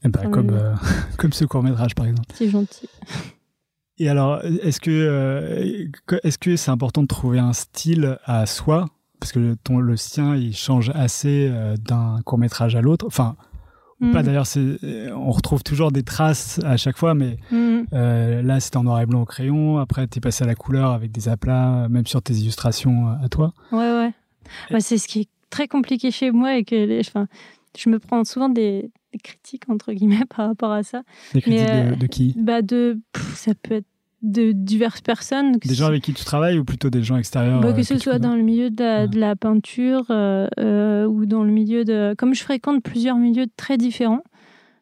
Eh 0.03 0.07
ben, 0.07 0.31
comme, 0.31 0.49
euh, 0.49 0.73
comme 1.17 1.33
ce 1.33 1.45
court 1.45 1.61
métrage, 1.61 1.93
par 1.93 2.07
exemple. 2.07 2.29
C'est 2.33 2.49
gentil. 2.49 2.89
Et 3.99 4.09
alors, 4.09 4.43
est-ce 4.43 4.79
que 4.79 4.89
euh, 4.89 5.85
est-ce 6.23 6.37
que 6.37 6.55
c'est 6.55 6.71
important 6.71 7.01
de 7.03 7.07
trouver 7.07 7.37
un 7.37 7.53
style 7.53 8.17
à 8.23 8.45
soi? 8.45 8.87
Parce 9.19 9.33
que 9.33 9.39
le, 9.39 9.55
ton, 9.57 9.79
le 9.79 9.97
sien 9.97 10.35
il 10.35 10.55
change 10.55 10.91
assez 10.95 11.49
euh, 11.51 11.75
d'un 11.75 12.21
court 12.23 12.37
métrage 12.37 12.75
à 12.75 12.81
l'autre. 12.81 13.05
Enfin, 13.05 13.35
pas 13.99 14.21
mm. 14.21 14.23
d'ailleurs, 14.23 14.45
on 15.15 15.31
retrouve 15.31 15.63
toujours 15.63 15.91
des 15.91 16.03
traces 16.03 16.59
à 16.63 16.77
chaque 16.77 16.97
fois, 16.97 17.15
mais 17.15 17.37
mm. 17.51 17.81
euh, 17.93 18.41
là 18.41 18.59
c'était 18.59 18.77
en 18.77 18.83
noir 18.83 19.01
et 19.01 19.05
blanc 19.05 19.21
au 19.21 19.25
crayon. 19.25 19.77
Après, 19.77 20.07
tu 20.07 20.19
es 20.19 20.21
passé 20.21 20.43
à 20.43 20.47
la 20.47 20.55
couleur 20.55 20.91
avec 20.91 21.11
des 21.11 21.27
aplats, 21.27 21.87
même 21.89 22.07
sur 22.07 22.21
tes 22.21 22.33
illustrations 22.33 23.09
euh, 23.09 23.25
à 23.25 23.29
toi. 23.29 23.53
Ouais, 23.71 24.11
ouais. 24.71 24.79
C'est 24.79 24.97
ce 24.97 25.07
qui 25.07 25.21
est 25.21 25.29
très 25.49 25.67
compliqué 25.67 26.11
chez 26.11 26.31
moi 26.31 26.57
et 26.57 26.63
que 26.63 26.75
les, 26.75 27.01
enfin, 27.01 27.27
je 27.77 27.89
me 27.89 27.99
prends 27.99 28.23
souvent 28.23 28.49
des, 28.49 28.91
critiques 29.23 29.69
entre 29.69 29.91
guillemets 29.91 30.25
par 30.35 30.47
rapport 30.47 30.71
à 30.71 30.83
ça. 30.83 31.01
Des 31.33 31.41
critiques 31.41 31.67
de, 31.67 31.95
de, 31.95 32.07
qui? 32.07 32.35
Bah 32.37 32.61
de, 32.61 32.99
ça 33.35 33.53
peut 33.53 33.75
être 33.75 33.88
de 34.21 34.51
diverses 34.51 35.01
personnes. 35.01 35.57
Des 35.57 35.75
gens 35.75 35.87
avec 35.87 36.03
qui 36.03 36.13
tu 36.13 36.23
travailles 36.25 36.59
ou 36.59 36.65
plutôt 36.65 36.89
des 36.89 37.03
gens 37.03 37.17
extérieurs 37.17 37.61
bah, 37.61 37.73
Que 37.73 37.79
euh, 37.79 37.83
ce 37.83 37.97
soit 37.97 38.19
dans 38.19 38.35
le 38.35 38.41
milieu 38.41 38.69
de 38.69 39.17
la, 39.17 39.35
peinture 39.35 40.05
euh, 40.09 40.47
euh, 40.59 41.05
ou 41.05 41.25
dans 41.25 41.43
le 41.43 41.51
milieu 41.51 41.85
de... 41.85 42.15
Comme 42.17 42.33
je 42.33 42.43
fréquente 42.43 42.83
plusieurs 42.83 43.17
milieux 43.17 43.47
très 43.55 43.77
différents, 43.77 44.23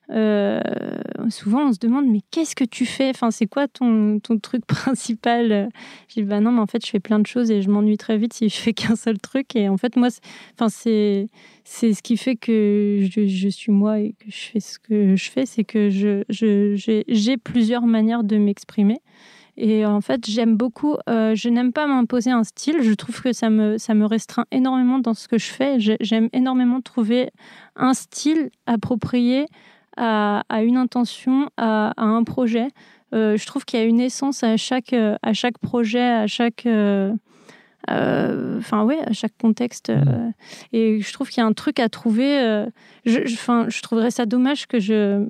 souvent 0.10 1.68
on 1.68 1.74
se 1.74 1.80
demande 1.80 2.08
mais 2.08 2.22
qu'est-ce 2.32 2.56
que 2.56 2.64
tu 2.64 2.86
fais? 2.86 3.10
Enfin 3.10 3.32
c'est 3.32 3.48
quoi 3.48 3.68
ton, 3.68 4.20
truc 4.42 4.66
principal? 4.68 5.70
Je 6.08 6.16
dis 6.16 6.24
bah 6.24 6.40
non 6.40 6.52
mais 6.52 6.62
en 6.62 6.68
fait 6.68 6.86
je 6.86 6.90
fais 6.90 7.00
plein 7.00 7.20
de 7.20 7.28
choses 7.28 7.52
et 7.52 7.62
je 7.62 7.70
m'ennuie 7.70 7.98
très 7.98 8.18
vite 8.18 8.34
si 8.34 8.50
je 8.50 8.58
fais 8.58 8.74
qu'un 8.74 8.96
seul 8.96 9.18
truc. 9.20 9.56
Et 9.56 9.70
en 9.70 9.78
fait 9.78 9.96
moi 9.96 10.10
enfin 10.54 10.70
c'est 10.70 11.28
c'est 11.64 11.94
ce 11.94 12.02
qui 12.02 12.18
fait 12.18 12.36
que 12.38 13.08
je, 13.12 13.28
je, 13.28 13.50
suis 13.50 13.72
moi 13.72 14.00
et 14.00 14.16
que 14.20 14.32
je 14.32 14.38
fais 14.38 14.60
ce 14.60 14.80
que 14.80 15.16
je 15.16 15.30
fais 15.30 15.46
c'est 15.46 15.64
que 15.64 15.90
je 15.90 16.24
j'ai 16.30 17.38
plusieurs 17.38 17.86
manières 17.86 18.24
de 18.24 18.38
m'exprimer. 18.38 19.02
Et 19.58 19.88
en 19.88 20.02
fait, 20.02 20.30
j'aime 20.30 20.56
beaucoup, 20.56 20.98
euh, 21.10 21.34
je 21.34 21.50
n'aime 21.50 21.74
pas 21.74 21.88
m'imposer 21.88 22.30
un 22.30 22.44
style, 22.44 22.84
je 22.84 22.94
trouve 22.94 23.20
que 23.20 23.34
ça 23.34 23.50
me, 23.50 23.80
ça 23.80 23.96
me 23.96 24.06
restreint 24.06 24.46
énormément 24.52 25.00
dans 25.00 25.16
ce 25.16 25.28
que 25.28 25.40
je 25.40 25.48
fais. 25.48 25.78
J'aime 25.80 26.30
énormément 26.32 26.80
trouver 26.80 27.32
un 27.76 27.96
style 27.96 28.52
approprié 28.68 29.48
à, 29.98 30.44
à 30.50 30.64
une 30.64 30.78
intention, 30.78 31.50
à, 31.58 31.94
à 31.98 32.06
un 32.06 32.24
projet. 32.24 32.68
Euh, 33.14 33.38
je 33.38 33.46
trouve 33.46 33.66
qu'il 33.66 33.80
y 33.80 33.84
a 33.84 33.86
une 33.86 34.00
essence 34.00 34.44
à 34.44 34.58
chaque, 34.58 34.94
à 34.94 35.34
chaque 35.34 35.58
projet, 35.58 36.02
à 36.02 36.28
chaque... 36.28 36.66
Euh, 36.66 37.14
enfin 38.58 38.84
ouais 38.84 39.00
à 39.00 39.14
chaque 39.14 39.38
contexte 39.40 39.92
mmh. 39.92 40.34
et 40.74 41.00
je 41.00 41.14
trouve 41.14 41.30
qu'il 41.30 41.42
y 41.42 41.44
a 41.46 41.48
un 41.48 41.54
truc 41.54 41.80
à 41.80 41.88
trouver 41.88 42.66
je, 43.06 43.26
je, 43.26 43.36
je 43.70 43.82
trouverais 43.82 44.12
ça 44.12 44.26
dommage 44.26 44.68
que 44.68 44.78
je 44.78 45.26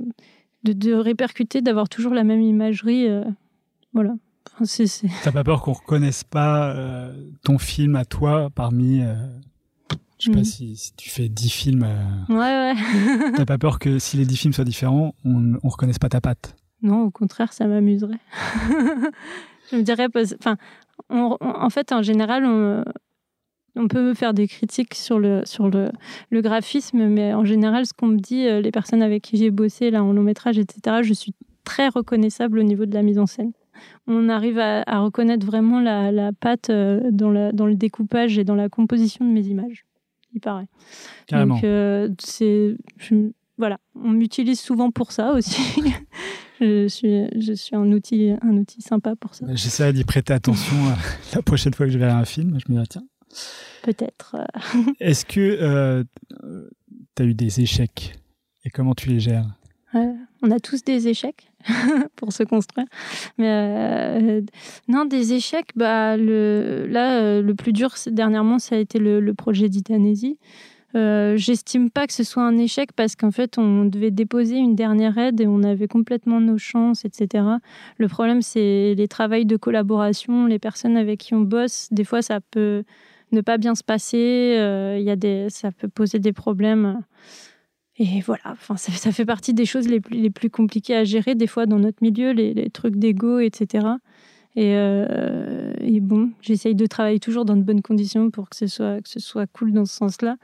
de, 0.64 0.74
de 0.74 0.94
répercuter 0.94 1.62
d'avoir 1.62 1.88
toujours 1.88 2.16
la 2.16 2.24
même 2.24 2.42
imagerie 2.42 3.08
voilà. 3.98 4.14
T'as 5.24 5.32
pas 5.32 5.44
peur 5.44 5.62
qu'on 5.62 5.74
reconnaisse 5.74 6.24
pas 6.24 6.72
euh, 6.76 7.14
ton 7.44 7.58
film 7.58 7.96
à 7.96 8.06
toi 8.06 8.50
parmi. 8.54 9.02
Euh, 10.30 10.34
je 10.40 10.44
sais 10.44 10.66
pas 10.66 10.72
mm. 10.72 10.76
si, 10.76 10.94
tu 10.96 11.10
fais 11.10 11.30
10 11.30 11.50
films. 11.50 11.84
Euh, 11.84 12.34
ouais, 12.34 12.74
ouais. 12.74 13.32
T'as 13.36 13.46
pas 13.46 13.58
peur 13.58 13.80
que 13.80 14.00
si 14.00 14.18
les 14.18 14.26
10 14.26 14.38
films 14.38 14.54
soient 14.54 14.66
différents, 14.66 15.16
on, 15.26 15.54
on 15.64 15.70
reconnaisse 15.70 16.00
pas 16.00 16.10
ta 16.10 16.22
patte 16.22 16.56
Non, 16.82 17.04
au 17.04 17.12
contraire, 17.12 17.54
ça 17.54 17.66
m'amuserait. 17.68 18.20
je 19.72 19.78
me 19.78 19.82
dirais. 19.82 20.08
Enfin, 20.40 20.58
en 21.10 21.70
fait, 21.70 21.92
en 21.92 22.02
général, 22.02 22.46
on, 22.46 22.84
on 23.76 23.88
peut 23.88 24.14
faire 24.14 24.34
des 24.34 24.48
critiques 24.48 24.96
sur 24.96 25.20
le, 25.20 25.42
sur 25.46 25.70
le, 25.70 25.92
le 26.30 26.42
graphisme, 26.42 27.08
mais 27.08 27.34
en 27.34 27.46
général, 27.46 27.86
ce 27.86 27.94
qu'on 27.94 28.08
me 28.08 28.18
dit, 28.18 28.44
les 28.62 28.72
personnes 28.72 29.02
avec 29.02 29.24
qui 29.24 29.38
j'ai 29.38 29.52
bossé 29.52 29.92
là 29.92 30.04
en 30.04 30.12
long 30.12 30.24
métrage, 30.24 30.58
etc., 30.58 30.98
je 31.04 31.14
suis 31.14 31.34
très 31.64 31.90
reconnaissable 31.90 32.60
au 32.60 32.64
niveau 32.64 32.86
de 32.86 32.94
la 32.94 33.04
mise 33.04 33.20
en 33.20 33.26
scène 33.26 33.52
on 34.08 34.30
arrive 34.30 34.60
à, 34.60 35.00
reconnaître 35.00 35.46
vraiment 35.46 35.80
la, 35.80 36.12
la 36.12 36.32
patte 36.34 36.70
euh, 36.70 37.02
dans, 37.12 37.30
le 37.30 37.76
découpage 37.76 38.38
et 38.38 38.44
dans 38.44 38.56
la 38.56 38.70
composition 38.70 39.26
de 39.26 39.32
mes 39.32 39.46
images, 39.48 39.86
il 40.38 40.40
paraît. 40.40 40.68
Carrément. 41.28 41.56
Donc, 41.56 41.64
euh, 41.64 42.10
c'est, 42.20 42.76
voilà, 43.58 43.80
on 43.96 44.10
m'utilise 44.10 44.60
souvent 44.60 44.92
pour 44.92 45.12
ça 45.12 45.34
aussi. 45.34 45.62
je, 46.62 46.88
suis, 46.88 47.28
je 47.40 47.54
suis 47.54 47.76
un 47.76 47.92
outil, 47.92 48.32
un 48.42 48.58
outil 48.58 48.82
sympa 48.82 49.16
pour 49.16 49.36
ça. 49.36 49.46
J'essaierai 49.50 49.94
d'y 49.94 50.04
prêter 50.04 50.34
attention 50.34 50.76
euh, 50.76 50.94
la 51.36 51.42
prochaine 51.42 51.74
fois 51.74 51.86
que 51.86 51.92
je 51.92 51.98
verrai 51.98 52.14
un 52.14 52.26
film. 52.26 52.58
Je 52.66 52.72
me 52.72 52.80
dis, 52.82 52.88
tiens. 52.88 53.06
Peut-être. 53.84 54.38
Est-ce 55.00 55.26
que 55.26 56.06
tu 57.16 57.22
as 57.22 57.26
eu 57.26 57.34
des 57.34 57.62
échecs? 57.62 58.14
Et 58.64 58.70
comment 58.70 58.94
tu 58.94 59.10
les 59.10 59.20
gères? 59.20 59.48
On 59.94 60.52
a 60.52 60.60
tous 60.60 60.84
des 60.84 61.08
échecs 61.08 61.52
pour 62.16 62.34
se 62.34 62.44
construire. 62.44 62.88
Mais 63.38 63.48
euh, 63.50 64.42
non, 64.88 65.06
des 65.06 65.34
échecs, 65.34 65.70
bah, 65.76 66.18
le, 66.18 66.86
là, 66.90 67.20
euh, 67.20 67.42
le 67.42 67.56
plus 67.56 67.74
dur 67.74 67.94
dernièrement, 68.08 68.60
ça 68.60 68.76
a 68.76 68.78
été 68.78 69.00
le, 69.00 69.34
projet 69.34 69.70
d'Itanésie. 69.70 70.38
euh, 70.96 71.36
j'estime 71.38 71.90
pas 71.90 72.08
que 72.08 72.14
ce 72.14 72.24
soit 72.24 72.44
un 72.44 72.58
échec 72.58 72.92
parce 72.94 73.16
qu'en 73.16 73.32
fait, 73.32 73.58
on 73.58 73.86
devait 73.86 74.12
déposer 74.12 74.58
une 74.58 74.76
dernière 74.76 75.18
aide 75.18 75.42
et 75.42 75.48
on 75.48 75.64
avait 75.64 75.88
complètement 75.88 76.40
nos 76.40 76.58
chances, 76.58 77.06
etc. 77.06 77.46
Le 77.98 78.08
problème, 78.08 78.42
c'est 78.42 78.94
les 78.96 79.08
travails 79.08 79.46
de 79.46 79.58
collaboration, 79.58 80.46
les 80.46 80.60
personnes 80.60 80.98
avec 80.98 81.20
qui 81.20 81.34
on 81.34 81.42
bosse. 81.42 81.88
Des 81.92 82.04
fois, 82.04 82.22
ça 82.22 82.40
peut 82.52 82.84
ne 83.32 83.42
pas 83.42 83.58
bien 83.58 83.76
se 83.76 83.84
passer. 83.84 84.18
Y 85.00 85.10
a 85.10 85.16
des, 85.16 85.48
ça 85.50 85.72
peut 85.72 85.90
poser 85.90 86.20
des 86.20 86.34
problèmes. 86.34 87.02
Et 88.00 88.22
voilà, 88.22 88.44
enfin, 88.52 88.78
ça, 88.78 89.12
fait 89.12 89.26
partie 89.26 89.56
des 89.56 89.66
choses 89.66 89.88
les 89.88 90.00
plus, 90.00 90.16
les 90.16 90.30
plus 90.30 90.52
compliquées 90.52 90.96
à 90.96 91.04
gérer, 91.04 91.34
des 91.34 91.48
fois 91.48 91.66
dans 91.66 91.80
notre 91.80 91.98
milieu, 92.02 92.32
les, 92.32 92.70
trucs 92.70 92.96
d'ego, 92.96 93.40
etc. 93.40 93.88
Et, 94.56 94.74
euh, 94.76 95.74
et 95.80 96.00
bon, 96.00 96.32
j'essaye 96.42 96.76
de 96.76 96.86
travailler 96.86 97.20
toujours 97.20 97.44
dans 97.44 97.56
de 97.56 97.64
bonnes 97.64 97.82
conditions 97.82 98.30
pour 98.30 98.50
que 98.50 98.56
ce 98.56 98.68
soit, 98.68 99.02
que 99.02 99.10
ce 99.10 99.20
soit 99.20 99.48
cool 99.48 99.72
dans 99.72 99.86
ce 99.86 99.96
sens-là. 99.96 100.38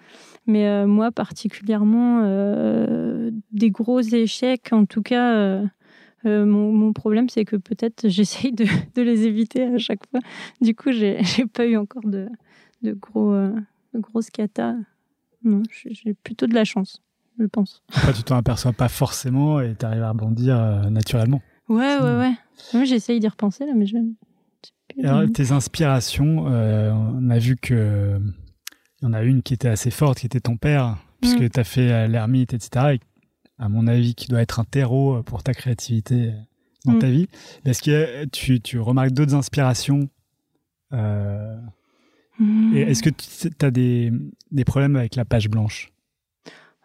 Mais 0.47 0.67
euh, 0.67 0.87
moi, 0.87 1.11
particulièrement, 1.11 2.21
euh, 2.23 3.29
des 3.51 3.69
gros 3.69 4.01
échecs, 4.01 4.69
en 4.71 4.85
tout 4.85 5.03
cas, 5.03 5.61
mon, 6.23 6.71
mon, 6.71 6.91
problème, 6.91 7.29
c'est 7.29 7.45
que 7.45 7.55
peut-être 7.55 8.07
j'essaye 8.09 8.51
de, 8.51 8.65
de, 8.95 9.01
les 9.03 9.27
éviter 9.27 9.63
à 9.63 9.77
chaque 9.77 10.07
fois. 10.09 10.21
Du 10.59 10.73
coup, 10.73 10.91
j'ai 10.91 11.19
pas 11.53 11.67
eu 11.67 11.77
encore 11.77 12.07
de, 12.07 12.29
de, 12.81 12.93
gros, 12.93 13.31
de 13.35 13.99
grosses 13.99 14.31
catas. 14.31 14.75
Non, 15.43 15.61
j'ai 15.69 16.15
plutôt 16.15 16.47
de 16.47 16.55
la 16.55 16.63
chance 16.63 17.02
je 17.39 17.45
pense. 17.45 17.83
Après, 17.93 18.13
tu 18.13 18.23
t'en 18.23 18.37
aperçois 18.37 18.73
pas 18.73 18.89
forcément 18.89 19.59
et 19.59 19.75
tu 19.77 19.85
arrives 19.85 20.03
à 20.03 20.09
rebondir 20.09 20.57
euh, 20.57 20.89
naturellement. 20.89 21.41
Ouais, 21.69 21.97
ouais, 21.97 22.17
ouais. 22.17 22.33
Moi, 22.73 22.83
j'essaye 22.83 23.19
d'y 23.19 23.27
repenser, 23.27 23.65
là, 23.65 23.73
mais 23.75 23.85
je. 23.85 23.97
Alors, 25.03 25.23
tes 25.33 25.51
inspirations, 25.51 26.45
euh, 26.47 26.91
on 26.91 27.29
a 27.29 27.39
vu 27.39 27.55
que 27.55 28.19
il 29.01 29.05
y 29.05 29.07
en 29.07 29.13
a 29.13 29.23
une 29.23 29.41
qui 29.41 29.53
était 29.53 29.69
assez 29.69 29.91
forte, 29.91 30.19
qui 30.19 30.25
était 30.25 30.39
ton 30.39 30.55
père, 30.55 30.97
puisque 31.19 31.41
mm. 31.41 31.49
tu 31.49 31.59
as 31.59 31.63
fait 31.63 31.91
euh, 31.91 32.07
l'ermite, 32.07 32.53
etc. 32.53 32.95
Et, 32.95 32.99
à 33.59 33.69
mon 33.69 33.87
avis, 33.87 34.15
qui 34.15 34.27
doit 34.27 34.41
être 34.41 34.59
un 34.59 34.65
terreau 34.65 35.21
pour 35.23 35.43
ta 35.43 35.53
créativité 35.53 36.33
dans 36.85 36.93
mm. 36.93 36.99
ta 36.99 37.09
vie. 37.09 37.27
Est-ce 37.65 37.81
que 37.81 38.25
tu, 38.25 38.59
tu 38.61 38.79
remarques 38.79 39.11
d'autres 39.11 39.35
inspirations 39.35 40.09
euh, 40.93 41.57
mm. 42.39 42.75
Est-ce 42.75 43.03
que 43.03 43.09
tu 43.09 43.65
as 43.65 43.71
des, 43.71 44.11
des 44.51 44.65
problèmes 44.65 44.95
avec 44.95 45.15
la 45.15 45.25
page 45.25 45.49
blanche? 45.49 45.92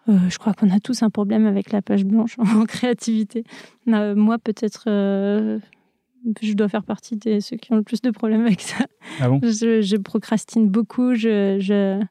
Euh, 0.09 0.17
je 0.29 0.39
crois 0.39 0.55
qu'on 0.55 0.71
a 0.71 0.81
tous 0.81 1.03
un 1.03 1.11
problème 1.11 1.47
avec 1.47 1.73
la 1.73 1.83
page 1.83 2.05
blanche 2.05 2.37
en 2.57 2.65
créativité. 2.65 3.45
Euh, 3.89 4.15
moi, 4.15 4.39
peut-être, 4.39 4.85
euh, 4.87 5.59
je 6.41 6.53
dois 6.55 6.69
faire 6.69 6.85
partie 6.85 7.17
de 7.17 7.41
ceux 7.41 7.57
qui 7.57 7.73
ont 7.73 7.77
le 7.77 7.83
plus 7.83 8.01
de 8.01 8.11
problèmes 8.11 8.47
avec 8.47 8.61
ça. 8.61 8.85
Ah 9.21 9.29
bon? 9.29 9.41
Je, 9.43 9.83
je, 9.83 9.97
procrastine 9.97 10.69
beaucoup. 10.69 11.15
Je, 11.15 11.59
je, 11.61 12.03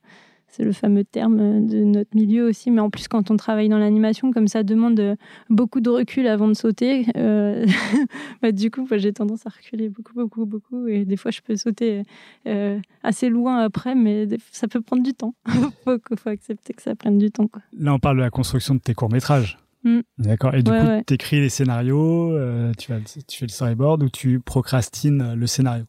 c'est 0.48 0.64
le 0.64 0.72
fameux 0.72 1.04
terme 1.04 1.68
de 1.68 1.84
notre 1.84 2.16
milieu 2.16 2.48
aussi. 2.48 2.72
Mais 2.72 2.82
en 2.82 2.90
plus, 2.90 3.08
quand 3.08 3.32
on 3.32 3.38
travaille 3.38 3.70
dans 3.70 3.78
l'animation, 3.78 4.32
comme 4.32 4.48
ça 4.48 4.64
demande 4.64 5.18
beaucoup 5.50 5.82
de 5.82 5.90
recul 5.90 6.28
avant 6.28 6.48
de 6.48 6.54
sauter, 6.54 7.06
euh, 7.18 7.66
bah, 8.42 8.52
du 8.52 8.72
coup, 8.72 8.88
j'ai 8.92 9.14
tendance 9.14 9.46
à 9.46 9.50
reculer 9.50 9.90
beaucoup, 9.90 10.14
beaucoup, 10.14 10.46
beaucoup. 10.46 10.88
Et 10.88 11.06
des 11.06 11.18
fois, 11.18 11.32
je 11.32 11.42
peux 11.42 11.56
sauter 11.56 12.04
euh, 12.48 12.80
assez 13.04 13.30
loin 13.30 13.60
après, 13.60 13.96
mais 13.96 14.28
ça 14.52 14.68
peut 14.68 14.82
prendre 14.82 15.04
du 15.04 15.14
temps. 15.14 15.36
Il 15.48 15.54
faut, 15.86 15.98
faut, 16.18 16.30
accepter 16.30 16.74
que 16.74 16.82
ça 16.82 16.96
prenne 16.96 17.18
du 17.18 17.32
temps. 17.32 17.48
Quoi. 17.48 17.62
Là, 17.78 17.94
on 17.94 18.00
parle 18.00 18.18
de 18.18 18.22
la 18.22 18.30
construction 18.30 18.76
de 18.76 18.80
tes 18.80 18.94
courts-métrages. 18.94 19.58
Mmh. 19.84 20.00
D'accord. 20.18 20.56
Et 20.56 20.64
du 20.64 20.72
ouais, 20.72 20.80
coup, 20.80 20.88
ouais. 20.88 21.04
tu 21.06 21.14
écris 21.14 21.40
les 21.40 21.50
scénarios, 21.50 22.32
euh, 22.32 22.72
tu, 22.78 22.92
vas, 22.92 23.00
tu 23.00 23.38
fais 23.38 23.46
le 23.46 23.52
storyboard 23.52 24.04
ou 24.04 24.10
tu 24.10 24.40
procrastines 24.40 25.34
le 25.34 25.48
scénario? 25.48 25.86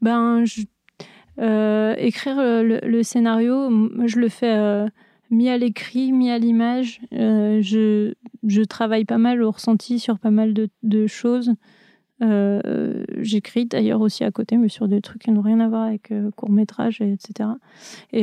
Ben, 0.00 0.44
je 0.44 0.62
euh, 1.40 1.94
écrire 1.98 2.38
euh, 2.38 2.62
le, 2.62 2.80
le, 2.82 3.02
scénario, 3.02 3.70
je 4.06 4.18
le 4.18 4.28
fais 4.28 4.56
euh, 4.56 4.86
mis 5.30 5.48
à 5.48 5.58
l'écrit, 5.58 6.12
mis 6.12 6.30
à 6.30 6.38
l'image. 6.38 7.00
Euh, 7.12 7.60
je, 7.60 8.14
je, 8.46 8.62
travaille 8.62 9.04
pas 9.04 9.18
mal 9.18 9.42
au 9.42 9.50
ressenti 9.50 9.98
sur 9.98 10.18
pas 10.18 10.30
mal 10.30 10.54
de, 10.54 10.68
de 10.82 11.06
choses. 11.06 11.52
J'écris 12.20 13.66
d'ailleurs 13.66 14.00
aussi 14.00 14.24
à 14.24 14.30
côté, 14.30 14.56
mais 14.56 14.68
sur 14.68 14.88
des 14.88 15.02
trucs 15.02 15.22
qui 15.22 15.30
n'ont 15.30 15.42
rien 15.42 15.60
à 15.60 15.68
voir 15.68 15.82
avec 15.82 16.12
court 16.36 16.50
métrage, 16.50 17.00
etc. 17.00 17.50
Et, 18.12 18.20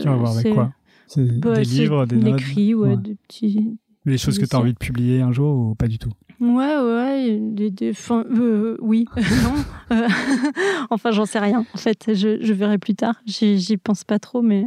tu 0.00 0.08
vas 0.08 0.16
voir 0.16 0.36
avec 0.36 0.54
quoi? 0.54 0.72
Bah, 1.16 1.56
Des 1.56 1.64
livres, 1.64 2.06
des 2.06 2.16
notes? 2.16 2.40
L'écrit, 2.40 2.74
ouais, 2.74 2.88
ouais, 2.90 2.96
des 2.96 3.14
petits. 3.14 3.78
Des 4.06 4.18
choses 4.18 4.38
que 4.38 4.46
tu 4.46 4.56
as 4.56 4.58
envie 4.58 4.72
de 4.72 4.78
publier 4.78 5.20
un 5.20 5.30
jour 5.30 5.56
ou 5.56 5.74
pas 5.74 5.86
du 5.86 5.98
tout? 5.98 6.10
Ouais, 6.42 6.76
ouais, 6.76 7.38
des, 7.40 7.70
des 7.70 7.92
euh, 8.10 8.76
oui, 8.80 9.06
non. 9.16 9.96
Euh, 9.96 10.08
enfin, 10.90 11.12
j'en 11.12 11.24
sais 11.24 11.38
rien. 11.38 11.64
En 11.72 11.78
fait, 11.78 12.14
je, 12.14 12.42
je 12.42 12.52
verrai 12.52 12.78
plus 12.78 12.96
tard. 12.96 13.14
J'y 13.26 13.76
pense 13.76 14.02
pas 14.02 14.18
trop, 14.18 14.42
mais. 14.42 14.64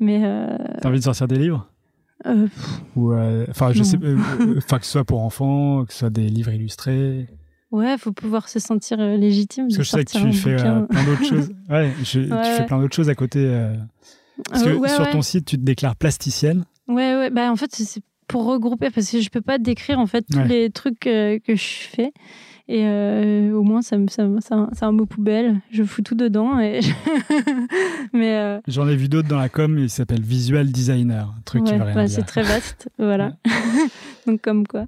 mais 0.00 0.22
euh... 0.24 0.58
T'as 0.80 0.88
envie 0.88 0.98
de 0.98 1.04
sortir 1.04 1.28
des 1.28 1.38
livres? 1.38 1.68
Ou, 2.96 3.14
enfin, 3.48 3.72
je 3.72 3.78
non. 3.78 3.84
sais, 3.84 3.98
enfin 4.58 4.80
que 4.80 4.84
ce 4.84 4.90
soit 4.90 5.04
pour 5.04 5.20
enfants, 5.20 5.84
que 5.84 5.92
ce 5.92 6.00
soit 6.00 6.10
des 6.10 6.28
livres 6.28 6.50
illustrés. 6.50 7.28
Ouais, 7.70 7.96
faut 7.98 8.12
pouvoir 8.12 8.48
se 8.48 8.58
sentir 8.58 8.96
légitime. 8.98 9.68
Parce 9.68 9.76
que 9.78 9.82
je 9.84 9.90
sais 9.90 10.04
que 10.04 10.10
tu 10.10 10.32
fais 10.32 10.56
plein 10.56 11.04
d'autres 11.04 11.24
choses. 11.24 11.52
Ouais, 11.70 11.92
je, 12.02 12.20
ouais, 12.20 12.42
tu 12.42 12.50
fais 12.50 12.66
plein 12.66 12.80
d'autres 12.80 12.96
choses 12.96 13.08
à 13.08 13.14
côté. 13.14 13.64
Parce 14.50 14.64
que 14.64 14.74
ouais, 14.74 14.88
sur 14.88 15.08
ton 15.08 15.22
site, 15.22 15.44
tu 15.44 15.56
te 15.56 15.62
déclares 15.62 15.94
plasticienne. 15.94 16.64
Ouais, 16.88 17.14
ouais. 17.14 17.30
Bah, 17.30 17.52
en 17.52 17.56
fait, 17.56 17.70
c'est 17.72 18.02
pour 18.28 18.44
regrouper 18.44 18.90
parce 18.90 19.10
que 19.10 19.20
je 19.20 19.30
peux 19.30 19.40
pas 19.40 19.58
décrire 19.58 19.98
en 19.98 20.06
fait 20.06 20.24
tous 20.30 20.38
ouais. 20.38 20.48
les 20.48 20.70
trucs 20.70 21.06
euh, 21.06 21.38
que 21.38 21.54
je 21.54 21.62
fais. 21.62 22.12
Et 22.68 22.86
euh, 22.86 23.52
au 23.52 23.62
moins 23.62 23.82
ça 23.82 23.96
ça, 24.08 24.26
ça, 24.40 24.68
c'est 24.72 24.84
un 24.84 24.92
mot 24.92 25.04
poubelle. 25.04 25.60
Je 25.70 25.82
fous 25.82 26.02
tout 26.02 26.14
dedans 26.14 26.58
et 26.60 26.80
je... 26.82 26.92
mais 28.12 28.36
euh... 28.36 28.60
j'en 28.68 28.88
ai 28.88 28.96
vu 28.96 29.08
d'autres 29.08 29.28
dans 29.28 29.38
la 29.38 29.48
com 29.48 29.78
il 29.78 29.90
s'appelle 29.90 30.22
visual 30.22 30.70
designer 30.70 31.34
un 31.36 31.42
truc 31.44 31.64
ouais, 31.64 31.72
qui 31.72 31.78
bah, 31.78 32.08
c'est 32.08 32.22
très 32.22 32.42
vaste 32.42 32.88
voilà. 32.98 33.34
Donc 34.26 34.40
comme 34.40 34.66
quoi. 34.66 34.86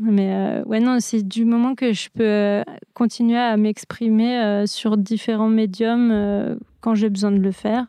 Mais 0.00 0.34
euh, 0.34 0.64
ouais 0.64 0.80
non 0.80 0.98
c'est 1.00 1.26
du 1.26 1.44
moment 1.44 1.74
que 1.74 1.92
je 1.92 2.08
peux 2.10 2.22
euh, 2.22 2.62
continuer 2.92 3.38
à 3.38 3.56
m'exprimer 3.56 4.38
euh, 4.38 4.66
sur 4.66 4.98
différents 4.98 5.48
médiums 5.48 6.58
quand 6.80 6.94
j'ai 6.94 7.08
besoin 7.08 7.32
de 7.32 7.38
le 7.38 7.52
faire 7.52 7.86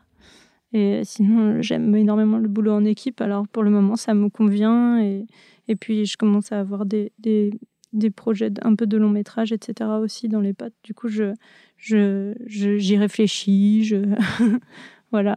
et 0.72 1.02
sinon, 1.04 1.62
j'aime 1.62 1.94
énormément 1.94 2.38
le 2.38 2.48
boulot 2.48 2.72
en 2.72 2.84
équipe. 2.84 3.20
Alors 3.20 3.48
pour 3.48 3.62
le 3.62 3.70
moment, 3.70 3.96
ça 3.96 4.14
me 4.14 4.28
convient. 4.28 5.00
Et, 5.00 5.26
et 5.66 5.76
puis, 5.76 6.06
je 6.06 6.16
commence 6.16 6.52
à 6.52 6.60
avoir 6.60 6.84
des, 6.84 7.12
des, 7.18 7.50
des 7.92 8.10
projets 8.10 8.50
un 8.62 8.74
peu 8.74 8.86
de 8.86 8.96
long 8.96 9.10
métrage, 9.10 9.52
etc. 9.52 9.90
aussi 10.00 10.28
dans 10.28 10.40
les 10.40 10.52
pattes. 10.52 10.74
Du 10.82 10.94
coup, 10.94 11.08
je, 11.08 11.34
je, 11.76 12.34
je, 12.46 12.76
j'y 12.76 12.98
réfléchis. 12.98 13.84
Je... 13.84 13.96
voilà. 15.10 15.36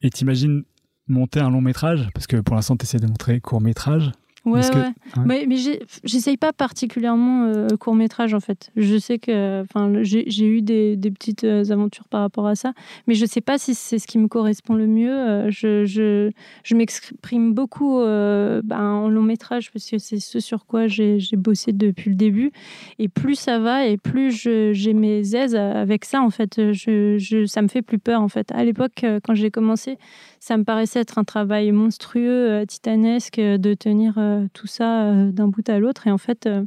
Et 0.00 0.10
t'imagines 0.10 0.64
monter 1.06 1.40
un 1.40 1.50
long 1.50 1.60
métrage? 1.60 2.08
Parce 2.14 2.26
que 2.26 2.38
pour 2.38 2.56
l'instant, 2.56 2.76
tu 2.76 2.84
essaies 2.84 2.98
de 2.98 3.06
montrer 3.06 3.40
court 3.40 3.60
métrage. 3.60 4.12
Ouais, 4.44 4.60
que, 4.60 4.76
ouais. 4.76 4.92
Hein 5.16 5.24
mais, 5.24 5.44
mais 5.46 5.56
j'essaye 6.02 6.36
pas 6.36 6.52
particulièrement 6.52 7.44
euh, 7.44 7.68
court 7.78 7.94
métrage 7.94 8.34
en 8.34 8.40
fait. 8.40 8.70
Je 8.74 8.98
sais 8.98 9.18
que, 9.18 9.64
j'ai 10.02 10.46
eu 10.46 10.62
des, 10.62 10.96
des, 10.96 11.10
petites 11.12 11.44
euh, 11.44 11.64
aventures 11.70 12.08
par 12.08 12.22
rapport 12.22 12.48
à 12.48 12.56
ça, 12.56 12.72
mais 13.06 13.14
je 13.14 13.24
sais 13.24 13.40
pas 13.40 13.56
si 13.56 13.76
c'est 13.76 14.00
ce 14.00 14.06
qui 14.08 14.18
me 14.18 14.26
correspond 14.26 14.74
le 14.74 14.88
mieux. 14.88 15.12
Euh, 15.12 15.50
je, 15.50 15.84
je, 15.84 16.30
je 16.64 16.74
m'exprime 16.74 17.54
beaucoup 17.54 18.00
euh, 18.00 18.62
ben, 18.64 18.80
en 18.80 19.08
long 19.08 19.22
métrage 19.22 19.70
parce 19.70 19.88
que 19.88 19.98
c'est 19.98 20.18
ce 20.18 20.40
sur 20.40 20.66
quoi 20.66 20.88
j'ai 20.88 21.20
bossé 21.36 21.72
depuis 21.72 22.10
le 22.10 22.16
début. 22.16 22.50
Et 22.98 23.08
plus 23.08 23.36
ça 23.36 23.60
va 23.60 23.86
et 23.86 23.96
plus 23.96 24.32
j'ai 24.32 24.92
mes 24.92 25.36
aises 25.36 25.54
avec 25.54 26.04
ça 26.04 26.20
en 26.20 26.30
fait. 26.30 26.72
Je, 26.72 27.16
je, 27.16 27.46
ça 27.46 27.62
me 27.62 27.68
fait 27.68 27.82
plus 27.82 28.00
peur 28.00 28.20
en 28.20 28.28
fait. 28.28 28.50
À 28.52 28.64
l'époque, 28.64 29.04
quand 29.24 29.34
j'ai 29.34 29.52
commencé, 29.52 29.98
ça 30.42 30.56
me 30.56 30.64
paraissait 30.64 30.98
être 30.98 31.18
un 31.18 31.24
travail 31.24 31.70
monstrueux, 31.70 32.64
titanesque 32.66 33.38
de 33.38 33.74
tenir 33.74 34.18
tout 34.52 34.66
ça 34.66 35.04
euh, 35.04 35.30
d'un 35.30 35.46
bout 35.46 35.68
à 35.68 35.78
l'autre. 35.78 36.08
Et 36.08 36.10
en 36.10 36.18
fait, 36.18 36.46
euh, 36.46 36.64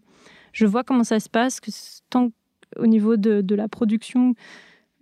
je 0.54 0.66
vois 0.66 0.86
comment 0.86 1.04
ça 1.04 1.20
se 1.20 1.28
passe, 1.28 1.60
que 1.60 1.72
tant 2.10 2.32
au 2.78 2.88
niveau 2.88 3.18
de, 3.18 3.54
la 3.54 3.68
production, 3.68 4.34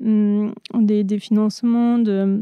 hum, 0.03 0.55
des, 0.73 1.19
financements, 1.19 1.99
de, 1.99 2.41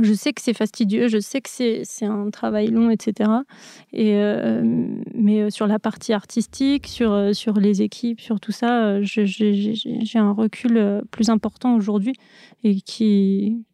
je 0.00 0.12
sais 0.12 0.32
que 0.32 0.40
c'est 0.40 0.54
fastidieux, 0.54 1.08
je 1.08 1.18
sais 1.18 1.40
que 1.40 1.50
c'est 1.50 2.06
un 2.06 2.30
travail 2.30 2.68
long, 2.68 2.88
etc. 2.88 3.30
Et, 3.92 4.14
euh, 4.14 4.62
mais 5.14 5.50
sur 5.50 5.66
la 5.66 5.80
partie 5.80 6.12
artistique, 6.12 6.86
sur, 6.86 7.34
sur 7.34 7.54
les 7.54 7.82
équipes, 7.82 8.20
sur 8.20 8.38
tout 8.38 8.52
ça, 8.52 9.02
j'ai 9.02 10.18
un 10.18 10.30
recul 10.30 11.02
plus 11.10 11.28
important 11.28 11.74
aujourd'hui 11.74 12.14
et 12.62 12.80
qui, 12.80 13.64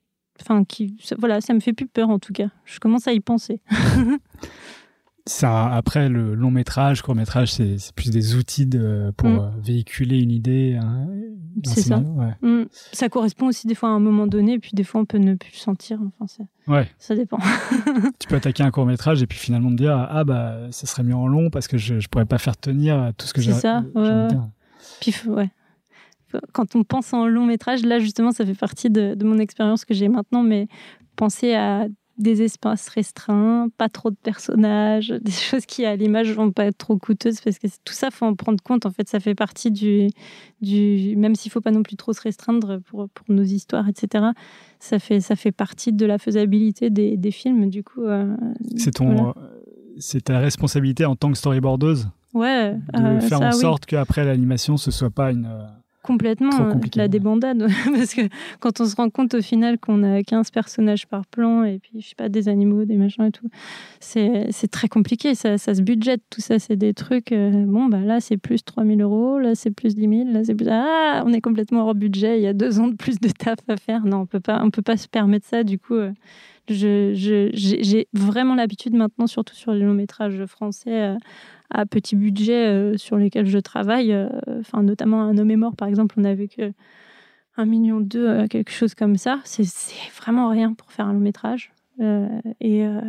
enfin, 0.41 0.65
qui, 0.65 0.97
voilà, 1.19 1.41
ça 1.41 1.55
me 1.55 1.61
fait 1.61 1.73
plus 1.73 1.87
peur 1.87 2.11
en 2.11 2.19
tout 2.19 2.33
cas. 2.33 2.49
Je 2.65 2.79
commence 2.79 3.07
à 3.07 3.13
y 3.13 3.21
penser. 3.21 3.61
ça, 5.27 5.67
après, 5.75 6.09
le 6.09 6.35
long 6.35 6.51
métrage, 6.51 7.03
court 7.03 7.15
métrage, 7.15 7.53
c'est 7.53 7.93
plus 7.95 8.11
des 8.11 8.37
outils 8.37 8.67
de, 8.67 9.13
pour 9.17 9.29
mm. 9.29 9.61
véhiculer 9.61 10.21
une 10.21 10.31
idée. 10.31 10.79
Hein, 10.81 11.09
c'est 11.65 11.83
ça. 11.83 11.99
Ouais. 11.99 12.35
Mm. 12.43 12.67
Ça 12.93 13.09
correspond 13.09 13.47
aussi 13.49 13.67
des 13.67 13.75
fois 13.75 13.89
à 13.89 13.93
un 13.93 14.01
moment 14.01 14.27
donné, 14.27 14.55
et 14.55 14.59
puis 14.59 14.73
des 14.75 14.85
fois 14.85 15.01
on 15.01 15.05
peut 15.05 15.19
ne 15.19 15.35
plus 15.35 15.53
le 15.53 15.59
sentir. 15.59 15.99
Enfin, 16.21 16.45
ouais. 16.69 16.89
Ça 16.99 17.17
dépend. 17.17 17.39
tu 18.19 18.29
peux 18.29 18.37
attaquer 18.37 18.63
un 18.63 18.71
court 18.71 18.87
métrage 18.87 19.23
et 19.23 19.27
puis 19.27 19.39
finalement 19.39 19.71
te 19.71 19.77
dire 19.77 19.97
ah 20.11 20.25
bah 20.25 20.59
ça 20.71 20.87
serait 20.87 21.03
mieux 21.03 21.17
en 21.17 21.27
long 21.27 21.51
parce 21.51 21.67
que 21.69 21.79
je, 21.79 21.99
je 21.99 22.09
pourrais 22.09 22.27
pas 22.27 22.39
faire 22.39 22.57
tenir 22.57 23.13
tout 23.17 23.27
ce 23.27 23.35
que 23.35 23.41
j'ai. 23.41 23.53
C'est 23.53 23.61
ça. 23.61 23.85
Ouais. 23.95 24.29
Puis 25.01 25.15
ouais. 25.27 25.51
Quand 26.53 26.77
on 26.77 26.85
pense 26.85 27.13
en 27.13 27.27
long 27.27 27.45
métrage, 27.45 27.85
là 27.85 27.99
justement, 27.99 28.33
ça 28.33 28.45
fait 28.45 28.55
partie 28.55 28.91
de, 28.91 29.15
de 29.15 29.25
mon 29.25 29.39
expérience 29.39 29.85
que 29.85 29.95
j'ai 29.95 30.09
maintenant, 30.09 30.43
mais 30.43 30.69
penser 31.17 31.55
à 31.55 31.87
des 32.19 32.43
espaces 32.43 32.89
restreints, 32.89 33.69
pas 33.77 33.89
trop 33.89 34.11
de 34.11 34.17
personnages, 34.17 35.09
des 35.23 35.31
choses 35.31 35.67
qui 35.67 35.85
à 35.85 35.97
l'image 35.97 36.33
vont 36.33 36.51
pas 36.51 36.65
être 36.65 36.79
trop 36.79 36.97
coûteuses 36.97 37.41
parce 37.41 37.59
que 37.59 37.67
tout 37.85 37.93
ça 37.93 38.11
faut 38.11 38.25
en 38.25 38.35
prendre 38.35 38.63
compte. 38.63 38.87
En 38.87 38.91
fait, 38.91 39.09
ça 39.09 39.21
fait 39.21 39.35
partie 39.35 39.71
du, 39.71 40.09
du 40.61 41.15
même 41.17 41.35
s'il 41.35 41.53
faut 41.53 41.61
pas 41.61 41.73
non 41.73 41.83
plus 41.83 41.97
trop 41.97 42.13
se 42.13 42.23
restreindre 42.23 42.81
pour, 42.83 43.09
pour 43.11 43.27
nos 43.29 43.43
histoires, 43.43 43.89
etc. 43.89 44.27
Ça 44.81 44.99
fait 44.99 45.21
ça 45.21 45.37
fait 45.37 45.53
partie 45.53 45.93
de 45.93 46.07
la 46.07 46.19
faisabilité 46.19 46.91
des, 46.91 47.17
des 47.17 47.31
films. 47.31 47.69
Du 47.69 47.83
coup, 47.83 48.05
euh, 48.05 48.35
c'est 48.77 48.93
ton 48.93 49.35
c'est 49.99 50.25
ta 50.25 50.39
responsabilité 50.39 51.05
en 51.05 51.17
tant 51.17 51.31
que 51.31 51.39
storyboardeuse. 51.39 52.09
Ouais, 52.35 52.75
de 52.75 52.99
euh, 52.99 53.21
faire 53.21 53.39
ça, 53.39 53.49
en 53.49 53.53
oui. 53.53 53.61
sorte 53.61 53.87
qu'après 53.87 54.25
l'animation, 54.25 54.77
ce 54.77 54.91
soit 54.91 55.11
pas 55.11 55.33
une. 55.33 55.49
Complètement, 56.07 56.69
euh, 56.69 56.75
la 56.95 57.09
débandade. 57.09 57.67
Parce 57.93 58.15
que 58.15 58.23
quand 58.61 58.81
on 58.81 58.85
se 58.85 58.95
rend 58.95 59.11
compte 59.11 59.35
au 59.35 59.43
final 59.43 59.79
qu'on 59.79 60.03
a 60.03 60.23
15 60.23 60.51
personnages 60.51 61.07
par 61.07 61.27
plan 61.27 61.65
et 61.65 61.79
puis, 61.79 62.01
je 62.01 62.09
sais 62.09 62.15
pas, 62.15 62.29
des 62.29 62.49
animaux, 62.49 62.85
des 62.85 62.97
machins 62.97 63.25
et 63.25 63.33
tout, 63.33 63.49
c'est 64.01 64.47
c'est 64.51 64.71
très 64.71 64.89
compliqué. 64.89 65.35
Ça, 65.35 65.59
ça 65.59 65.75
se 65.75 65.83
budgète, 65.83 66.23
tout 66.31 66.41
ça, 66.41 66.59
c'est 66.59 66.77
des 66.77 66.95
trucs. 66.95 67.33
euh, 67.33 67.65
bon, 67.67 67.87
bah 67.87 68.01
là, 68.01 68.21
c'est 68.21 68.37
plus 68.37 68.65
3000 68.65 69.03
euros, 69.03 69.39
là, 69.39 69.55
c'est 69.55 69.71
plus 69.73 69.95
10 69.95 70.09
000, 70.09 70.33
là, 70.33 70.45
c'est 70.45 70.55
plus. 70.55 70.69
Ah, 70.71 71.23
on 71.27 71.33
est 71.33 71.41
complètement 71.41 71.87
hors 71.87 71.95
budget, 71.95 72.39
il 72.39 72.43
y 72.43 72.47
a 72.47 72.53
deux 72.53 72.79
ans 72.79 72.89
de 72.89 72.95
plus 72.95 73.19
de 73.19 73.29
taf 73.29 73.59
à 73.69 73.77
faire. 73.77 74.05
Non, 74.05 74.19
on 74.19 74.27
peut 74.27 74.41
pas, 74.41 74.61
on 74.63 74.71
peut 74.71 74.83
pas 74.83 74.97
se 74.97 75.09
permettre 75.09 75.47
ça. 75.47 75.65
Du 75.65 75.79
coup, 75.79 75.95
euh, 75.95 76.13
je- 76.69 77.13
je- 77.15 77.77
j'ai 77.83 78.09
vraiment 78.13 78.55
l'habitude 78.55 78.95
maintenant, 78.95 79.27
surtout 79.27 79.55
sur 79.55 79.73
les 79.73 79.81
longs 79.85 79.95
métrages 79.95 80.45
français, 80.47 81.03
euh, 81.03 81.17
à 81.71 81.87
petit 81.87 82.17
budget 82.17 82.67
euh, 82.69 82.97
sur 82.97 83.17
lesquels 83.17 83.47
je 83.47 83.59
travaille. 83.59 84.13
euh, 84.13 84.29
Enfin, 84.61 84.83
notamment 84.83 85.23
un 85.23 85.37
homme 85.39 85.51
est 85.51 85.57
mort, 85.57 85.77
par 85.77 85.89
exemple, 85.89 86.15
on 86.19 86.25
avait 86.25 86.49
que 86.49 86.73
un 87.57 87.65
million 87.65 88.01
deux, 88.01 88.47
quelque 88.49 88.71
chose 88.71 88.95
comme 88.95 89.17
ça. 89.17 89.41
C'est 89.45 89.65
vraiment 90.21 90.49
rien 90.51 90.75
pour 90.75 90.93
faire 90.93 91.07
un 91.07 91.15
long 91.15 91.21
métrage. 91.21 91.73
Euh, 91.99 92.29
et, 92.61 92.85
euh, 92.87 93.01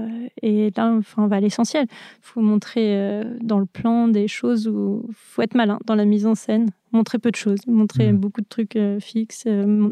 et 0.42 0.72
là, 0.78 0.94
enfin, 0.94 1.24
on 1.24 1.28
va 1.28 1.36
à 1.36 1.40
l'essentiel. 1.42 1.86
Il 1.90 2.22
faut 2.22 2.40
montrer 2.40 2.96
euh, 2.98 3.38
dans 3.42 3.60
le 3.60 3.66
plan 3.66 4.08
des 4.08 4.30
choses 4.30 4.70
où 4.70 5.06
il 5.10 5.14
faut 5.14 5.42
être 5.42 5.56
malin 5.56 5.78
dans 5.86 5.96
la 5.96 6.06
mise 6.06 6.26
en 6.26 6.36
scène, 6.36 6.70
montrer 6.94 7.20
peu 7.20 7.30
de 7.30 7.36
choses, 7.36 7.60
montrer 7.68 8.14
Mhm. 8.14 8.20
beaucoup 8.20 8.40
de 8.40 8.48
trucs 8.48 8.80
fixes, 9.02 9.46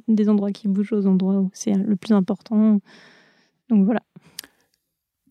des 0.08 0.30
endroits 0.30 0.52
qui 0.52 0.70
bougent 0.70 0.94
aux 0.94 1.06
endroits 1.08 1.42
où 1.42 1.50
c'est 1.52 1.74
le 1.74 1.98
plus 1.98 2.14
important. 2.14 2.80
Donc 3.70 3.86
voilà. 3.86 4.02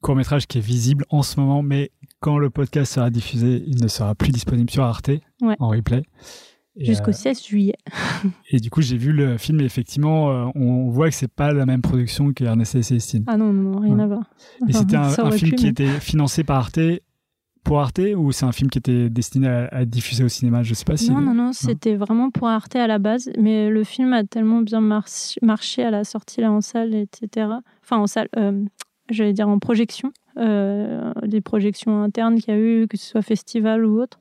court 0.01 0.17
métrage 0.17 0.47
qui 0.47 0.59
est 0.59 0.61
visible 0.61 1.05
en 1.11 1.23
ce 1.23 1.41
moment, 1.41 1.63
mais 1.63 1.91
quand 2.21 2.39
le 2.39 2.51
podcast 2.51 2.93
sera 2.95 3.11
diffusé, 3.11 3.63
il 3.67 3.83
ne 3.83 3.89
sera 3.89 4.15
plus 4.15 4.33
disponible 4.33 4.71
sur 4.71 4.85
Arte 4.85 5.11
Ouais. 5.41 5.57
en 5.59 5.69
replay. 5.69 6.03
Jusqu'au 6.77 7.11
euh, 7.11 7.13
16 7.13 7.45
juillet. 7.47 7.77
et 8.51 8.59
du 8.59 8.69
coup, 8.69 8.83
j'ai 8.83 8.97
vu 8.97 9.13
le 9.13 9.39
film 9.39 9.61
et 9.61 9.65
effectivement, 9.65 10.31
euh, 10.33 10.51
on 10.57 10.91
voit 10.91 11.09
que 11.09 11.15
c'est 11.15 11.29
pas 11.33 11.53
la 11.53 11.67
même 11.67 11.83
production 11.83 12.33
que 12.33 12.43
Ernest 12.43 12.75
et 12.75 12.83
Célestine. 12.83 13.23
Ah 13.29 13.37
non, 13.37 13.53
non, 13.53 13.79
rien 13.79 13.95
Ouais. 13.97 14.03
à 14.03 14.07
voir. 14.09 14.25
Et 14.69 14.75
Enfin, 14.75 14.81
c'était 14.81 14.97
un, 15.23 15.31
film 15.31 15.51
pu, 15.53 15.57
qui 15.57 15.65
mais- 15.67 15.71
était 15.71 16.01
financé 16.01 16.43
par 16.43 16.57
Arte 16.57 16.81
pour 17.65 17.81
Arte 17.81 18.01
ou 18.17 18.31
c'est 18.33 18.45
un 18.45 18.53
film 18.53 18.71
qui 18.71 18.79
était 18.79 19.09
destiné 19.11 19.49
à, 19.49 19.69
à 19.73 19.85
diffuser 19.85 20.23
au 20.25 20.29
cinéma? 20.29 20.63
Je 20.63 20.75
sais 20.75 20.85
pas 20.85 20.97
si. 20.97 21.11
Non, 21.11 21.21
non, 21.21 21.35
non, 21.35 21.53
c'était 21.53 21.97
vraiment 21.97 22.31
pour 22.31 22.47
Arte 22.49 22.77
à 22.77 22.87
la 22.87 22.99
base, 22.99 23.31
mais 23.39 23.71
le 23.71 23.83
film 23.85 24.13
a 24.13 24.23
tellement 24.25 24.61
bien 24.61 24.81
mar- 24.81 25.07
marché 25.43 25.83
à 25.83 25.91
la 25.91 26.05
sortie 26.05 26.41
là 26.41 26.53
en 26.53 26.61
salle, 26.61 26.95
etc. 26.95 27.49
Enfin, 27.83 27.97
en 27.99 28.07
salle, 28.07 28.29
euh, 28.37 28.63
j'allais 29.11 29.33
dire 29.33 29.49
en 29.49 29.59
projection, 29.59 30.13
euh, 30.37 31.13
des 31.27 31.41
projections 31.41 32.03
internes 32.03 32.37
qu'il 32.41 32.55
y 32.55 32.57
a 32.57 32.61
eu, 32.61 32.87
que 32.89 32.97
ce 32.97 33.07
soit 33.07 33.23
festival 33.23 33.85
ou 33.85 34.01
autre, 34.01 34.19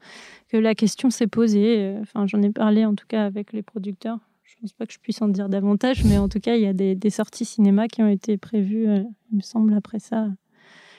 que 0.49 0.57
la 0.57 0.75
question 0.75 1.09
s'est 1.09 1.27
posée. 1.27 1.75
Euh, 1.79 1.99
Enfin, 2.01 2.25
j'en 2.27 2.41
ai 2.41 2.49
parlé 2.51 2.85
en 2.85 2.95
tout 2.95 3.05
cas 3.07 3.25
avec 3.25 3.53
les 3.53 3.61
producteurs. 3.63 4.19
Je 4.43 4.55
pense 4.61 4.73
pas 4.73 4.85
que 4.85 4.93
je 4.93 4.99
puisse 4.99 5.21
en 5.21 5.27
dire 5.27 5.49
davantage, 5.49 6.05
mais 6.05 6.17
en 6.17 6.29
tout 6.29 6.39
cas, 6.39 6.55
il 6.55 6.61
y 6.61 6.67
a 6.67 6.73
des, 6.73 6.95
des 6.95 7.09
sorties 7.09 7.43
cinéma 7.45 7.87
qui 7.87 8.01
ont 8.03 8.07
été 8.07 8.37
prévues, 8.37 8.87
euh, 8.87 9.03
il 9.31 9.37
me 9.37 9.41
semble, 9.41 9.73
après 9.73 9.99
ça. 9.99 10.27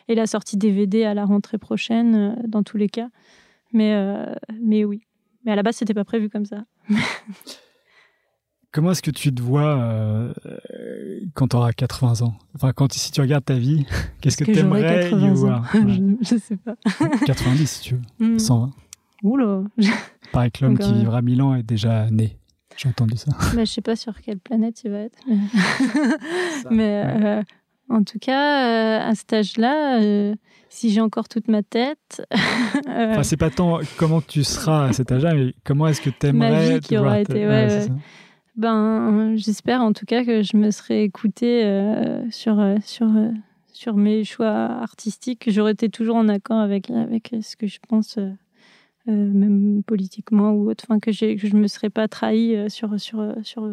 Et 0.09 0.14
la 0.14 0.26
sortie 0.26 0.57
DVD 0.57 1.05
à 1.05 1.14
la 1.14 1.24
rentrée 1.24 1.59
prochaine, 1.59 2.14
euh, 2.14 2.34
dans 2.46 2.62
tous 2.62 2.76
les 2.76 2.88
cas. 2.88 3.09
Mais, 3.72 3.94
euh, 3.94 4.34
mais 4.62 4.84
oui. 4.84 5.02
Mais 5.44 5.52
à 5.52 5.57
la 5.57 5.62
base, 5.62 5.76
c'était 5.76 5.94
pas 5.94 6.05
prévu 6.05 6.28
comme 6.28 6.44
ça. 6.46 6.64
Comment 8.72 8.90
est-ce 8.90 9.02
que 9.02 9.11
tu 9.12 9.32
te 9.32 9.40
vois 9.40 9.78
euh, 9.78 10.32
quand 11.34 11.48
tu 11.48 11.57
auras 11.57 11.72
80 11.72 12.22
ans? 12.22 12.34
Enfin, 12.57 12.72
quand 12.72 12.92
si 12.92 13.12
tu 13.12 13.20
regardes 13.20 13.44
ta 13.44 13.55
vie, 13.55 13.86
qu'est-ce 14.20 14.36
que 14.36 14.44
que 14.44 14.50
tu 14.52 14.59
aimerais 14.59 14.80
y 14.80 15.11
80 15.11 15.28
ans? 15.30 15.34
voir 15.34 15.74
Ouais. 15.74 15.82
je, 15.86 16.34
je 16.34 16.36
sais 16.38 16.57
pas. 16.57 16.74
90 17.26 17.66
si 17.70 17.80
tu 17.82 17.94
veux, 17.94 18.00
Hmm. 18.18 18.38
120. 18.38 18.72
Oula. 19.22 19.62
Pareil 20.32 20.50
que 20.50 20.64
l'homme 20.64 20.76
qui 20.78 20.92
vivra 20.92 21.22
1000 21.22 21.40
ans 21.42 21.55
est 21.55 21.62
déjà 21.62 22.11
né. 22.11 22.36
J'ai 22.76 22.88
entendu 22.88 23.16
ça. 23.16 23.30
Bah, 23.55 23.64
je 23.64 23.70
sais 23.70 23.80
pas 23.80 23.94
sur 23.96 24.20
quelle 24.20 24.40
planète 24.40 24.82
il 24.84 24.90
va 24.90 24.98
être. 24.98 25.18
Mais, 25.28 25.36
mais, 26.70 27.05
ouais. 27.05 27.26
euh, 27.26 27.42
en 27.95 28.03
tout 28.03 28.18
cas, 28.18 28.66
euh, 28.66 29.11
à 29.11 29.14
cet 29.14 29.32
âge-là, 29.32 30.03
euh, 30.03 30.34
si 30.68 30.90
j'ai 30.90 31.01
encore 31.01 31.28
toute 31.28 31.49
ma 31.49 31.62
tête, 31.62 32.26
euh, 32.88 33.12
Enfin, 33.12 33.22
c'est 33.22 33.36
pas 33.36 33.51
tant 33.51 33.78
comment 33.97 34.20
tu 34.20 34.42
seras 34.42 34.88
à 34.88 34.92
cet 34.92 35.12
âge-là, 35.12 35.34
mais 35.34 35.55
comment 35.64 35.86
est-ce 35.86 36.01
que 36.01 36.11
tu 36.11 36.32
Ma 36.32 36.49
aimerais 36.49 36.74
vie 36.74 36.80
qui 36.80 36.97
aura 36.99 37.20
été, 37.20 37.47
ouais, 37.47 37.66
ouais. 37.68 37.86
ben, 38.57 39.36
j'espère 39.36 39.80
en 39.80 39.92
tout 39.92 40.07
cas 40.07 40.24
que 40.24 40.42
je 40.42 40.57
me 40.57 40.70
serais 40.70 41.05
écoutée 41.05 41.64
euh, 41.64 42.28
sur, 42.30 42.61
sur, 42.84 43.09
sur 43.72 43.95
mes 43.95 44.24
choix 44.24 44.49
artistiques, 44.49 45.45
que 45.45 45.53
j'aurais 45.53 45.72
été 45.72 45.88
toujours 45.88 46.16
en 46.16 46.28
accord 46.28 46.59
avec, 46.59 46.90
avec 46.90 47.32
ce 47.42 47.57
que 47.57 47.68
je 47.68 47.78
pense, 47.88 48.18
euh, 49.09 49.12
même 49.12 49.82
politiquement 49.84 50.52
ou 50.52 50.70
autre, 50.70 50.84
enfin, 50.88 50.98
que, 51.00 51.11
que 51.11 51.46
je 51.48 51.55
ne 51.55 51.61
me 51.61 51.66
serais 51.66 51.90
pas 51.90 52.09
trahie 52.09 52.55
euh, 52.57 52.68
sur, 52.68 52.98
sur, 53.00 53.20
euh, 53.20 53.32
sur, 53.42 53.68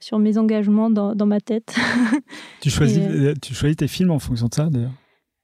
sur 0.00 0.18
mes 0.18 0.38
engagements 0.38 0.90
dans, 0.90 1.14
dans 1.14 1.26
ma 1.26 1.40
tête. 1.40 1.74
Tu 2.60 2.70
choisis, 2.70 2.98
Et, 2.98 3.34
tu 3.40 3.54
choisis 3.54 3.76
tes 3.76 3.88
films 3.88 4.10
en 4.10 4.18
fonction 4.18 4.46
de 4.48 4.54
ça, 4.54 4.68
d'ailleurs? 4.70 4.92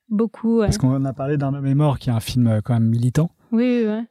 Beaucoup, 0.09 0.59
ouais. 0.59 0.67
Parce 0.67 0.79
qu'on 0.79 1.05
a 1.05 1.13
parlé 1.13 1.37
d'un 1.37 1.53
homme 1.55 1.67
est 1.67 1.75
mort, 1.75 1.99
qui 1.99 2.11
est 2.11 2.13
un 2.13 2.21
film 2.21 2.61
quand 2.65 2.75
même 2.75 2.89
militant. 2.89 3.31
Oui, 3.53 3.81
oui, 3.83 3.87
ouais. 3.89 4.05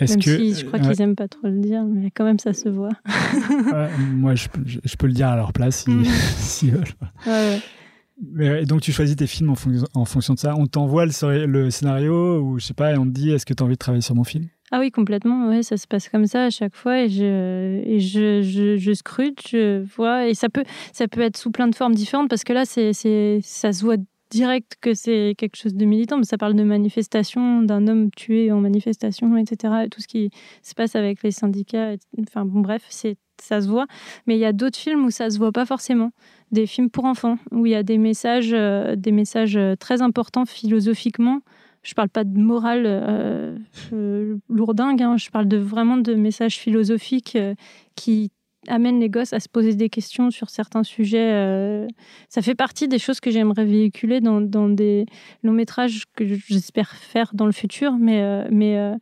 Est-ce 0.00 0.12
Même 0.12 0.22
que 0.22 0.36
si 0.36 0.54
je 0.54 0.64
crois 0.64 0.78
qu'ils 0.78 1.02
aiment 1.02 1.16
pas 1.16 1.26
trop 1.26 1.48
le 1.48 1.58
dire, 1.60 1.84
mais 1.84 2.10
quand 2.12 2.24
même 2.24 2.38
ça 2.38 2.52
se 2.52 2.68
voit. 2.68 2.90
moi, 4.14 4.34
je, 4.36 4.48
peux- 4.48 4.62
je- 4.64 4.78
je 4.84 4.96
peux 4.96 5.08
le 5.08 5.12
dire 5.12 5.28
à 5.28 5.36
leur 5.36 5.52
place 5.52 5.84
si- 5.84 5.90
Mm. 5.90 6.04
s'ils 6.38 6.70
veulent. 6.72 6.84
Et 8.40 8.64
donc, 8.66 8.80
tu 8.80 8.90
choisis 8.92 9.14
tes 9.16 9.26
films 9.26 9.50
en, 9.50 9.54
fonction- 9.54 10.34
de 10.34 10.38
ça. 10.38 10.54
On 10.56 10.66
t'envoie 10.66 11.04
le, 11.06 11.12
scé- 11.12 11.46
le 11.46 11.70
scénario 11.70 12.40
ou 12.40 12.58
je 12.58 12.66
sais 12.66 12.74
pas, 12.74 12.92
et 12.92 12.98
on 12.98 13.04
te 13.04 13.10
dit 13.10 13.30
est-ce 13.30 13.46
que 13.46 13.54
tu 13.54 13.62
as 13.62 13.66
envie 13.66 13.74
de 13.74 13.78
travailler 13.78 14.02
sur 14.02 14.14
mon 14.14 14.24
film? 14.24 14.46
Ah 14.70 14.80
oui, 14.80 14.90
complètement. 14.90 15.48
Ouais, 15.48 15.62
ça 15.62 15.76
se 15.76 15.86
passe 15.86 16.08
comme 16.08 16.26
ça 16.26 16.44
à 16.44 16.50
chaque 16.50 16.74
fois 16.74 17.00
et 17.00 17.08
je 17.08 18.92
scrute, 18.92 19.48
je 19.48 19.82
vois 19.96 20.26
et 20.28 20.34
ça 20.34 20.48
peut 20.48 20.64
ça 20.92 21.08
peut 21.08 21.22
être 21.22 21.36
sous 21.38 21.50
plein 21.50 21.68
de 21.68 21.74
formes 21.74 21.94
différentes 21.94 22.28
parce 22.28 22.44
que 22.44 22.52
là 22.52 22.64
ça 22.66 22.82
se 22.92 23.82
voit 23.82 23.96
direct 24.30 24.76
que 24.80 24.94
c'est 24.94 25.34
quelque 25.36 25.56
chose 25.56 25.74
de 25.74 25.84
militant, 25.84 26.18
mais 26.18 26.24
ça 26.24 26.38
parle 26.38 26.54
de 26.54 26.64
manifestation, 26.64 27.62
d'un 27.62 27.86
homme 27.88 28.10
tué 28.10 28.52
en 28.52 28.60
manifestation, 28.60 29.36
etc. 29.36 29.84
Et 29.84 29.88
tout 29.88 30.00
ce 30.00 30.08
qui 30.08 30.30
se 30.62 30.74
passe 30.74 30.96
avec 30.96 31.22
les 31.22 31.30
syndicats. 31.30 31.94
Enfin 32.20 32.44
bon, 32.44 32.60
bref, 32.60 32.84
c'est 32.88 33.16
ça 33.42 33.60
se 33.60 33.68
voit. 33.68 33.86
Mais 34.26 34.36
il 34.36 34.40
y 34.40 34.44
a 34.44 34.52
d'autres 34.52 34.78
films 34.78 35.04
où 35.04 35.10
ça 35.10 35.30
se 35.30 35.38
voit 35.38 35.52
pas 35.52 35.66
forcément. 35.66 36.10
Des 36.50 36.66
films 36.66 36.90
pour 36.90 37.04
enfants 37.04 37.38
où 37.50 37.66
il 37.66 37.72
y 37.72 37.74
a 37.74 37.82
des 37.82 37.98
messages, 37.98 38.52
euh, 38.52 38.96
des 38.96 39.12
messages 39.12 39.56
euh, 39.56 39.76
très 39.76 40.02
importants 40.02 40.44
philosophiquement. 40.46 41.40
Je 41.82 41.94
parle 41.94 42.08
pas 42.08 42.24
de 42.24 42.38
morale 42.38 42.84
euh, 42.86 43.56
euh, 43.92 44.38
lourdingue, 44.48 45.02
hein. 45.02 45.16
je 45.16 45.30
parle 45.30 45.46
de 45.46 45.56
vraiment 45.56 45.96
de 45.96 46.14
messages 46.14 46.56
philosophiques 46.56 47.38
qui 47.94 48.30
amènent 48.68 49.00
les 49.00 49.08
gosses 49.08 49.32
à 49.32 49.40
se 49.40 49.48
poser 49.48 49.74
des 49.74 49.88
questions 49.88 50.30
sur 50.30 50.50
certains 50.50 50.84
sujets. 50.84 51.32
euh. 51.32 51.86
Ça 52.28 52.42
fait 52.42 52.54
partie 52.54 52.88
des 52.88 52.98
choses 52.98 53.20
que 53.20 53.30
j'aimerais 53.30 53.64
véhiculer 53.64 54.20
dans, 54.20 54.40
dans 54.40 54.68
des 54.68 55.06
longs 55.42 55.52
métrages 55.52 56.04
que 56.14 56.24
j'espère 56.26 56.90
faire 56.90 57.30
dans 57.34 57.46
le 57.46 57.52
futur, 57.52 57.96
mais, 57.98 58.22
euh, 58.22 58.48
mais, 58.50 58.78
euh, 58.78 58.94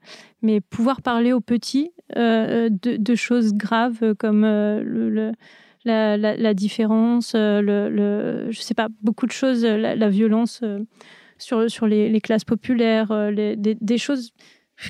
mais 0.42 0.60
pouvoir 0.60 1.02
parler 1.02 1.32
aux 1.32 1.40
petits 1.40 1.90
de, 2.14 3.14
choses 3.16 3.52
graves 3.54 4.14
comme 4.14 4.42
la, 5.84 6.54
différence, 6.54 7.34
le, 7.34 7.60
le- 7.60 8.46
je 8.50 8.60
sais 8.60 8.74
pas, 8.74 8.88
beaucoup 9.02 9.26
de 9.26 9.32
choses, 9.32 9.64
la, 9.64 10.08
violence 10.08 10.62
sur, 11.38 11.68
sur 11.68 11.86
les, 11.88 12.20
classes 12.20 12.44
populaires, 12.44 13.08
des, 13.32 13.98
choses 13.98 14.30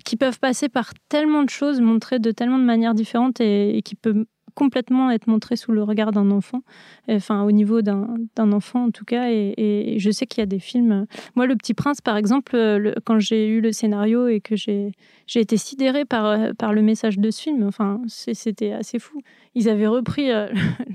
qui 0.05 0.17
peuvent 0.17 0.39
passer 0.39 0.69
par 0.69 0.93
tellement 1.09 1.43
de 1.43 1.51
choses, 1.51 1.81
montrées 1.81 2.19
de 2.19 2.33
tellement 2.33 2.59
de 2.59 2.65
manières 2.65 2.95
différentes 2.95 3.41
et 3.41 3.81
qui 3.83 3.95
peuvent 3.95 4.27
complètement 4.57 5.11
être 5.13 5.29
montrées 5.29 5.55
sous 5.55 5.71
le 5.71 5.85
regard 5.85 6.11
d'un 6.11 6.33
enfant, 6.33 6.63
enfin 7.09 7.45
au 7.45 7.53
niveau 7.53 7.83
d'un 7.83 8.53
enfant 8.53 8.87
en 8.87 8.91
tout 8.91 9.05
cas. 9.05 9.31
Et, 9.31 9.97
je 9.99 10.11
sais 10.11 10.27
qu'il 10.27 10.41
y 10.41 10.43
a 10.43 10.47
des 10.47 10.59
films. 10.59 11.07
Moi, 11.35 11.47
Le 11.47 11.57
Petit 11.57 11.75
Prince, 11.75 12.01
par 12.01 12.17
exemple, 12.17 12.57
euh, 12.57 12.95
quand 13.05 13.19
j'ai 13.19 13.47
eu 13.47 13.61
le 13.61 13.73
scénario 13.73 14.29
et 14.29 14.41
que 14.41 14.57
j'ai 14.57 14.93
été 15.35 15.57
sidérée 15.57 16.05
par, 16.05 16.27
euh, 16.27 16.53
par 16.53 16.73
le 16.73 16.83
message 16.83 17.19
de 17.19 17.31
ce 17.31 17.43
film, 17.43 17.65
enfin, 17.67 18.01
c'était 18.07 18.73
assez 18.73 18.99
fou. 18.99 19.21
Ils 19.55 19.69
avaient 19.69 19.87
repris 19.87 20.31
euh, 20.31 20.49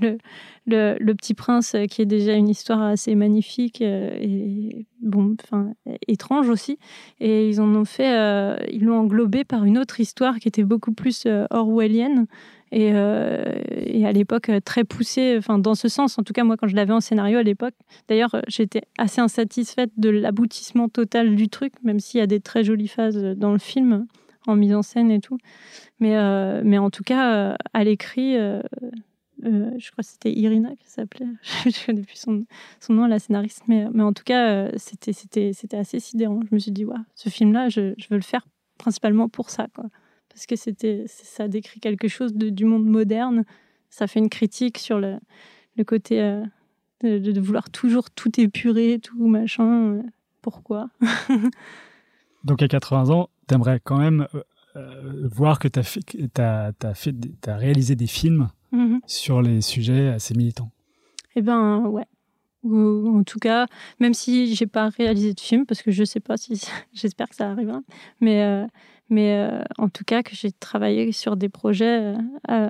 le, 0.66 0.96
le, 0.98 1.14
Petit 1.14 1.34
Prince, 1.34 1.76
qui 1.90 2.02
est 2.02 2.06
déjà 2.06 2.32
une 2.34 2.48
histoire 2.48 2.82
assez 2.82 3.14
magnifique 3.14 3.80
et 3.80 4.86
bon, 5.00 5.36
enfin 5.42 5.74
étrange 6.08 6.48
aussi, 6.48 6.78
et 7.20 7.48
ils 7.48 7.60
ont 7.60 7.84
fait, 7.84 8.12
ils 8.72 8.84
l'ont 8.84 8.98
englobé 8.98 9.44
par 9.44 9.64
une 9.64 9.78
autre 9.78 10.00
histoire 10.00 10.38
qui 10.38 10.48
était 10.48 10.64
beaucoup 10.64 10.92
plus 10.92 11.26
orwellienne 11.50 12.26
et, 12.72 12.88
et 12.88 14.06
à 14.06 14.12
l'époque 14.12 14.50
très 14.64 14.84
poussé, 14.84 15.36
enfin 15.38 15.58
dans 15.58 15.74
ce 15.74 15.88
sens. 15.88 16.18
En 16.18 16.22
tout 16.22 16.32
cas, 16.32 16.42
moi, 16.42 16.56
quand 16.56 16.66
je 16.66 16.74
l'avais 16.74 16.92
en 16.92 17.00
scénario 17.00 17.38
à 17.38 17.42
l'époque, 17.42 17.74
d'ailleurs, 18.08 18.42
j'étais 18.48 18.82
assez 18.98 19.20
insatisfaite 19.20 19.90
de 19.96 20.08
l'aboutissement 20.08 20.88
total 20.88 21.36
du 21.36 21.48
truc, 21.48 21.74
même 21.82 22.00
s'il 22.00 22.18
y 22.18 22.22
a 22.22 22.26
des 22.26 22.40
très 22.40 22.64
jolies 22.64 22.88
phases 22.88 23.22
dans 23.36 23.52
le 23.52 23.58
film 23.58 24.06
en 24.46 24.56
mise 24.56 24.74
en 24.74 24.82
scène 24.82 25.10
et 25.10 25.20
tout. 25.20 25.38
Mais, 26.00 26.16
mais 26.64 26.78
en 26.78 26.90
tout 26.90 27.04
cas, 27.04 27.56
à 27.74 27.84
l'écrit, 27.84 28.36
euh, 29.44 29.70
je 29.78 29.90
crois 29.90 30.02
que 30.02 30.08
c'était 30.08 30.32
Irina 30.32 30.70
qui 30.76 30.88
s'appelait, 30.88 31.26
je 31.42 31.68
ne 31.68 31.86
connais 31.86 32.02
plus 32.02 32.16
son, 32.16 32.44
son, 32.80 32.92
nom, 32.92 33.06
la 33.06 33.18
scénariste, 33.18 33.62
mais, 33.66 33.86
mais 33.92 34.02
en 34.02 34.12
tout 34.12 34.22
cas, 34.24 34.50
euh, 34.50 34.70
c'était, 34.76 35.12
c'était, 35.12 35.76
assez 35.76 36.00
sidérant. 36.00 36.40
Je 36.48 36.54
me 36.54 36.60
suis 36.60 36.70
dit, 36.70 36.84
ouais, 36.84 36.96
ce 37.14 37.28
film-là, 37.28 37.68
je, 37.68 37.94
veux 38.10 38.16
le 38.16 38.22
faire 38.22 38.46
principalement 38.78 39.28
pour 39.28 39.50
ça. 39.50 39.66
Parce 40.32 40.46
que 40.46 40.56
c'était, 40.56 41.04
ça 41.06 41.48
décrit 41.48 41.80
quelque 41.80 42.08
chose 42.08 42.34
de, 42.34 42.48
du 42.48 42.64
monde 42.64 42.86
moderne. 42.86 43.44
Ça 43.90 44.06
fait 44.06 44.18
une 44.18 44.30
critique 44.30 44.78
sur 44.78 44.98
le, 44.98 45.18
le 45.76 45.84
côté 45.84 46.20
euh, 46.20 46.42
de, 47.02 47.18
de, 47.18 47.40
vouloir 47.40 47.70
toujours 47.70 48.10
tout 48.10 48.40
épurer, 48.40 48.98
tout 49.02 49.26
machin. 49.26 50.02
pourquoi? 50.40 50.88
Donc 52.44 52.62
à 52.62 52.68
80 52.68 53.10
ans, 53.10 53.28
tu 53.48 53.54
aimerais 53.54 53.80
quand 53.82 53.98
même 53.98 54.26
voir 55.24 55.58
que 55.58 55.68
tu 55.68 55.78
as, 55.78 55.82
fait, 55.82 57.16
as, 57.46 57.56
réalisé 57.56 57.94
des 57.94 58.06
films 58.06 58.48
Mhm. 58.72 59.00
sur 59.06 59.42
les 59.42 59.60
sujets 59.60 60.08
assez 60.08 60.34
militants. 60.34 60.70
Eh 61.36 61.42
ben 61.42 61.86
ouais. 61.86 62.06
Ou, 62.62 63.18
en 63.18 63.22
tout 63.24 63.38
cas, 63.38 63.66
même 64.00 64.14
si 64.14 64.54
j'ai 64.54 64.66
pas 64.66 64.88
réalisé 64.88 65.34
de 65.34 65.40
film, 65.40 65.66
parce 65.66 65.82
que 65.82 65.90
je 65.90 66.04
sais 66.04 66.20
pas 66.20 66.36
si 66.36 66.54
j'espère 66.94 67.28
que 67.28 67.34
ça 67.34 67.50
arrivera, 67.50 67.82
mais 68.20 68.42
euh, 68.42 68.66
mais 69.12 69.36
euh, 69.36 69.62
en 69.76 69.90
tout 69.90 70.04
cas 70.04 70.22
que 70.22 70.34
j'ai 70.34 70.50
travaillé 70.50 71.12
sur 71.12 71.36
des 71.36 71.50
projets 71.50 72.14
euh, 72.50 72.68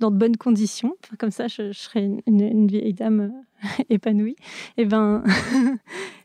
dans 0.00 0.10
de 0.10 0.16
bonnes 0.16 0.36
conditions. 0.36 0.96
comme 1.18 1.30
ça, 1.30 1.46
je, 1.46 1.72
serai 1.72 2.10
une, 2.26 2.66
vieille 2.66 2.94
dame 2.94 3.32
épanouie. 3.90 4.36
Et 4.76 4.82
eh 4.82 4.84
ben 4.86 5.22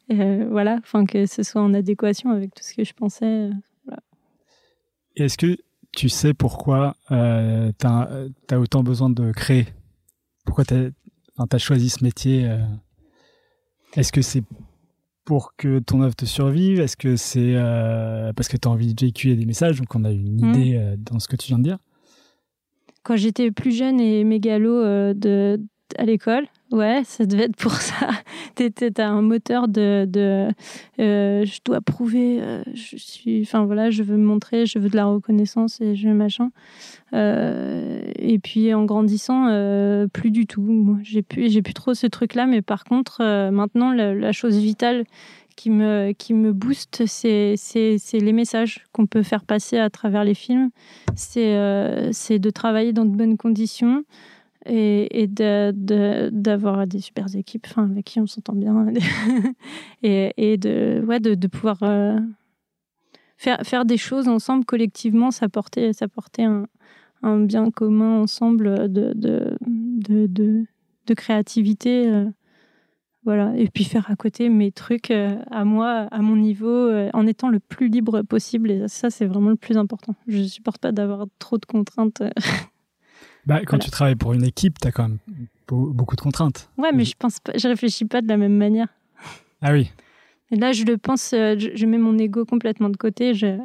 voilà, 0.49 0.77
enfin 0.77 1.05
que 1.05 1.25
ce 1.25 1.43
soit 1.43 1.61
en 1.61 1.73
adéquation 1.73 2.31
avec 2.31 2.55
tout 2.55 2.63
ce 2.63 2.73
que 2.73 2.85
je 2.85 2.93
pensais. 2.93 3.49
Est-ce 5.17 5.37
que 5.37 5.57
tu 5.91 6.07
sais 6.07 6.33
pourquoi 6.33 6.95
euh, 7.11 7.71
tu 7.77 7.85
as, 7.85 8.59
autant 8.59 8.81
besoin 8.81 9.09
de 9.09 9.33
créer? 9.33 9.67
Pourquoi 10.45 10.63
tu 10.63 10.73
as, 10.73 11.57
choisi 11.57 11.89
ce 11.89 12.01
métier 12.01 12.47
euh? 12.49 12.57
Est-ce 13.95 14.13
que 14.13 14.21
c'est 14.21 14.43
pour 15.29 15.55
que 15.55 15.77
ton 15.77 16.01
œuvre 16.01 16.15
te 16.15 16.25
survive? 16.25 16.79
Est-ce 16.79 16.97
que 16.97 17.15
c'est 17.15 17.53
euh, 17.53 18.33
parce 18.33 18.47
que 18.47 18.57
tu 18.57 18.67
as 18.67 18.71
envie 18.71 18.95
de 18.95 18.99
véhiculer 18.99 19.35
des 19.35 19.45
messages 19.45 19.77
Donc 19.77 19.93
on 19.93 20.03
a 20.03 20.09
une 20.09 20.41
mmh. 20.41 20.55
idée 20.55 20.75
euh, 20.75 20.95
dans 20.97 21.19
ce 21.19 21.27
que 21.27 21.35
tu 21.35 21.49
viens 21.49 21.59
de 21.59 21.63
dire? 21.65 21.77
Quand 23.03 23.15
j'étais 23.15 23.51
plus 23.51 23.77
jeune 23.77 24.01
et 24.01 24.23
mégalo 24.23 25.13
de, 25.13 25.61
à 25.99 26.05
l'école, 26.05 26.47
Ouais, 26.71 27.01
ça 27.03 27.25
devait 27.25 27.45
être 27.45 27.55
pour 27.55 27.73
ça. 27.73 28.09
T'as 28.55 29.07
un 29.07 29.21
moteur 29.21 29.67
de, 29.67 30.07
euh, 30.99 31.45
je 31.45 31.59
dois 31.63 31.81
prouver, 31.81 32.39
euh, 32.41 32.63
je 32.73 32.97
suis, 32.97 33.41
enfin 33.41 33.65
voilà, 33.65 33.89
je 33.89 34.03
veux 34.03 34.17
me 34.17 34.25
montrer, 34.25 34.65
je 34.65 34.79
veux 34.79 34.89
de 34.89 34.95
la 34.95 35.05
reconnaissance 35.05 35.79
et 35.81 35.95
je 35.95 36.09
machin. 36.09 36.51
Euh, 37.13 38.01
et 38.17 38.39
puis 38.39 38.73
en 38.73 38.85
grandissant, 38.85 39.45
plus 40.13 40.31
du 40.31 40.45
tout. 40.45 40.97
J'ai 41.03 41.21
plus, 41.21 41.51
j'ai 41.51 41.61
plus 41.61 41.73
trop 41.73 41.93
ce 41.93 42.07
truc-là, 42.07 42.45
mais 42.45 42.61
par 42.61 42.83
contre, 42.83 43.21
maintenant, 43.51 43.93
la, 43.93 44.31
chose 44.31 44.57
vitale 44.57 45.05
qui 45.55 45.69
me, 45.69 46.11
qui 46.13 46.33
me 46.33 46.53
booste, 46.53 47.05
c'est, 47.05 47.55
les 48.13 48.33
messages 48.33 48.85
qu'on 48.91 49.05
peut 49.05 49.23
faire 49.23 49.43
passer 49.43 49.77
à 49.77 49.89
travers 49.89 50.23
les 50.23 50.33
films. 50.33 50.69
C'est, 51.15 52.11
c'est 52.11 52.39
de 52.39 52.49
travailler 52.49 52.93
dans 52.93 53.05
de 53.05 53.15
bonnes 53.15 53.37
conditions 53.37 54.03
et, 54.69 55.27
d'avoir 56.31 56.87
des 56.87 56.99
super 56.99 57.25
équipes 57.35 57.67
enfin, 57.69 57.89
avec 57.89 58.05
qui 58.05 58.19
on 58.19 58.27
s'entend 58.27 58.53
bien 58.53 58.87
et, 60.03 60.57
de, 60.57 61.47
pouvoir 61.47 61.77
euh, 61.83 62.19
faire, 63.37 63.85
des 63.85 63.97
choses 63.97 64.27
ensemble 64.27 64.65
collectivement, 64.65 65.31
s'apporter 65.31 65.91
un, 66.43 66.67
un 67.23 67.39
bien 67.39 67.71
commun 67.71 68.21
ensemble 68.21 68.91
de, 68.91 70.65
créativité. 71.15 72.07
Euh, 72.07 72.25
voilà. 73.25 73.53
Et 73.57 73.67
puis 73.67 73.83
faire 73.83 74.09
à 74.09 74.15
côté 74.15 74.49
mes 74.49 74.71
trucs 74.71 75.11
euh, 75.11 75.35
à 75.51 75.65
moi, 75.65 76.07
à 76.11 76.21
mon 76.21 76.35
niveau, 76.35 76.89
en 77.13 77.27
étant 77.27 77.49
le 77.49 77.59
plus 77.59 77.89
libre 77.89 78.21
possible. 78.21 78.71
Et 78.71 78.87
ça, 78.87 79.09
c'est 79.09 79.25
vraiment 79.25 79.49
le 79.49 79.55
plus 79.55 79.77
important. 79.77 80.15
Je 80.27 80.43
supporte 80.43 80.79
pas 80.81 80.91
d'avoir 80.91 81.25
trop 81.39 81.57
de 81.57 81.65
contraintes. 81.65 82.23
Bah, 83.49 83.61
quand 83.65 83.79
tu 83.79 83.89
travailles 83.89 84.15
pour 84.15 84.33
une 84.33 84.43
équipe, 84.43 84.77
tu 84.79 84.87
as 84.87 84.91
quand 84.91 85.09
même 85.09 85.17
beaucoup 85.67 86.15
de 86.15 86.21
contraintes. 86.21 86.69
Ouais, 86.77 86.91
mais 86.91 87.03
je 87.03 87.15
pense 87.17 87.39
pas, 87.39 87.51
je 87.57 87.67
réfléchis 87.67 88.05
pas 88.05 88.21
de 88.21 88.27
la 88.27 88.37
même 88.37 88.55
manière. 88.55 88.87
Ah 89.61 89.73
oui. 89.73 89.91
Et 90.51 90.55
là, 90.55 90.71
je 90.71 90.85
le 90.85 90.97
pense, 90.97 91.33
euh, 91.33 91.55
je, 91.57 91.85
mets 91.85 91.97
mon 91.97 92.17
ego 92.17 92.45
complètement 92.45 92.87
de 92.87 92.95
côté. 92.95 93.33
Je, 93.33 93.57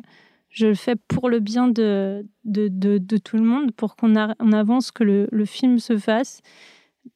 je 0.49 0.67
le 0.67 0.75
fais 0.75 0.97
pour 0.97 1.29
le 1.29 1.39
bien 1.39 1.69
de, 1.69 2.27
de, 2.45 2.67
de, 2.69 3.17
tout 3.19 3.37
le 3.37 3.45
monde, 3.45 3.71
pour 3.71 3.95
qu'on 3.95 4.17
on 4.17 4.53
avance, 4.53 4.91
que 4.91 5.05
le, 5.05 5.29
le, 5.31 5.45
film 5.45 5.79
se 5.79 5.97
fasse 5.97 6.41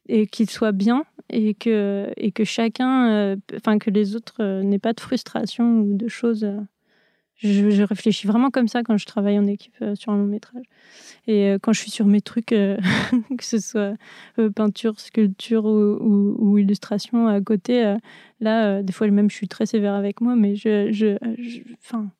et 0.07 0.27
qu'il 0.27 0.49
soit 0.49 0.71
bien 0.71 1.03
et 1.29 1.55
que, 1.55 2.09
et 2.15 2.31
que 2.31 2.45
chacun, 2.45 3.09
euh, 3.11 3.35
enfin, 3.57 3.79
que 3.79 3.89
les 3.89 4.15
autres 4.15 4.37
euh, 4.39 4.63
n'aient 4.63 4.79
pas 4.79 4.93
de 4.93 5.01
frustration 5.01 5.81
ou 5.81 5.97
de 5.97 6.07
choses 6.07 6.49
je, 7.41 7.83
réfléchis 7.83 8.27
vraiment 8.27 8.49
comme 8.49 8.67
ça 8.67 8.83
quand 8.83 8.97
je 8.97 9.05
travaille 9.05 9.39
en 9.39 9.47
équipe 9.47 9.75
euh, 9.81 9.95
sur 9.95 10.11
un 10.11 10.17
long 10.17 10.25
métrage. 10.25 10.65
Et 11.27 11.47
euh, 11.47 11.57
quand 11.61 11.71
je 11.71 11.79
suis 11.79 11.91
sur 11.91 12.05
mes 12.05 12.21
trucs, 12.21 12.51
euh, 12.51 12.77
que 13.37 13.45
ce 13.45 13.59
soit 13.59 13.93
peinture, 14.55 14.99
sculpture 14.99 15.65
ou, 15.65 16.57
illustration 16.57 17.27
à 17.27 17.39
côté, 17.39 17.95
là, 18.41 18.83
des 18.83 18.91
fois 18.91 19.07
même, 19.07 19.29
je 19.29 19.35
suis 19.35 19.47
très 19.47 19.65
sévère 19.65 19.93
avec 19.93 20.21
moi, 20.21 20.35
mais 20.35 20.55
je, 20.55 20.91
je, 20.91 21.17
enfin, 21.79 22.11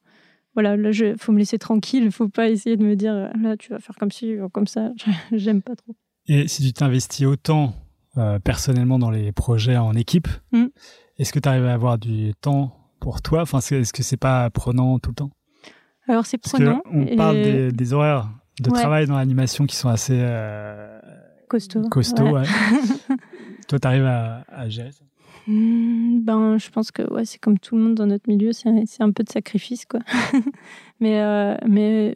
voilà, 0.53 0.77
là, 0.77 0.91
il 0.91 1.15
faut 1.17 1.31
me 1.31 1.39
laisser 1.39 1.59
tranquille. 1.59 2.03
Il 2.05 2.11
faut 2.11 2.29
pas 2.29 2.49
essayer 2.49 2.77
de 2.77 2.83
me 2.83 2.95
dire, 2.95 3.13
là, 3.13 3.57
tu 3.57 3.69
vas 3.69 3.79
faire 3.79 3.95
comme 3.95 4.11
ci 4.11 4.35
comme 4.53 4.67
ça. 4.67 4.91
J'aime 5.31 5.61
pas 5.61 5.75
trop. 5.75 5.95
Et 6.27 6.47
si 6.47 6.63
tu 6.63 6.71
t'investis 6.73 7.25
autant 7.25 7.73
personnellement 8.43 8.99
dans 8.99 9.11
les 9.11 9.31
projets 9.31 9.77
en 9.77 9.93
équipe, 9.93 10.27
mmh. 10.51 10.65
est-ce 11.17 11.33
que 11.33 11.39
tu 11.39 11.49
arrives 11.49 11.65
à 11.65 11.73
avoir 11.73 11.97
du 11.97 12.33
temps 12.41 12.78
pour 12.99 13.21
toi 13.21 13.41
Enfin, 13.41 13.59
est-ce 13.59 13.93
que 13.93 14.03
c'est 14.03 14.17
pas 14.17 14.49
prenant 14.49 14.99
tout 14.99 15.11
le 15.11 15.15
temps? 15.15 15.31
Alors 16.07 16.25
c'est 16.25 16.37
prenant. 16.37 16.81
on 16.91 17.15
parle 17.15 17.71
des, 17.71 17.93
horaires 17.93 18.29
de 18.59 18.69
travail 18.69 19.05
dans 19.05 19.15
l'animation 19.15 19.65
qui 19.65 19.75
sont 19.75 19.89
assez 19.89 20.17
euh, 20.17 20.99
costauds. 21.47 21.81
ouais. 22.31 22.43
toi, 23.67 23.79
tu 23.79 23.87
arrives 23.87 24.05
à, 24.05 24.69
gérer 24.69 24.91
ça? 24.91 25.03
Hmm, 25.47 26.19
ben, 26.21 26.57
je 26.57 26.69
pense 26.69 26.91
que 26.91 27.01
ouais, 27.13 27.25
c'est 27.25 27.39
comme 27.39 27.57
tout 27.57 27.75
le 27.75 27.81
monde 27.81 27.95
dans 27.95 28.05
notre 28.05 28.27
milieu, 28.27 28.51
c'est 28.53 28.69
un 28.99 29.11
peu 29.11 29.23
de 29.23 29.29
sacrifice, 29.29 29.85
quoi. 29.85 30.01
mais, 30.99 31.21
euh, 31.21 31.55
mais 31.67 32.15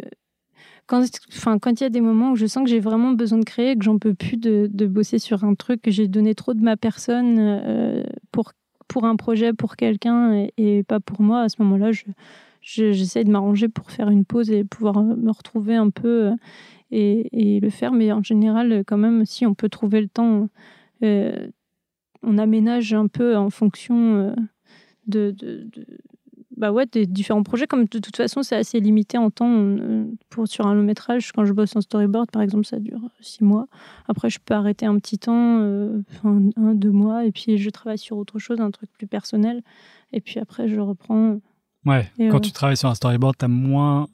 quand, 0.85 1.03
enfin, 1.29 1.57
quand 1.59 1.79
il 1.79 1.83
y 1.83 1.87
a 1.87 1.89
des 1.89 2.01
moments 2.01 2.31
où 2.31 2.35
je 2.35 2.45
sens 2.45 2.63
que 2.63 2.69
j'ai 2.69 2.79
vraiment 2.79 3.11
besoin 3.11 3.39
de 3.39 3.45
créer, 3.45 3.75
que 3.75 3.83
j'en 3.83 3.97
peux 3.97 4.13
plus 4.13 4.37
de, 4.37 4.69
de, 4.71 4.85
bosser 4.85 5.19
sur 5.19 5.43
un 5.43 5.55
truc, 5.55 5.81
que 5.81 5.91
j'ai 5.91 6.07
donné 6.07 6.35
trop 6.35 6.53
de 6.53 6.61
ma 6.61 6.77
personne 6.77 7.37
euh, 7.39 8.03
pour 8.31 8.53
pour 8.87 9.05
un 9.05 9.15
projet, 9.15 9.53
pour 9.53 9.75
quelqu'un 9.75 10.47
et, 10.57 10.83
pas 10.83 10.99
pour 10.99 11.21
moi, 11.21 11.41
à 11.41 11.49
ce 11.49 11.61
moment-là, 11.61 11.91
je, 11.91 12.03
j'essaie 12.61 13.23
de 13.23 13.31
m'arranger 13.31 13.67
pour 13.67 13.91
faire 13.91 14.09
une 14.09 14.25
pause 14.25 14.51
et 14.51 14.63
pouvoir 14.63 15.01
me 15.03 15.31
retrouver 15.31 15.75
un 15.75 15.89
peu 15.89 16.27
euh, 16.27 16.35
et, 16.91 17.59
le 17.59 17.69
faire. 17.69 17.91
Mais 17.91 18.11
en 18.11 18.23
général, 18.23 18.83
quand 18.85 18.97
même, 18.97 19.25
si 19.25 19.45
on 19.45 19.53
peut 19.53 19.69
trouver 19.69 20.01
le 20.01 20.07
temps, 20.07 20.49
euh, 21.03 21.47
on 22.23 22.37
aménage 22.37 22.93
un 22.93 23.07
peu 23.07 23.35
en 23.35 23.49
fonction 23.49 24.15
euh, 24.15 24.35
de, 25.07 25.35
bah 26.63 26.71
ouais, 26.71 26.85
des 26.85 27.05
différents 27.05 27.43
projets. 27.43 27.67
Comme 27.67 27.83
de, 27.83 27.99
toute 27.99 28.15
façon, 28.15 28.41
c'est 28.41 28.55
assez 28.55 28.79
limité 28.79 29.17
en 29.17 29.29
temps. 29.29 29.53
Euh, 29.53 30.05
pour, 30.29 30.47
sur 30.47 30.65
un 30.65 30.73
long 30.73 30.83
métrage, 30.83 31.33
quand 31.33 31.43
je 31.43 31.51
bosse 31.51 31.75
en 31.75 31.81
storyboard, 31.81 32.31
par 32.31 32.41
exemple, 32.41 32.65
ça 32.65 32.79
dure 32.79 33.01
six 33.19 33.43
mois. 33.43 33.67
Après, 34.07 34.29
je 34.29 34.39
peux 34.39 34.53
arrêter 34.53 34.85
un 34.85 34.97
petit 34.97 35.17
temps, 35.17 35.59
euh, 35.59 36.01
un, 36.23 36.73
deux 36.73 36.91
mois, 36.91 37.25
et 37.25 37.33
puis 37.33 37.57
je 37.57 37.69
travaille 37.69 37.97
sur 37.97 38.15
autre 38.15 38.39
chose, 38.39 38.61
un 38.61 38.71
truc 38.71 38.89
plus 38.93 39.07
personnel. 39.07 39.61
Et 40.13 40.21
puis 40.21 40.39
après, 40.39 40.69
je 40.69 40.79
reprends. 40.79 41.41
Ouais, 41.85 42.09
quand 42.31 42.39
tu 42.39 42.53
travailles 42.53 42.77
sur 42.77 42.87
un 42.87 42.95
storyboard, 42.95 43.35
tu 43.37 43.43
as 43.43 43.49
moins 43.49 44.07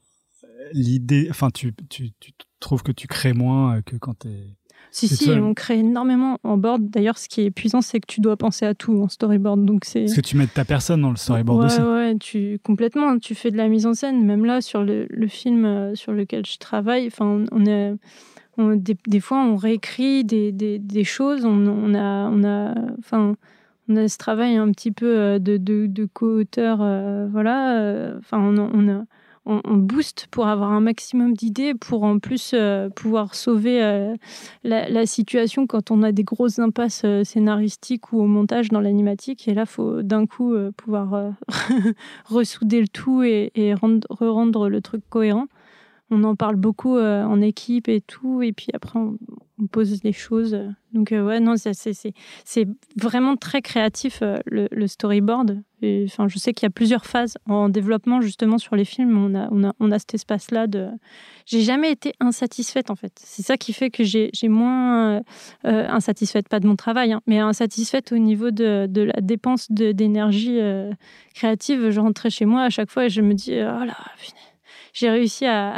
l'idée. 0.74 1.28
Enfin, 1.30 1.52
tu, 1.52 1.76
tu, 1.88 2.10
tu 2.20 2.32
trouves 2.60 2.82
que 2.82 2.92
tu 2.92 3.06
crées 3.06 3.34
moins 3.34 3.84
que 3.84 3.96
quand 3.96 4.18
tu 4.18 4.28
es 4.30 4.56
si, 4.92 5.08
si, 5.08 5.30
on 5.32 5.54
crée 5.54 5.80
énormément 5.80 6.40
en 6.44 6.58
board. 6.58 6.90
D'ailleurs, 6.90 7.18
ce 7.18 7.30
qui 7.30 7.42
est 7.42 7.46
épuisant, 7.46 7.82
c'est 7.82 8.00
que 8.00 8.08
tu 8.08 8.22
dois 8.22 8.38
penser 8.38 8.66
à 8.66 8.74
tout 8.74 8.94
en 9.02 9.08
storyboard. 9.08 9.64
Donc 9.66 9.86
c'est. 9.86 10.02
Parce 10.02 10.16
que 10.16 10.22
tu 10.22 10.38
mets 10.38 10.48
ta 10.48 10.66
personne 10.66 11.02
dans 11.02 11.12
le 11.12 11.16
storyboard 11.16 11.66
aussi. 11.66 11.82
Ouais, 11.82 12.16
tu 12.20 12.60
complètement. 12.64 13.20
Tu 13.20 13.36
fais 13.36 13.52
de 13.52 13.58
la 13.58 13.68
mise 13.68 13.86
en 13.86 13.94
scène. 13.94 14.26
Même 14.26 14.46
là, 14.46 14.62
sur 14.62 14.84
le, 14.84 15.06
le 15.10 15.28
film 15.28 15.66
euh, 15.66 15.96
sur 15.96 16.12
lequel 16.12 16.46
je 16.46 16.58
travaille, 16.58 17.08
enfin, 17.08 17.46
on 17.52 17.66
est. 17.66 17.94
On, 18.58 18.76
des, 18.76 19.20
fois, 19.22 19.38
on 19.38 19.56
réécrit 19.56 20.26
des, 20.26 20.52
des, 20.52 20.80
des 20.80 21.04
choses. 21.06 21.46
On, 21.46 21.66
on, 21.66 21.94
a, 21.94 22.30
on 22.30 22.44
a, 22.44 22.76
enfin, 22.98 23.38
on 23.88 23.96
a 23.96 24.08
ce 24.10 24.18
travail 24.18 24.58
un 24.58 24.70
petit 24.72 24.92
peu 24.92 25.18
euh, 25.18 25.40
de, 25.40 25.56
de, 25.56 25.86
de 25.88 26.06
co-auteur, 26.12 26.80
euh, 26.82 27.28
voilà. 27.32 28.12
Enfin, 28.18 28.38
on, 28.38 28.58
on, 28.58 28.90
a, 28.90 29.04
on, 29.50 29.78
booste 29.78 30.28
pour 30.30 30.48
avoir 30.48 30.72
un 30.72 30.80
maximum 30.80 31.34
d'idées, 31.34 31.74
pour 31.74 32.04
en 32.04 32.20
plus 32.20 32.52
euh, 32.54 32.90
pouvoir 32.90 33.34
sauver 33.34 33.84
euh, 33.84 34.16
la, 34.64 35.06
situation 35.06 35.66
quand 35.66 35.92
on 35.92 36.04
a 36.04 36.12
des 36.12 36.24
grosses 36.24 36.60
impasses 36.60 37.02
euh, 37.04 37.24
scénaristiques 37.24 38.14
ou 38.14 38.22
au 38.22 38.28
montage 38.28 38.70
dans 38.70 38.80
l'animatique. 38.80 39.48
Et 39.48 39.54
là, 39.54 39.66
faut 39.66 40.04
d'un 40.04 40.26
coup 40.26 40.54
pouvoir 40.78 41.34
ressouder 42.26 42.82
le 42.82 42.88
tout 42.88 43.24
et, 43.24 43.52
et 43.56 43.74
rendre, 43.74 44.08
rendre 44.20 44.70
le 44.70 44.82
truc 44.82 45.02
cohérent. 45.10 45.48
On 46.12 46.24
en 46.24 46.36
parle 46.36 46.56
beaucoup 46.56 46.98
en 46.98 47.42
équipe 47.42 47.88
et 47.88 48.02
tout, 48.02 48.42
et 48.42 48.52
puis 48.52 48.68
après, 48.74 48.98
on, 48.98 49.18
on 49.62 49.68
pose 49.68 50.04
les 50.04 50.14
choses. 50.14 50.58
Donc, 50.94 51.12
euh, 51.12 51.26
ouais, 51.26 51.40
non, 51.40 51.56
c'est 51.58 52.68
vraiment 52.96 53.36
très 53.36 53.62
créatif, 53.62 54.20
euh, 54.22 54.38
le, 54.46 54.88
storyboard. 54.88 55.62
Enfin, 56.06 56.28
je 56.28 56.40
sais 56.40 56.54
qu'il 56.54 56.66
y 56.66 56.68
a 56.68 56.72
plusieurs 56.72 57.06
phases 57.06 57.38
en 57.46 57.70
développement, 57.70 58.22
justement, 58.22 58.58
sur 58.58 58.76
les 58.76 58.86
films. 58.86 59.18
On 59.18 59.36
a, 59.36 59.48
on 59.52 59.64
a, 59.64 59.74
on 59.80 59.92
a 59.92 60.00
cet 60.00 60.16
espace-là 60.16 60.68
de. 60.68 60.90
J'ai 61.46 61.62
jamais 61.62 61.92
été 61.92 62.14
insatisfaite, 62.20 62.90
en 62.90 62.96
fait. 62.96 63.14
C'est 63.24 63.44
ça 63.44 63.58
qui 63.58 63.72
fait 63.74 63.90
que 63.90 64.04
j'ai 64.04 64.32
moins. 64.44 65.18
Euh, 65.18 65.22
insatisfaite, 65.64 66.50
pas 66.50 66.60
de 66.60 66.68
mon 66.68 66.76
travail, 66.76 67.14
hein, 67.14 67.22
mais 67.28 67.40
insatisfaite 67.40 68.12
au 68.12 68.18
niveau 68.18 68.52
de, 68.52 68.88
de 68.90 69.02
la 69.02 69.22
dépense 69.22 69.72
d'énergie 69.72 70.60
créative. 71.34 71.90
Je 71.92 72.00
rentrais 72.00 72.30
chez 72.30 72.46
moi 72.46 72.64
à 72.64 72.70
chaque 72.70 72.90
fois 72.90 73.06
et 73.06 73.10
je 73.10 73.22
me 73.22 73.34
dis, 73.34 73.54
oh 73.54 73.86
là, 73.86 73.96
j'ai 74.94 75.10
réussi 75.10 75.46
à. 75.48 75.78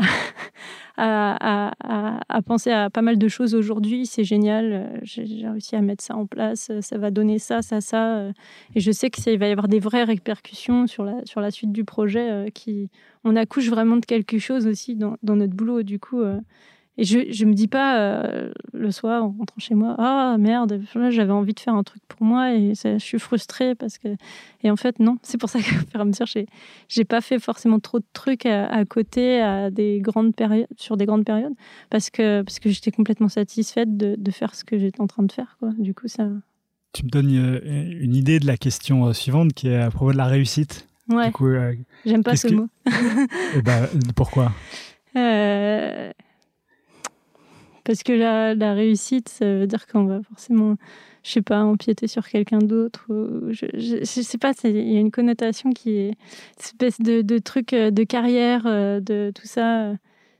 à, 0.97 2.41
penser 2.45 2.71
à 2.71 2.89
pas 2.89 3.01
mal 3.01 3.17
de 3.17 3.27
choses 3.27 3.55
aujourd'hui. 3.55 4.05
C'est 4.05 4.23
génial. 4.23 4.73
Euh, 4.73 4.99
j'ai 5.03 5.47
réussi 5.47 5.75
à 5.75 5.81
mettre 5.81 6.03
ça 6.03 6.15
en 6.15 6.25
place. 6.25 6.69
Euh, 6.69 6.81
ça 6.81 6.97
va 6.97 7.11
donner 7.11 7.39
ça, 7.39 7.61
ça, 7.61 7.81
ça. 7.81 8.17
Euh, 8.17 8.31
et 8.75 8.79
je 8.79 8.91
sais 8.91 9.09
qu'il 9.09 9.37
va 9.39 9.47
y 9.47 9.51
avoir 9.51 9.67
des 9.67 9.79
vraies 9.79 10.03
répercussions 10.03 10.87
sur 10.87 11.03
la, 11.03 11.25
sur 11.25 11.41
la 11.41 11.51
suite 11.51 11.71
du 11.71 11.85
projet. 11.85 12.51
qui, 12.53 12.89
on 13.23 13.35
accouche 13.35 13.69
vraiment 13.69 13.97
de 13.97 14.05
quelque 14.05 14.39
chose 14.39 14.67
aussi 14.67 14.95
dans, 14.95 15.17
dans 15.23 15.35
notre 15.35 15.53
boulot. 15.53 15.83
Du 15.83 15.99
coup, 15.99 16.21
et 16.97 17.05
je 17.05 17.45
ne 17.45 17.49
me 17.49 17.53
dis 17.53 17.67
pas 17.67 17.99
euh, 17.99 18.51
le 18.73 18.91
soir 18.91 19.23
en 19.23 19.29
rentrant 19.29 19.59
chez 19.59 19.75
moi, 19.75 19.95
ah 19.97 20.35
merde, 20.37 20.81
j'avais 21.09 21.31
envie 21.31 21.53
de 21.53 21.59
faire 21.59 21.73
un 21.73 21.83
truc 21.83 22.03
pour 22.07 22.25
moi 22.25 22.53
et 22.53 22.73
je 22.75 22.97
suis 22.99 23.17
frustrée 23.17 23.75
parce 23.75 23.97
que. 23.97 24.09
Et 24.63 24.69
en 24.69 24.75
fait, 24.75 24.99
non. 24.99 25.17
C'est 25.23 25.37
pour 25.37 25.49
ça 25.49 25.59
que, 25.93 25.97
à 25.97 26.03
mesure, 26.03 26.25
j'ai, 26.25 26.47
j'ai 26.89 27.05
pas 27.05 27.21
fait 27.21 27.39
forcément 27.39 27.79
trop 27.79 27.99
de 27.99 28.05
trucs 28.11 28.45
à, 28.45 28.83
côté 28.85 29.41
à 29.41 29.71
des 29.71 29.99
grandes 30.01 30.35
périodes, 30.35 30.67
sur 30.77 30.97
des 30.97 31.05
grandes 31.05 31.25
périodes 31.25 31.53
parce 31.89 32.09
que, 32.09 32.41
parce 32.41 32.59
que 32.59 32.69
j'étais 32.69 32.91
complètement 32.91 33.29
satisfaite 33.29 33.95
de, 33.95 34.15
de 34.17 34.31
faire 34.31 34.53
ce 34.53 34.65
que 34.65 34.77
j'étais 34.77 35.01
en 35.01 35.07
train 35.07 35.23
de 35.23 35.31
faire. 35.31 35.55
Quoi. 35.59 35.71
Du 35.77 35.93
coup, 35.93 36.09
ça. 36.09 36.27
Tu 36.93 37.05
me 37.05 37.09
donnes 37.09 37.33
euh, 37.33 38.01
une 38.01 38.15
idée 38.15 38.39
de 38.39 38.45
la 38.45 38.57
question 38.57 39.05
euh, 39.05 39.13
suivante 39.13 39.53
qui 39.53 39.69
est 39.69 39.79
à 39.79 39.89
propos 39.89 40.11
de 40.11 40.17
la 40.17 40.25
réussite. 40.25 40.87
Ouais. 41.07 41.31
J'aime 42.05 42.23
pas 42.23 42.35
ce 42.35 42.49
mot. 42.49 42.67
Eh 43.55 43.61
ben, 43.61 43.87
pourquoi? 44.15 44.51
Euh, 45.15 46.11
parce 47.83 48.03
que 48.03 48.13
la, 48.13 48.73
réussite, 48.73 49.29
ça 49.29 49.45
veut 49.45 49.67
dire 49.67 49.87
qu'on 49.87 50.05
va 50.05 50.21
forcément, 50.21 50.75
je 51.23 51.31
sais 51.31 51.41
pas, 51.41 51.63
empiéter 51.63 52.07
sur 52.07 52.27
quelqu'un 52.27 52.59
d'autre. 52.59 53.05
Je, 53.49 53.65
je, 53.73 54.03
sais 54.03 54.37
pas, 54.37 54.53
il 54.63 54.91
y 54.91 54.97
a 54.97 54.99
une 54.99 55.11
connotation 55.11 55.71
qui 55.71 55.91
est 55.91 56.09
une 56.09 56.15
espèce 56.59 56.99
de, 56.99 57.21
de 57.21 57.37
truc 57.39 57.73
euh, 57.73 57.91
de 57.91 58.03
carrière, 58.03 58.63
euh, 58.65 58.99
de 58.99 59.31
tout 59.33 59.47
ça. 59.47 59.93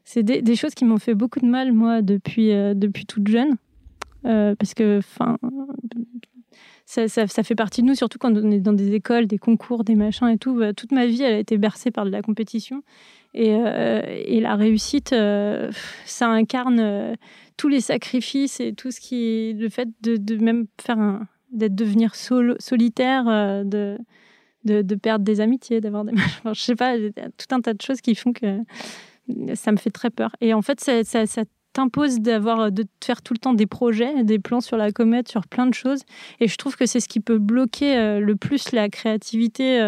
C'est 0.03 0.23
des, 0.23 0.55
choses 0.55 0.73
qui 0.73 0.85
m'ont 0.85 0.97
fait 0.97 1.13
beaucoup 1.13 1.39
de 1.39 1.45
mal, 1.45 1.71
moi, 1.71 2.01
depuis, 2.01 2.51
euh, 2.51 2.73
depuis 2.73 3.05
toute 3.05 3.27
jeune. 3.27 3.55
parce 4.23 4.73
que, 4.73 4.97
enfin, 4.99 5.37
ça, 6.85 7.07
ça, 7.07 7.27
ça, 7.27 7.43
fait 7.43 7.55
partie 7.55 7.81
de 7.81 7.87
nous, 7.87 7.95
surtout 7.95 8.17
quand 8.17 8.35
on 8.35 8.51
est 8.51 8.59
dans 8.59 8.73
des 8.73 8.93
écoles, 8.93 9.25
des 9.25 9.37
concours, 9.37 9.83
des 9.83 9.95
machins 9.95 10.27
et 10.27 10.37
tout. 10.37 10.55
Bah, 10.55 10.73
toute 10.73 10.91
ma 10.91 11.05
vie, 11.05 11.21
elle 11.21 11.35
a 11.35 11.39
été 11.39 11.57
bercée 11.57 11.91
par 11.91 12.05
de 12.05 12.09
la 12.09 12.21
compétition. 12.21 12.83
Et, 13.33 13.55
euh, 13.55 14.01
et 14.05 14.41
la 14.41 14.55
réussite, 14.55 15.13
euh, 15.13 15.71
ça 16.05 16.27
incarne 16.27 16.79
euh, 16.79 17.15
tous 17.57 17.69
les 17.69 17.81
sacrifices 17.81 18.59
et 18.59 18.73
tout 18.73 18.91
ce 18.91 18.99
qui, 18.99 19.53
le 19.53 19.69
fait 19.69 19.89
de, 20.01 20.35
même 20.35 20.65
faire 20.79 20.99
un, 20.99 21.27
d'être 21.51 21.75
devenir 21.75 22.15
solitaire, 22.15 23.25
de, 23.65 23.97
de, 24.65 24.95
perdre 24.95 25.23
des 25.23 25.39
amitiés, 25.39 25.79
d'avoir 25.79 26.03
des, 26.03 26.13
enfin, 26.15 26.53
je 26.53 26.61
sais 26.61 26.75
pas, 26.75 26.97
tout 26.97 27.55
un 27.55 27.61
tas 27.61 27.73
de 27.73 27.81
choses 27.81 28.01
qui 28.01 28.15
font 28.15 28.33
que 28.33 28.59
ça 29.55 29.71
me 29.71 29.77
fait 29.77 29.91
très 29.91 30.09
peur. 30.09 30.35
Et 30.41 30.53
en 30.53 30.61
fait, 30.61 30.79
ça, 30.81 31.03
ça, 31.03 31.43
t'impose 31.73 32.19
d'avoir 32.19 32.69
de 32.69 32.83
faire 33.01 33.21
tout 33.21 33.33
le 33.33 33.39
temps 33.39 33.53
des 33.53 33.65
projets, 33.65 34.25
des 34.25 34.39
plans 34.39 34.59
sur 34.59 34.75
la 34.75 34.91
comète, 34.91 35.29
sur 35.29 35.47
plein 35.47 35.67
de 35.67 35.73
choses. 35.73 36.01
Et 36.41 36.49
je 36.49 36.57
trouve 36.57 36.75
que 36.75 36.85
c'est 36.85 36.99
ce 36.99 37.07
qui 37.07 37.21
peut 37.21 37.37
bloquer 37.37 38.19
le 38.19 38.35
plus 38.35 38.73
la 38.73 38.89
créativité 38.89 39.79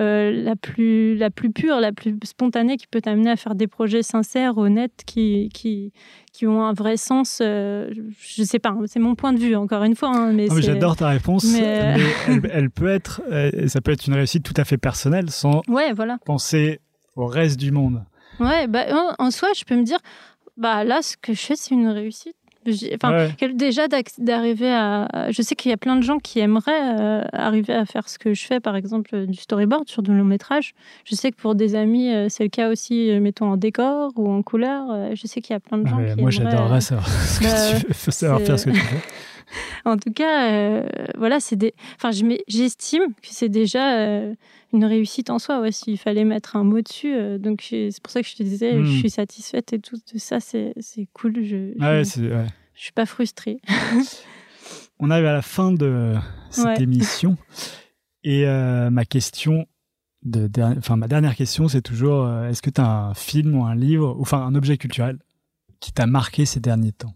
la, 0.00 0.56
plus, 0.56 1.16
la 1.16 1.30
plus 1.30 1.50
pure, 1.50 1.80
la 1.80 1.92
plus 1.92 2.16
spontanée, 2.24 2.76
qui 2.76 2.86
peut 2.86 3.00
t'amener 3.00 3.30
à 3.30 3.36
faire 3.36 3.54
des 3.54 3.66
projets 3.66 4.02
sincères, 4.02 4.58
honnêtes, 4.58 5.02
qui, 5.06 5.48
qui, 5.52 5.92
qui 6.32 6.46
ont 6.46 6.64
un 6.64 6.72
vrai 6.72 6.96
sens. 6.96 7.40
Euh, 7.42 7.92
je 8.18 8.42
sais 8.42 8.58
pas, 8.58 8.76
c'est 8.86 8.98
mon 8.98 9.14
point 9.14 9.32
de 9.32 9.38
vue, 9.38 9.54
encore 9.56 9.84
une 9.84 9.94
fois. 9.94 10.10
Hein, 10.10 10.32
mais, 10.32 10.48
J'adore 10.60 10.96
ta 10.96 11.08
réponse, 11.08 11.44
mais, 11.52 11.96
elle, 12.50 12.70
peut 12.70 12.88
être, 12.88 13.22
euh, 13.30 13.68
ça 13.68 13.80
peut 13.80 13.92
être 13.92 14.06
une 14.06 14.14
réussite 14.14 14.42
tout 14.42 14.54
à 14.56 14.64
fait 14.64 14.78
personnelle, 14.78 15.30
sans 15.30 15.62
ouais, 15.68 15.92
voilà. 15.92 16.18
penser 16.24 16.80
au 17.16 17.26
reste 17.26 17.58
du 17.58 17.70
monde. 17.70 18.04
Ouais, 18.38 18.66
bah, 18.66 18.86
en, 19.18 19.26
en 19.26 19.30
soi, 19.30 19.48
je 19.56 19.64
peux 19.64 19.76
me 19.76 19.84
dire, 19.84 19.98
bah 20.56 20.84
là, 20.84 21.02
ce 21.02 21.16
que 21.16 21.32
je 21.32 21.40
fais, 21.40 21.56
c'est 21.56 21.74
une 21.74 21.88
réussite. 21.88 22.36
Enfin, 22.94 23.28
déjà 23.54 23.88
d'arriver 24.18 24.70
à. 24.70 25.08
Je 25.30 25.40
sais 25.40 25.54
qu'il 25.54 25.70
y 25.70 25.74
a 25.74 25.78
plein 25.78 25.96
de 25.96 26.02
gens 26.02 26.18
qui 26.18 26.40
aimeraient 26.40 27.00
euh, 27.00 27.22
arriver 27.32 27.72
à 27.72 27.86
faire 27.86 28.08
ce 28.08 28.18
que 28.18 28.34
je 28.34 28.44
fais, 28.44 28.60
par 28.60 28.76
exemple 28.76 29.10
euh, 29.14 29.26
du 29.26 29.38
storyboard 29.38 29.88
sur 29.88 30.02
du 30.02 30.12
long 30.12 30.24
métrage. 30.24 30.74
Je 31.04 31.14
sais 31.14 31.30
que 31.30 31.36
pour 31.36 31.54
des 31.54 31.74
amis, 31.74 32.12
euh, 32.12 32.26
c'est 32.28 32.42
le 32.42 32.50
cas 32.50 32.68
aussi, 32.68 33.10
mettons 33.20 33.52
en 33.52 33.56
décor 33.56 34.12
ou 34.16 34.30
en 34.30 34.42
couleur. 34.42 35.14
Je 35.14 35.26
sais 35.26 35.40
qu'il 35.40 35.54
y 35.54 35.56
a 35.56 35.60
plein 35.60 35.78
de 35.78 35.88
gens 35.88 36.04
qui 36.04 36.20
Moi, 36.20 36.30
j'adorerais 36.30 36.82
savoir, 36.82 37.06
bah, 37.42 37.94
savoir 37.94 38.40
faire 38.40 38.58
ce 38.58 38.66
que 38.66 38.70
tu 38.70 38.80
fais. 38.80 39.02
en 39.84 39.96
tout 39.96 40.12
cas, 40.12 40.82
voilà, 41.16 41.40
c'est 41.40 41.56
des. 41.56 41.74
Enfin, 41.96 42.10
j'estime 42.48 43.02
que 43.22 43.28
c'est 43.30 43.48
déjà 43.48 44.34
une 44.72 44.84
réussite 44.84 45.30
en 45.30 45.38
soi, 45.38 45.60
ouais, 45.60 45.72
s'il 45.72 45.98
fallait 45.98 46.24
mettre 46.24 46.56
un 46.56 46.64
mot 46.64 46.80
dessus. 46.80 47.14
Euh, 47.14 47.38
donc 47.38 47.66
c'est 47.68 47.90
pour 48.02 48.12
ça 48.12 48.22
que 48.22 48.28
je 48.28 48.36
te 48.36 48.42
disais, 48.42 48.72
je 48.72 48.78
hmm. 48.82 48.98
suis 48.98 49.10
satisfaite 49.10 49.72
et 49.72 49.78
tout 49.80 49.96
de 49.96 50.18
ça, 50.18 50.38
c'est 50.40 50.74
cool. 51.12 51.42
Je, 51.42 51.72
je, 51.76 51.84
ouais, 51.84 52.46
je 52.74 52.82
suis 52.82 52.92
pas 52.92 53.06
frustrée. 53.06 53.60
On 55.00 55.10
arrive 55.10 55.26
à 55.26 55.32
la 55.32 55.42
fin 55.42 55.72
de 55.72 56.14
cette 56.50 56.80
émission 56.80 57.36
et 58.22 58.46
euh, 58.46 58.90
ma 58.90 59.04
question, 59.04 59.66
de, 60.22 60.48
enfin 60.76 60.96
ma 60.96 61.08
dernière 61.08 61.34
question, 61.34 61.68
c'est 61.68 61.80
toujours, 61.80 62.26
euh, 62.26 62.50
est-ce 62.50 62.60
que 62.60 62.70
tu 62.70 62.80
as 62.80 62.88
un 62.88 63.14
film 63.14 63.56
ou 63.56 63.64
un 63.64 63.74
livre, 63.74 64.14
ou 64.18 64.22
enfin 64.22 64.44
un 64.44 64.54
objet 64.54 64.76
culturel 64.76 65.18
qui 65.80 65.92
t'a 65.92 66.06
marqué 66.06 66.44
ces 66.44 66.60
derniers 66.60 66.92
temps? 66.92 67.14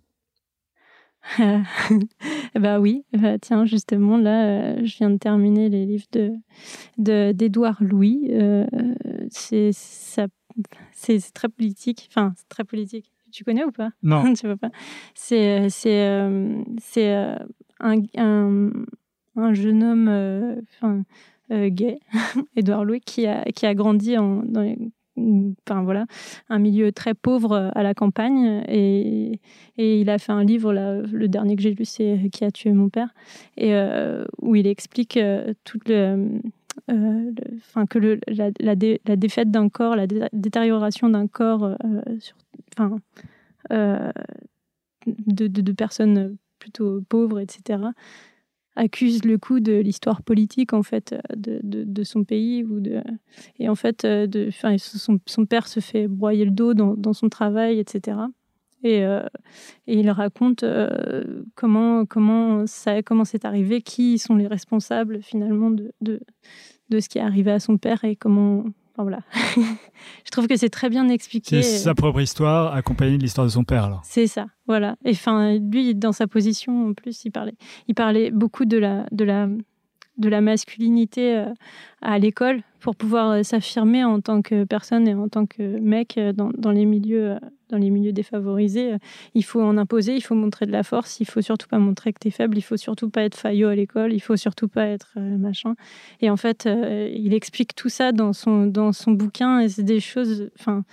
Bah 2.54 2.80
oui, 2.80 3.04
bah, 3.12 3.38
tiens, 3.38 3.64
justement, 3.64 4.16
là, 4.16 4.46
euh, 4.46 4.80
je 4.84 4.96
viens 4.98 5.10
de 5.10 5.16
terminer 5.16 5.68
les 5.68 5.86
livres 5.86 6.06
de 6.12 7.32
d'Édouard 7.32 7.82
Louis. 7.82 8.28
Euh, 8.30 8.66
c'est 9.30 9.72
très 11.32 11.48
politique. 11.48 12.08
Enfin, 12.10 12.32
c'est 12.36 12.48
très 12.48 12.64
politique. 12.64 13.10
Tu 13.32 13.44
connais 13.44 13.64
ou 13.64 13.72
pas? 13.72 13.90
Non. 14.02 14.32
tu 14.34 14.46
vois 14.46 14.56
pas? 14.56 14.70
C'est 15.14 15.68
c'est 15.70 16.06
euh, 16.06 16.62
un, 17.80 18.02
un, 18.16 18.70
un, 19.36 19.54
jeune 19.54 19.82
homme 19.82 20.62
enfin, 20.74 21.04
gay, 21.50 21.98
Édouard 22.56 22.84
Louis, 22.84 23.00
qui 23.00 23.26
a, 23.26 23.44
qui 23.44 23.66
a 23.66 23.74
grandi 23.74 24.16
en, 24.18 24.42
dans 24.44 24.62
enfin 25.16 25.82
voilà, 25.82 26.06
un 26.48 26.58
milieu 26.58 26.92
très 26.92 27.14
pauvre 27.14 27.52
euh, 27.52 27.70
à 27.74 27.82
la 27.82 27.94
campagne. 27.94 28.64
Et, 28.68 29.40
et 29.76 30.00
il 30.00 30.10
a 30.10 30.18
fait 30.18 30.32
un 30.32 30.44
livre, 30.44 30.72
le 30.72 31.26
dernier 31.28 31.56
que 31.56 31.62
j'ai 31.62 31.74
lu, 31.74 31.84
c'est 31.84 32.28
Qui 32.32 32.44
a 32.44 32.50
tué 32.50 32.72
mon 32.72 32.88
père, 32.88 33.08
et 33.56 33.74
euh, 33.74 34.24
où 34.40 34.56
il 34.56 34.66
explique 34.66 35.16
euh, 35.16 35.54
le, 35.86 36.40
enfin 37.56 37.86
que 37.86 38.18
la, 38.28 38.50
la, 38.60 39.16
défaite 39.16 39.50
d'un 39.50 39.68
corps, 39.68 39.96
la 39.96 40.06
détérioration 40.32 41.08
d'un 41.08 41.28
corps, 41.28 41.76
sur, 42.18 42.36
enfin, 42.76 42.98
de, 43.70 44.12
de, 45.46 45.60
de, 45.60 45.72
personnes 45.72 46.36
plutôt 46.58 47.00
pauvres, 47.08 47.38
etc 47.40 47.78
accuse 48.76 49.24
le 49.24 49.38
coup 49.38 49.60
de 49.60 49.72
l'histoire 49.72 50.22
politique 50.22 50.72
en 50.72 50.82
fait 50.82 51.12
euh, 51.12 51.18
de, 51.36 51.60
de, 51.62 52.04
son 52.04 52.24
pays 52.24 52.64
ou 52.64 52.80
de 52.80 53.02
et 53.58 53.68
en 53.68 53.74
fait 53.74 54.04
euh, 54.04 54.26
de 54.26 54.50
son, 54.78 55.18
son, 55.26 55.46
père 55.46 55.68
se 55.68 55.80
fait 55.80 56.08
broyer 56.08 56.44
le 56.44 56.50
dos 56.50 56.74
dans, 56.74 56.94
dans 56.94 57.12
son 57.12 57.28
travail 57.28 57.78
etc 57.78 58.18
et, 58.82 59.04
euh, 59.04 59.26
et 59.86 59.98
il 59.98 60.10
raconte 60.10 60.64
comment 61.54 62.04
comment 62.04 62.66
ça 62.66 63.02
comment 63.02 63.24
c'est 63.24 63.44
arrivé 63.44 63.80
qui 63.80 64.18
sont 64.18 64.34
les 64.34 64.46
responsables 64.46 65.22
finalement 65.22 65.70
de, 65.70 65.92
de, 66.00 66.20
de 66.90 67.00
ce 67.00 67.08
qui 67.08 67.18
est 67.18 67.22
arrivé 67.22 67.50
à 67.50 67.60
son 67.60 67.78
père 67.78 68.04
et 68.04 68.16
comment 68.16 68.64
voilà. 69.02 69.20
je 69.56 70.30
trouve 70.30 70.46
que 70.46 70.56
c'est 70.56 70.68
très 70.68 70.88
bien 70.88 71.08
expliqué. 71.08 71.62
C'est 71.62 71.78
sa 71.78 71.94
propre 71.94 72.20
histoire 72.20 72.72
accompagnée 72.74 73.18
de 73.18 73.22
l'histoire 73.22 73.46
de 73.46 73.52
son 73.52 73.64
père, 73.64 73.84
alors. 73.84 74.02
C'est 74.04 74.26
ça, 74.26 74.46
voilà. 74.66 74.96
Et 75.04 75.10
enfin, 75.10 75.58
lui, 75.58 75.94
dans 75.94 76.12
sa 76.12 76.26
position, 76.26 76.88
en 76.88 76.94
plus, 76.94 77.24
il 77.24 77.30
parlait, 77.30 77.56
il 77.88 77.94
parlait 77.94 78.30
beaucoup 78.30 78.64
de 78.64 78.78
la, 78.78 79.06
de 79.10 79.24
la, 79.24 79.48
de 80.18 80.28
la 80.28 80.40
masculinité 80.40 81.36
euh, 81.36 81.46
à 82.00 82.18
l'école 82.18 82.62
pour 82.80 82.94
pouvoir 82.94 83.30
euh, 83.30 83.42
s'affirmer 83.42 84.04
en 84.04 84.20
tant 84.20 84.42
que 84.42 84.64
personne 84.64 85.08
et 85.08 85.14
en 85.14 85.28
tant 85.28 85.46
que 85.46 85.62
mec 85.62 86.18
euh, 86.18 86.32
dans, 86.32 86.70
les 86.70 86.84
milieux 86.84 87.36
dans 87.70 87.78
les 87.78 87.90
milieux 87.90 88.12
défavorisés. 88.12 88.94
Il 89.34 89.44
faut 89.44 89.60
en 89.60 89.76
imposer, 89.76 90.14
il 90.14 90.20
faut 90.20 90.34
montrer 90.34 90.66
de 90.66 90.72
la 90.72 90.82
force, 90.82 91.18
il 91.18 91.26
faut 91.26 91.42
surtout 91.42 91.66
pas 91.66 91.78
montrer 91.78 92.12
que 92.12 92.18
tu 92.20 92.28
es 92.28 92.30
faible, 92.30 92.56
il 92.56 92.62
faut 92.62 92.76
surtout 92.76 93.10
pas 93.10 93.22
être 93.22 93.36
faillot 93.36 93.68
à 93.68 93.74
l'école, 93.74 94.12
il 94.12 94.20
faut 94.20 94.36
surtout 94.36 94.68
pas 94.68 94.86
être 94.86 95.18
machin. 95.18 95.74
Et 96.20 96.30
en 96.30 96.36
fait, 96.36 96.68
il 96.68 97.34
explique 97.34 97.74
tout 97.74 97.88
ça 97.88 98.12
dans 98.12 98.32
son, 98.32 98.66
dans 98.66 98.92
son 98.92 99.12
bouquin 99.12 99.60
et 99.60 99.68
c'est 99.68 99.82
des 99.82 99.98
choses. 99.98 100.50
Enfin, 100.60 100.84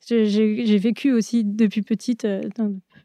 j'ai 0.00 0.78
vécu 0.78 1.12
aussi 1.12 1.44
depuis 1.44 1.82
petite 1.82 2.26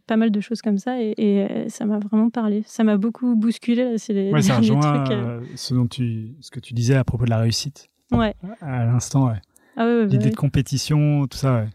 pas 0.08 0.18
mal 0.18 0.32
de 0.32 0.40
choses 0.40 0.62
comme 0.62 0.78
ça 0.78 1.00
et, 1.02 1.14
euh, 1.20 1.70
ça 1.70 1.86
m'a 1.86 2.00
vraiment 2.00 2.30
parlé. 2.30 2.64
Ça 2.66 2.84
m'a 2.84 2.98
beaucoup 2.98 3.36
bousculé. 3.36 3.98
C'est 3.98 4.14
les, 4.14 4.32
ouais, 4.32 4.42
ça 4.42 4.58
rejoint 4.58 5.04
trucs, 5.04 5.12
euh, 5.12 5.42
ce, 5.56 5.74
dont 5.74 5.88
tu, 5.88 6.36
ce 6.42 6.50
que 6.50 6.60
tu 6.60 6.74
disais 6.74 6.96
à 6.96 7.04
propos 7.04 7.26
de 7.26 7.30
la 7.30 7.40
réussite. 7.40 7.90
Ouais. 8.12 8.34
À 8.62 8.86
l'instant, 8.86 9.28
ouais. 9.28 9.42
Ah 9.76 9.86
ouais, 9.86 10.06
L'idée 10.06 10.26
bah 10.26 10.32
de 10.32 10.36
compétition, 10.36 11.28
tout 11.28 11.38
ça, 11.38 11.56
ouais. 11.56 11.68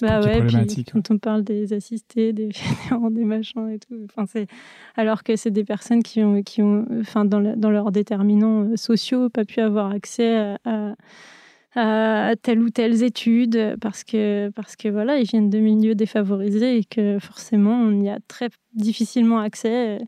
Bah 0.00 0.20
ouais, 0.20 0.42
puis 0.66 0.84
quand 0.84 1.12
on 1.12 1.18
parle 1.18 1.44
des 1.44 1.72
assistés, 1.72 2.32
des 2.32 2.50
fédérants, 2.52 3.12
des 3.12 3.24
machins 3.24 3.68
et 3.68 3.78
tout, 3.78 3.94
enfin 4.06 4.26
c'est 4.26 4.48
alors 4.96 5.22
que 5.22 5.36
c'est 5.36 5.52
des 5.52 5.62
personnes 5.62 6.02
qui 6.02 6.20
ont, 6.24 6.42
qui 6.42 6.62
ont, 6.62 6.84
enfin 7.00 7.24
dans, 7.24 7.56
dans 7.56 7.70
leurs 7.70 7.92
déterminants 7.92 8.64
euh, 8.64 8.76
sociaux, 8.76 9.28
pas 9.28 9.44
pu 9.44 9.60
avoir 9.60 9.92
accès 9.92 10.34
à 10.34 10.58
à 10.64 10.94
telle 11.74 12.60
ou 12.60 12.70
telle 12.70 13.02
étude 13.02 13.76
parce 13.80 14.04
que, 14.04 14.50
parce 14.50 14.76
que 14.76 14.88
voilà, 14.88 15.18
ils 15.18 15.26
viennent 15.26 15.50
de 15.50 15.58
milieux 15.58 15.94
défavorisés 15.94 16.78
et 16.78 16.84
que 16.84 17.18
forcément, 17.18 17.74
on 17.74 18.00
y 18.02 18.08
a 18.08 18.18
très 18.28 18.48
difficilement 18.74 19.40
accès. 19.40 19.98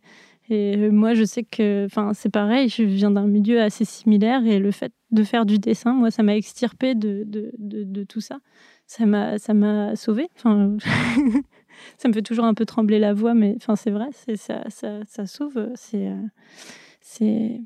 Et 0.49 0.91
moi, 0.91 1.15
je 1.15 1.25
sais 1.25 1.43
que 1.43 1.87
enfin, 1.87 2.13
c'est 2.15 2.29
pareil, 2.29 2.69
je 2.69 2.83
viens 2.85 3.11
d'un 3.11 3.27
milieu 3.27 3.61
assez 3.61 3.85
similaire 3.85 4.47
et 4.47 4.61
le 4.61 4.71
fait 4.71 4.93
de 5.11 5.25
faire 5.25 5.45
du 5.45 5.59
dessin, 5.59 5.93
moi, 5.93 6.11
ça 6.11 6.23
m'a 6.23 6.37
extirpé 6.37 6.95
de, 6.95 7.25
de, 7.27 7.53
de, 7.59 8.05
tout 8.05 8.21
ça. 8.21 8.39
Ça 8.87 9.07
m'a, 9.07 9.39
ça 9.39 9.55
m'a 9.55 9.97
sauvé. 9.97 10.29
Enfin, 10.37 10.77
ça 11.99 12.09
me 12.09 12.13
fait 12.13 12.23
toujours 12.23 12.45
un 12.45 12.55
peu 12.55 12.65
trembler 12.65 13.01
la 13.01 13.13
voix, 13.13 13.35
mais 13.35 13.55
enfin, 13.57 13.75
c'est 13.75 13.91
vrai, 13.91 14.07
c'est, 14.13 14.37
ça, 14.37 14.63
ça, 14.69 15.01
ça 15.07 15.27
sauve. 15.27 15.73
C'est, 15.75 16.13
c'est 17.01 17.61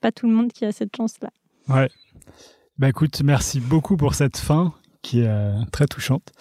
pas 0.00 0.10
tout 0.10 0.26
le 0.26 0.32
monde 0.32 0.52
qui 0.52 0.64
a 0.64 0.72
cette 0.72 0.96
chance-là. 0.96 1.30
Ouais. 1.68 1.88
Bah 2.78 2.88
écoute, 2.88 3.22
merci 3.24 3.58
beaucoup 3.58 3.96
pour 3.96 4.14
cette 4.14 4.36
fin 4.36 4.72
qui 5.02 5.20
est 5.20 5.28
euh, 5.28 5.52
très 5.72 5.86
touchante. 5.86 6.32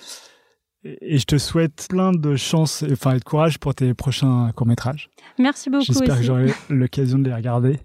Et 0.84 1.18
je 1.18 1.26
te 1.26 1.38
souhaite 1.38 1.88
plein 1.90 2.12
de 2.12 2.36
chance 2.36 2.84
enfin, 2.92 3.16
et 3.16 3.20
de 3.20 3.24
courage 3.24 3.58
pour 3.58 3.74
tes 3.74 3.94
prochains 3.94 4.52
courts-métrages. 4.56 5.10
Merci 5.40 5.70
beaucoup. 5.70 5.84
J'espère 5.84 6.18
que 6.18 6.24
j'aurai 6.24 6.54
l'occasion 6.70 7.18
de 7.18 7.28
les 7.28 7.34
regarder 7.34 7.80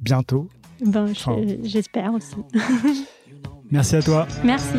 bientôt. 0.00 0.48
Ben, 0.84 1.12
j'espère 1.62 2.12
aussi. 2.14 2.36
merci 3.70 3.96
à 3.96 4.02
toi. 4.02 4.26
Merci. 4.44 4.78